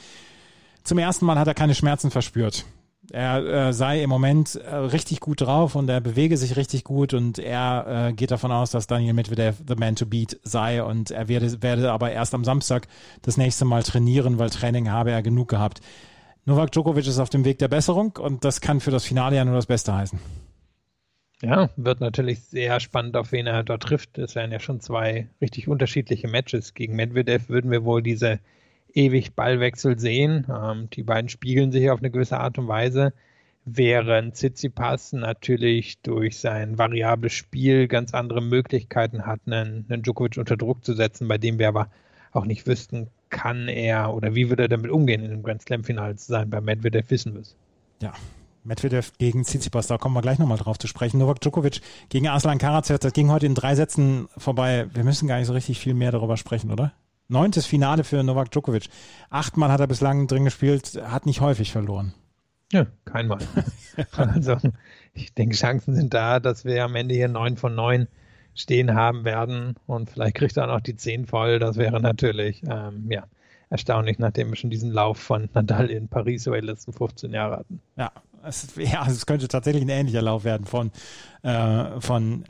zum 0.84 0.98
ersten 0.98 1.26
Mal 1.26 1.38
hat 1.40 1.48
er 1.48 1.54
keine 1.54 1.76
Schmerzen 1.76 2.12
verspürt 2.12 2.66
er 3.12 3.68
äh, 3.68 3.74
sei 3.74 4.04
im 4.04 4.10
Moment 4.10 4.56
äh, 4.56 4.76
richtig 4.76 5.20
gut 5.20 5.42
drauf 5.42 5.76
und 5.76 5.90
er 5.90 6.02
bewege 6.02 6.38
sich 6.38 6.56
richtig 6.58 6.84
gut 6.84 7.14
und 7.14 7.40
er 7.40 8.10
äh, 8.10 8.14
geht 8.14 8.32
davon 8.32 8.52
aus, 8.52 8.72
dass 8.72 8.88
Daniel 8.88 9.14
Medvedev 9.14 9.64
the 9.68 9.76
man 9.76 9.96
to 9.96 10.06
beat 10.06 10.40
sei 10.44 10.84
und 10.84 11.12
er 11.12 11.28
werde, 11.28 11.62
werde 11.62 11.92
aber 11.92 12.12
erst 12.12 12.34
am 12.34 12.44
Samstag 12.44 12.88
das 13.22 13.38
nächste 13.38 13.66
Mal 13.66 13.84
trainieren, 13.84 14.40
weil 14.40 14.50
Training 14.50 14.90
habe 14.90 15.12
er 15.12 15.22
genug 15.22 15.50
gehabt. 15.50 15.82
Novak 16.46 16.72
Djokovic 16.72 17.08
ist 17.08 17.20
auf 17.20 17.30
dem 17.30 17.46
Weg 17.46 17.60
der 17.60 17.68
Besserung 17.68 18.18
und 18.18 18.44
das 18.44 18.62
kann 18.62 18.80
für 18.80 18.92
das 18.92 19.06
Finale 19.06 19.36
ja 19.36 19.46
nur 19.46 19.56
das 19.56 19.66
Beste 19.66 19.94
heißen. 19.94 20.20
Ja, 21.42 21.70
wird 21.76 22.02
natürlich 22.02 22.44
sehr 22.44 22.80
spannend, 22.80 23.16
auf 23.16 23.32
wen 23.32 23.46
er 23.46 23.64
dort 23.64 23.84
trifft. 23.84 24.18
Es 24.18 24.36
wären 24.36 24.52
ja 24.52 24.60
schon 24.60 24.80
zwei 24.80 25.28
richtig 25.40 25.68
unterschiedliche 25.68 26.28
Matches. 26.28 26.74
Gegen 26.74 26.96
Medvedev 26.96 27.48
würden 27.48 27.70
wir 27.70 27.84
wohl 27.84 28.02
diese 28.02 28.40
ewig 28.94 29.34
Ballwechsel 29.34 30.00
sehen. 30.00 30.48
Ähm, 30.50 30.90
die 30.92 31.04
beiden 31.04 31.30
spiegeln 31.30 31.72
sich 31.72 31.90
auf 31.90 32.00
eine 32.00 32.12
gewisse 32.12 32.40
Art 32.40 32.58
und 32.58 32.68
Weise, 32.68 33.14
während 33.66 34.36
Tsitsipas 34.36 35.14
natürlich 35.14 36.00
durch 36.02 36.40
sein 36.40 36.78
variables 36.78 37.34
Spiel 37.34 37.88
ganz 37.88 38.14
andere 38.14 38.42
Möglichkeiten 38.42 39.26
hat, 39.26 39.42
einen, 39.46 39.86
einen 39.90 40.04
Djokovic 40.04 40.38
unter 40.38 40.58
Druck 40.58 40.86
zu 40.86 40.94
setzen, 40.94 41.28
bei 41.28 41.38
dem 41.38 41.60
wir 41.60 41.68
aber 41.68 41.90
auch 42.32 42.46
nicht 42.46 42.68
wüssten, 42.68 43.08
kann 43.30 43.68
er 43.68 44.14
oder 44.14 44.36
wie 44.36 44.50
würde 44.50 44.64
er 44.64 44.70
damit 44.70 44.92
umgehen, 44.92 45.24
in 45.24 45.32
einem 45.32 45.44
Grand 45.44 45.62
Slam-Finale 45.62 46.16
zu 46.16 46.28
sein. 46.28 46.50
Bei 46.50 46.62
Medvedev 46.62 47.10
wissen 47.10 47.34
wir 47.34 47.42
es. 47.42 47.56
Ja, 48.02 48.14
Medvedev 48.64 49.14
gegen 49.18 49.44
Tsitsipas, 49.44 49.88
da 49.88 49.98
kommen 49.98 50.16
wir 50.16 50.22
gleich 50.22 50.40
nochmal 50.40 50.58
drauf 50.58 50.78
zu 50.78 50.88
sprechen. 50.88 51.18
Novak 51.20 51.42
Djokovic 51.42 51.82
gegen 52.10 52.28
Aslan 52.28 52.58
Karatsev, 52.58 53.00
das 53.00 53.14
ging 53.14 53.32
heute 53.32 53.46
in 53.46 53.56
drei 53.56 53.76
Sätzen 53.76 54.28
vorbei. 54.38 54.88
Wir 54.94 55.04
müssen 55.04 55.28
gar 55.28 55.38
nicht 55.38 55.48
so 55.48 55.54
richtig 55.54 55.80
viel 55.80 55.94
mehr 55.94 56.12
darüber 56.12 56.38
sprechen, 56.38 56.72
oder? 56.72 56.94
Neuntes 57.30 57.66
Finale 57.66 58.04
für 58.04 58.24
Novak 58.24 58.52
Djokovic. 58.52 58.90
Achtmal 59.30 59.72
hat 59.72 59.82
er 59.82 59.88
bislang 59.88 60.28
drin 60.28 60.46
gespielt, 60.46 61.02
hat 61.04 61.26
nicht 61.26 61.42
häufig 61.42 61.72
verloren. 61.72 62.14
Ja, 62.72 62.86
keinmal. 63.06 63.40
also 64.12 64.58
ich 65.14 65.34
denke, 65.34 65.56
Chancen 65.56 65.96
sind 65.96 66.14
da, 66.14 66.40
dass 66.40 66.66
wir 66.66 66.84
am 66.84 66.96
Ende 66.96 67.16
hier 67.16 67.28
neun 67.28 67.58
von 67.58 67.76
neun 67.76 68.08
stehen 68.54 68.96
haben 68.96 69.24
werden 69.24 69.76
und 69.86 70.10
vielleicht 70.10 70.36
kriegt 70.36 70.58
er 70.58 70.64
auch 70.64 70.76
noch 70.76 70.82
die 70.82 70.96
zehn 70.96 71.26
voll. 71.26 71.60
Das 71.60 71.78
wäre 71.78 72.02
natürlich 72.02 72.64
ähm, 72.64 73.08
ja, 73.10 73.26
erstaunlich, 73.70 74.20
nachdem 74.20 74.50
wir 74.50 74.56
schon 74.56 74.70
diesen 74.70 74.92
Lauf 74.92 75.18
von 75.18 75.50
Nadal 75.54 75.90
in 75.90 76.08
Paris 76.08 76.48
über 76.48 76.60
die 76.60 76.68
letzten 76.68 76.94
15 76.94 77.34
Jahre 77.34 77.58
hatten. 77.58 77.82
Ja, 77.96 78.12
es, 78.44 78.76
ja, 78.78 79.06
es 79.08 79.26
könnte 79.26 79.48
tatsächlich 79.48 79.84
ein 79.84 79.90
ähnlicher 79.90 80.22
Lauf 80.22 80.44
werden 80.44 80.66
von, 80.66 80.92
äh, 81.44 82.00
von 82.00 82.46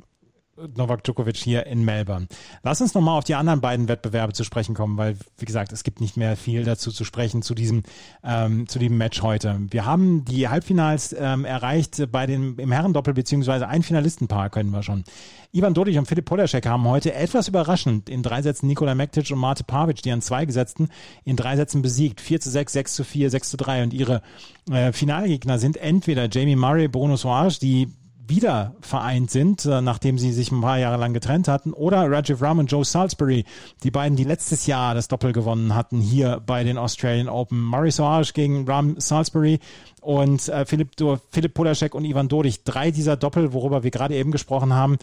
Novak 0.76 1.04
Djokovic 1.04 1.38
hier 1.38 1.66
in 1.68 1.86
Melbourne. 1.86 2.28
Lass 2.64 2.82
uns 2.82 2.94
nochmal 2.94 3.18
auf 3.18 3.24
die 3.24 3.36
anderen 3.36 3.62
beiden 3.62 3.88
Wettbewerbe 3.88 4.34
zu 4.34 4.44
sprechen 4.44 4.76
kommen, 4.76 4.98
weil, 4.98 5.16
wie 5.38 5.46
gesagt, 5.46 5.72
es 5.72 5.84
gibt 5.84 6.02
nicht 6.02 6.18
mehr 6.18 6.36
viel 6.36 6.64
dazu 6.64 6.92
zu 6.92 7.04
sprechen 7.04 7.42
zu 7.42 7.54
diesem, 7.54 7.84
ähm, 8.24 8.68
zu 8.68 8.80
diesem 8.80 8.98
Match 8.98 9.22
heute. 9.22 9.60
Wir 9.70 9.86
haben 9.86 10.26
die 10.26 10.48
Halbfinals 10.48 11.16
ähm, 11.18 11.46
erreicht 11.46 12.12
bei 12.12 12.26
den, 12.26 12.58
im 12.58 12.72
Herrendoppel, 12.72 13.14
beziehungsweise 13.14 13.68
ein 13.68 13.84
Finalistenpaar 13.84 14.50
können 14.50 14.72
wir 14.72 14.84
schon. 14.84 15.04
Ivan 15.52 15.74
Dodig 15.74 15.98
und 15.98 16.08
Philipp 16.08 16.26
Polaszek 16.26 16.66
haben 16.66 16.86
heute 16.86 17.14
etwas 17.14 17.48
überraschend 17.48 18.10
in 18.10 18.22
drei 18.22 18.42
Sätzen 18.42 18.68
Nikola 18.68 18.96
Mektic 18.96 19.32
und 19.32 19.40
Mate 19.40 19.64
Pavic, 19.64 20.02
die 20.02 20.12
an 20.12 20.22
zwei 20.22 20.46
gesetzten, 20.46 20.90
in 21.24 21.36
drei 21.36 21.56
Sätzen 21.56 21.82
besiegt. 21.82 22.20
4 22.20 22.42
zu 22.42 22.50
6, 22.50 22.74
6 22.74 22.94
zu 22.96 23.04
4, 23.04 23.30
6 23.30 23.50
zu 23.52 23.58
3 23.58 23.84
und 23.84 23.94
ihre 23.94 24.22
äh, 24.70 24.92
Finalgegner 24.92 25.58
sind 25.60 25.78
entweder 25.78 26.28
Jamie 26.30 26.56
Murray, 26.56 26.88
Bruno 26.88 27.16
Soares, 27.16 27.60
die 27.60 27.90
wieder 28.28 28.76
vereint 28.82 29.32
sind, 29.32 29.66
äh, 29.66 29.82
nachdem 29.82 30.18
sie 30.18 30.32
sich 30.32 30.52
ein 30.52 30.62
paar 30.62 30.78
Jahre 30.78 30.98
lang 30.98 31.14
getrennt 31.14 31.48
hatten, 31.48 31.74
oder 31.74 32.10
Rajiv 32.10 32.42
Ram 32.42 32.60
und 32.60 32.72
Joe 32.72 32.84
Salisbury, 32.84 33.46
die 33.84 33.92
beiden, 33.92 34.16
die 34.16 34.24
letztes 34.24 34.66
Jahr 34.68 34.96
das 34.96 35.08
Doppel 35.08 35.34
gewonnen 35.34 35.76
hatten, 35.76 36.00
hier 36.00 36.42
bei 36.46 36.64
den 36.64 36.78
Australian 36.78 37.30
Open. 37.30 37.62
Murray 37.62 37.92
Soares 37.92 38.34
gegen 38.34 38.68
Ram 38.68 39.00
Salisbury 39.00 39.60
und 40.02 40.48
äh, 40.50 40.66
Philipp, 40.66 40.92
Philipp 41.32 41.54
Polaschek 41.54 41.96
und 41.96 42.06
Ivan 42.06 42.28
Dodig. 42.28 42.64
Drei 42.64 42.92
dieser 42.92 43.18
Doppel, 43.18 43.54
worüber 43.54 43.84
wir 43.84 43.92
gerade 43.92 44.16
eben 44.16 44.32
gesprochen 44.32 44.74
haben, 44.74 44.98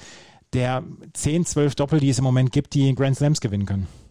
der 0.53 0.83
10, 1.13 1.47
12 1.47 1.75
Doppel, 1.75 2.01
die 2.01 2.11
es 2.11 2.19
im 2.19 2.25
Moment 2.25 2.53
gibt, 2.53 2.75
die 2.75 2.95
Grand 2.95 3.17
Slams 3.17 3.41
gewinnen 3.41 3.67
können. 3.67 4.04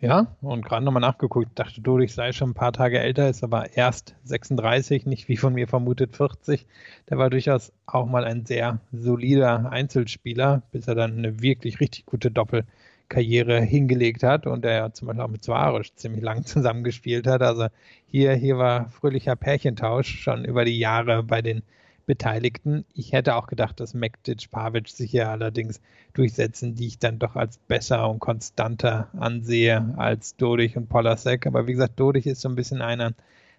Ja, 0.00 0.28
und 0.42 0.64
gerade 0.64 0.84
nochmal 0.84 1.00
nachgeguckt, 1.00 1.58
dachte 1.58 1.80
du, 1.80 1.98
ich 1.98 2.14
sei 2.14 2.32
schon 2.32 2.50
ein 2.50 2.54
paar 2.54 2.72
Tage 2.72 3.00
älter, 3.00 3.28
ist 3.28 3.42
aber 3.42 3.76
erst 3.76 4.14
36, 4.24 5.06
nicht 5.06 5.28
wie 5.28 5.36
von 5.36 5.54
mir 5.54 5.66
vermutet 5.66 6.16
40. 6.16 6.66
Der 7.08 7.18
war 7.18 7.30
durchaus 7.30 7.72
auch 7.86 8.06
mal 8.06 8.24
ein 8.24 8.46
sehr 8.46 8.78
solider 8.92 9.72
Einzelspieler, 9.72 10.62
bis 10.70 10.86
er 10.86 10.94
dann 10.94 11.18
eine 11.18 11.42
wirklich 11.42 11.80
richtig 11.80 12.06
gute 12.06 12.30
Doppel 12.30 12.64
Karriere 13.08 13.60
hingelegt 13.60 14.22
hat 14.22 14.46
und 14.46 14.64
der 14.64 14.92
zum 14.92 15.08
Beispiel 15.08 15.24
auch 15.24 15.28
mit 15.28 15.42
Suarez 15.42 15.94
ziemlich 15.96 16.22
lang 16.22 16.44
zusammengespielt 16.46 17.26
hat. 17.26 17.42
Also 17.42 17.66
hier, 18.06 18.34
hier 18.34 18.56
war 18.56 18.90
fröhlicher 18.90 19.34
Pärchentausch 19.34 20.20
schon 20.20 20.44
über 20.44 20.64
die 20.64 20.78
Jahre 20.78 21.24
bei 21.24 21.42
den 21.42 21.62
Beteiligten. 22.08 22.86
Ich 22.94 23.12
hätte 23.12 23.36
auch 23.36 23.46
gedacht, 23.46 23.78
dass 23.80 23.92
Mektic 23.92 24.50
Pavic 24.50 24.88
sich 24.88 25.10
hier 25.10 25.28
allerdings 25.28 25.82
durchsetzen, 26.14 26.74
die 26.74 26.86
ich 26.86 26.98
dann 26.98 27.18
doch 27.18 27.36
als 27.36 27.58
besser 27.58 28.08
und 28.08 28.18
konstanter 28.18 29.08
ansehe 29.16 29.94
als 29.98 30.34
Dodich 30.34 30.78
und 30.78 30.88
Polasek. 30.88 31.46
Aber 31.46 31.66
wie 31.66 31.72
gesagt, 31.72 32.00
Dodich 32.00 32.26
ist 32.26 32.40
so 32.40 32.48
ein 32.48 32.54
bisschen 32.56 32.80
einer, 32.80 33.12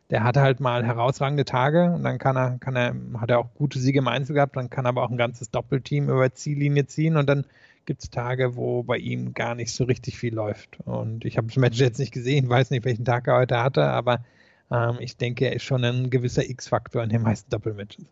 der 0.10 0.24
hat 0.24 0.36
halt 0.36 0.62
mal 0.62 0.84
herausragende 0.84 1.46
Tage 1.46 1.92
und 1.92 2.02
dann 2.02 2.18
kann 2.18 2.36
er, 2.36 2.58
kann 2.58 2.76
er, 2.76 2.96
hat 3.22 3.30
er 3.30 3.38
auch 3.38 3.54
gute 3.54 3.78
Siege 3.78 4.00
im 4.00 4.08
Einzel 4.08 4.34
gehabt, 4.34 4.58
dann 4.58 4.72
kann 4.72 4.88
er 4.88 4.90
aber 4.90 5.04
auch 5.04 5.12
ein 5.12 5.18
ganzes 5.18 5.52
Doppelteam 5.52 6.10
über 6.10 6.34
Ziellinie 6.34 6.88
ziehen 6.88 7.18
und 7.18 7.30
dann 7.30 7.46
gibt 7.86 8.02
es 8.02 8.10
Tage, 8.10 8.56
wo 8.56 8.82
bei 8.82 8.98
ihm 8.98 9.36
gar 9.36 9.54
nicht 9.54 9.72
so 9.72 9.84
richtig 9.84 10.18
viel 10.18 10.34
läuft. 10.34 10.80
Und 10.86 11.24
ich 11.24 11.38
habe 11.38 11.46
das 11.46 11.58
Match 11.58 11.80
jetzt 11.80 12.00
nicht 12.00 12.12
gesehen, 12.12 12.50
weiß 12.50 12.72
nicht, 12.72 12.84
welchen 12.84 13.06
Tag 13.06 13.28
er 13.28 13.38
heute 13.38 13.62
hatte, 13.62 13.84
aber 13.84 14.24
ähm, 14.72 14.98
ich 15.02 15.18
denke, 15.18 15.46
er 15.46 15.54
ist 15.54 15.64
schon 15.64 15.84
ein 15.84 16.10
gewisser 16.10 16.50
X-Faktor 16.50 17.04
in 17.04 17.10
den 17.10 17.22
meisten 17.22 17.52
Doppelmatches. 17.52 18.06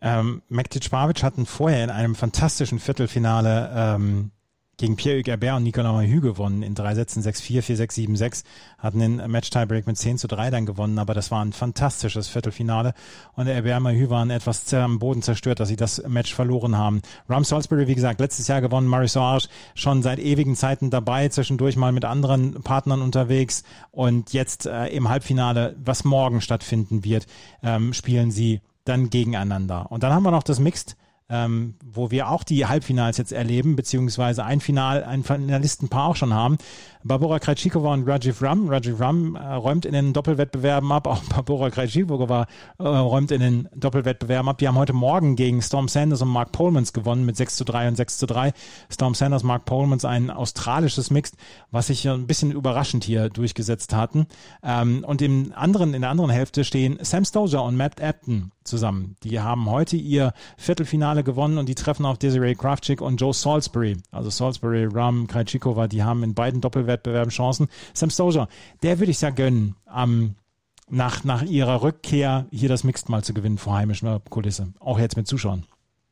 Ähm, 0.00 0.42
Mektic 0.48 0.90
Pavic 0.90 1.22
hatten 1.22 1.46
vorher 1.46 1.82
in 1.82 1.90
einem 1.90 2.14
fantastischen 2.14 2.78
Viertelfinale 2.78 3.72
ähm, 3.74 4.30
gegen 4.76 4.96
Pierre-Hugues 4.96 5.30
Herbert 5.30 5.56
und 5.56 5.62
Nicolas 5.62 5.92
Mahü 5.92 6.20
gewonnen. 6.20 6.62
In 6.62 6.74
drei 6.74 6.94
Sätzen 6.94 7.22
6-4, 7.22 7.62
4-6, 7.62 8.18
7-6, 8.18 8.44
hatten 8.78 8.98
den 8.98 9.16
Match-Tiebreak 9.30 9.86
mit 9.86 9.96
10 9.96 10.18
zu 10.18 10.26
3 10.26 10.50
dann 10.50 10.66
gewonnen, 10.66 10.98
aber 10.98 11.14
das 11.14 11.30
war 11.30 11.44
ein 11.44 11.52
fantastisches 11.52 12.28
Viertelfinale. 12.28 12.94
Und 13.34 13.46
Herbert 13.46 13.80
Mahü 13.80 14.10
waren 14.10 14.30
etwas 14.30 14.72
am 14.74 14.98
Boden 14.98 15.22
zerstört, 15.22 15.60
dass 15.60 15.68
sie 15.68 15.76
das 15.76 16.02
Match 16.08 16.34
verloren 16.34 16.76
haben. 16.76 17.02
Ram 17.28 17.44
Salisbury, 17.44 17.86
wie 17.86 17.94
gesagt, 17.94 18.20
letztes 18.20 18.48
Jahr 18.48 18.60
gewonnen, 18.60 18.88
Murray 18.88 19.08
Soares 19.08 19.48
schon 19.74 20.02
seit 20.02 20.18
ewigen 20.18 20.56
Zeiten 20.56 20.90
dabei, 20.90 21.28
zwischendurch 21.28 21.76
mal 21.76 21.92
mit 21.92 22.04
anderen 22.04 22.62
Partnern 22.62 23.02
unterwegs. 23.02 23.62
Und 23.90 24.32
jetzt 24.32 24.66
äh, 24.66 24.86
im 24.88 25.08
Halbfinale, 25.08 25.76
was 25.82 26.04
morgen 26.04 26.40
stattfinden 26.40 27.04
wird, 27.04 27.26
ähm, 27.62 27.92
spielen 27.92 28.30
sie 28.30 28.60
dann 28.84 29.10
gegeneinander. 29.10 29.90
Und 29.90 30.02
dann 30.02 30.12
haben 30.12 30.22
wir 30.22 30.30
noch 30.30 30.42
das 30.42 30.60
Mixed 30.60 30.96
ähm, 31.30 31.74
wo 31.84 32.10
wir 32.10 32.28
auch 32.28 32.44
die 32.44 32.66
Halbfinals 32.66 33.16
jetzt 33.16 33.32
erleben, 33.32 33.76
beziehungsweise 33.76 34.44
ein 34.44 34.60
Final, 34.60 35.04
ein 35.04 35.24
Finalistenpaar 35.24 36.08
auch 36.10 36.16
schon 36.16 36.34
haben. 36.34 36.58
Barbora 37.02 37.38
Krejcikova 37.38 37.92
und 37.92 38.08
Rajiv 38.08 38.40
Ram. 38.40 38.68
Rajiv 38.68 38.98
Ram 38.98 39.34
äh, 39.34 39.54
räumt 39.54 39.84
in 39.84 39.92
den 39.92 40.12
Doppelwettbewerben 40.12 40.90
ab, 40.90 41.06
auch 41.06 41.22
Barbora 41.24 41.70
Krejcikova 41.70 42.46
äh, 42.78 42.82
räumt 42.82 43.30
in 43.30 43.40
den 43.40 43.68
Doppelwettbewerben 43.74 44.48
ab. 44.48 44.58
Die 44.58 44.68
haben 44.68 44.78
heute 44.78 44.94
Morgen 44.94 45.36
gegen 45.36 45.60
Storm 45.60 45.88
Sanders 45.88 46.22
und 46.22 46.28
Mark 46.28 46.52
Polmans 46.52 46.92
gewonnen 46.92 47.26
mit 47.26 47.36
6 47.36 47.56
zu 47.56 47.64
3 47.64 47.88
und 47.88 47.96
6 47.96 48.18
zu 48.18 48.26
3. 48.26 48.52
Storm 48.90 49.14
Sanders, 49.14 49.42
Mark 49.42 49.66
Polmans, 49.66 50.04
ein 50.04 50.30
australisches 50.30 51.10
Mixed, 51.10 51.36
was 51.70 51.88
sich 51.88 52.08
ein 52.08 52.26
bisschen 52.26 52.52
überraschend 52.52 53.04
hier 53.04 53.28
durchgesetzt 53.28 53.94
hatten. 53.94 54.26
Ähm, 54.62 55.04
und 55.06 55.20
im 55.20 55.52
anderen, 55.54 55.92
in 55.94 56.02
der 56.02 56.10
anderen 56.10 56.30
Hälfte 56.30 56.64
stehen 56.64 56.98
Sam 57.02 57.24
Stozer 57.24 57.62
und 57.64 57.76
Matt 57.76 58.00
Apton 58.00 58.50
zusammen. 58.64 59.16
Die 59.22 59.40
haben 59.40 59.70
heute 59.70 59.96
ihr 59.96 60.32
Viertelfinale 60.56 61.13
gewonnen 61.22 61.58
und 61.58 61.68
die 61.68 61.74
treffen 61.74 62.06
auf 62.06 62.18
Desiree 62.18 62.54
Kraftschick 62.54 63.00
und 63.00 63.20
Joe 63.20 63.32
Salisbury. 63.32 63.96
Also 64.10 64.30
Salisbury, 64.30 64.86
Ram, 64.86 65.26
Krajcikova, 65.26 65.86
die 65.86 66.02
haben 66.02 66.22
in 66.22 66.34
beiden 66.34 66.60
Doppelwettbewerben 66.60 67.30
Chancen. 67.30 67.68
Sam 67.92 68.10
Stozer, 68.10 68.48
der 68.82 68.98
würde 68.98 69.10
ich 69.10 69.20
ja 69.20 69.30
gönnen, 69.30 69.76
am 69.86 70.34
nach, 70.88 71.24
nach 71.24 71.42
ihrer 71.42 71.82
Rückkehr 71.82 72.46
hier 72.50 72.68
das 72.68 72.84
Mixed 72.84 73.08
mal 73.08 73.24
zu 73.24 73.34
gewinnen 73.34 73.58
vor 73.58 73.74
heimischer 73.74 74.20
Kulisse. 74.28 74.72
Auch 74.80 74.98
jetzt 74.98 75.16
mit 75.16 75.26
Zuschauern. 75.26 75.64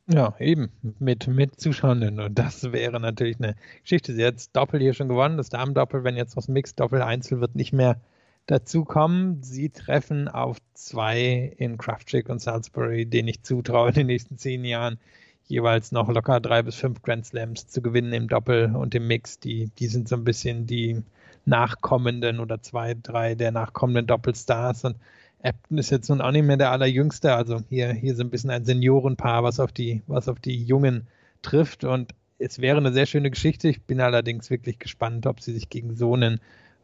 Ja, 0.09 0.35
eben, 0.41 0.71
mit, 0.99 1.29
mit 1.29 1.61
Zuschauern. 1.61 2.19
Und 2.19 2.39
das 2.39 2.73
wäre 2.73 2.99
natürlich 2.99 3.39
eine 3.39 3.55
Geschichte. 3.83 4.15
Sie 4.15 4.25
hat 4.25 4.55
Doppel 4.55 4.81
hier 4.81 4.95
schon 4.95 5.09
gewonnen, 5.09 5.37
das 5.37 5.49
Damen-Doppel, 5.49 6.05
wenn 6.05 6.17
jetzt 6.17 6.37
was 6.37 6.49
Mixed 6.49 6.81
Doppel 6.81 7.03
Einzel 7.03 7.41
wird 7.41 7.55
nicht 7.55 7.73
mehr 7.73 8.01
dazu 8.47 8.85
kommen. 8.85 9.43
Sie 9.43 9.71
treffen 9.71 10.29
auf 10.29 10.59
zwei 10.75 11.55
in 11.57 11.79
Kraftchick 11.79 12.29
und 12.29 12.41
Salisbury, 12.41 13.07
denen 13.07 13.29
ich 13.29 13.43
zutraue, 13.43 13.89
in 13.91 13.95
den 13.95 14.07
nächsten 14.07 14.39
zehn 14.39 14.65
Jahren 14.65 14.99
jeweils 15.47 15.93
noch 15.93 16.09
locker 16.09 16.41
drei 16.41 16.63
bis 16.63 16.77
fünf 16.77 17.03
Grand 17.03 17.27
Slams 17.27 17.69
zu 17.69 17.83
gewinnen 17.83 18.13
im 18.13 18.29
Doppel 18.29 18.75
und 18.75 18.95
im 18.95 19.07
Mix. 19.07 19.39
Die, 19.39 19.71
die 19.79 19.87
sind 19.87 20.09
so 20.09 20.17
ein 20.17 20.25
bisschen 20.25 20.67
die 20.67 21.03
nachkommenden 21.45 22.41
oder 22.41 22.63
zwei, 22.63 22.95
drei 22.95 23.35
der 23.35 23.53
nachkommenden 23.53 24.07
Doppelstars. 24.07 24.85
Und 24.85 24.97
Apton 25.43 25.79
ist 25.79 25.91
jetzt 25.91 26.09
nun 26.09 26.21
auch 26.21 26.31
nicht 26.31 26.45
mehr 26.45 26.57
der 26.57 26.71
allerjüngste. 26.71 27.35
Also 27.35 27.63
hier, 27.69 27.93
hier 27.93 28.15
so 28.15 28.23
ein 28.23 28.31
bisschen 28.31 28.51
ein 28.51 28.65
Seniorenpaar, 28.65 29.43
was 29.43 29.61
auf 29.61 29.73
die, 29.73 30.03
was 30.07 30.29
auf 30.29 30.39
die 30.39 30.63
Jungen 30.63 31.07
trifft. 31.43 31.85
Und 31.85 32.15
es 32.39 32.61
wäre 32.61 32.79
eine 32.79 32.93
sehr 32.93 33.07
schöne 33.07 33.31
Geschichte. 33.31 33.69
Ich 33.69 33.83
bin 33.83 34.01
allerdings 34.01 34.51
wirklich 34.51 34.79
gespannt, 34.79 35.27
ob 35.27 35.41
sie 35.41 35.53
sich 35.53 35.69
gegen 35.69 35.97
so 35.97 36.15
einen 36.15 36.41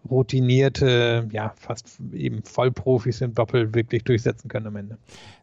routinierte, 0.08 1.28
ja, 1.32 1.52
fast 1.56 1.98
eben 2.12 2.42
Vollprofis 2.42 3.20
im 3.20 3.34
Doppel 3.34 3.74
wirklich 3.74 4.04
durchsetzen 4.04 4.48
können 4.48 4.66
am 4.68 4.76
Ende. 4.76 4.98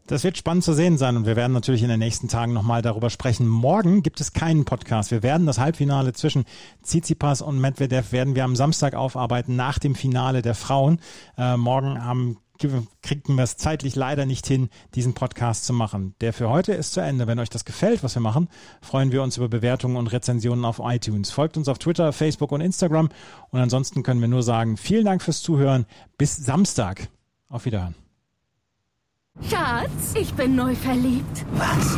Das 0.07 0.23
wird 0.23 0.37
spannend 0.37 0.63
zu 0.63 0.73
sehen 0.73 0.97
sein 0.99 1.17
und 1.17 1.25
wir 1.25 1.35
werden 1.35 1.53
natürlich 1.53 1.81
in 1.81 1.89
den 1.89 1.99
nächsten 1.99 2.27
Tagen 2.27 2.53
nochmal 2.53 2.83
darüber 2.83 3.09
sprechen. 3.09 3.47
Morgen 3.47 4.03
gibt 4.03 4.21
es 4.21 4.33
keinen 4.33 4.63
Podcast. 4.63 5.09
Wir 5.09 5.23
werden 5.23 5.47
das 5.47 5.57
Halbfinale 5.57 6.13
zwischen 6.13 6.45
Tsitsipas 6.83 7.41
und 7.41 7.59
Medvedev 7.59 8.11
werden 8.11 8.35
wir 8.35 8.43
am 8.43 8.55
Samstag 8.55 8.93
aufarbeiten 8.93 9.55
nach 9.55 9.79
dem 9.79 9.95
Finale 9.95 10.43
der 10.43 10.53
Frauen. 10.53 10.99
Äh, 11.37 11.57
morgen 11.57 12.03
haben 12.03 12.37
kriegen 12.57 13.35
wir 13.35 13.43
es 13.43 13.57
zeitlich 13.57 13.95
leider 13.95 14.25
nicht 14.25 14.47
hin, 14.47 14.69
diesen 14.95 15.13
Podcast 15.13 15.65
zu 15.65 15.73
machen. 15.73 16.15
Der 16.21 16.33
für 16.33 16.49
heute 16.49 16.73
ist 16.73 16.93
zu 16.93 17.01
Ende. 17.01 17.27
Wenn 17.27 17.39
euch 17.39 17.49
das 17.49 17.65
gefällt, 17.65 18.03
was 18.03 18.15
wir 18.15 18.21
machen, 18.21 18.49
freuen 18.81 19.11
wir 19.11 19.23
uns 19.23 19.37
über 19.37 19.47
Bewertungen 19.47 19.97
und 19.97 20.07
Rezensionen 20.07 20.65
auf 20.65 20.81
iTunes. 20.83 21.31
Folgt 21.31 21.57
uns 21.57 21.67
auf 21.67 21.77
Twitter, 21.79 22.13
Facebook 22.13 22.51
und 22.51 22.61
Instagram. 22.61 23.09
Und 23.49 23.59
ansonsten 23.59 24.03
können 24.03 24.21
wir 24.21 24.27
nur 24.27 24.43
sagen, 24.43 24.77
vielen 24.77 25.05
Dank 25.05 25.21
fürs 25.21 25.41
Zuhören. 25.41 25.85
Bis 26.17 26.35
Samstag. 26.35 27.09
Auf 27.49 27.65
Wiederhören. 27.65 27.95
Schatz, 29.49 30.13
ich 30.15 30.33
bin 30.33 30.55
neu 30.55 30.75
verliebt. 30.75 31.45
Was? 31.53 31.97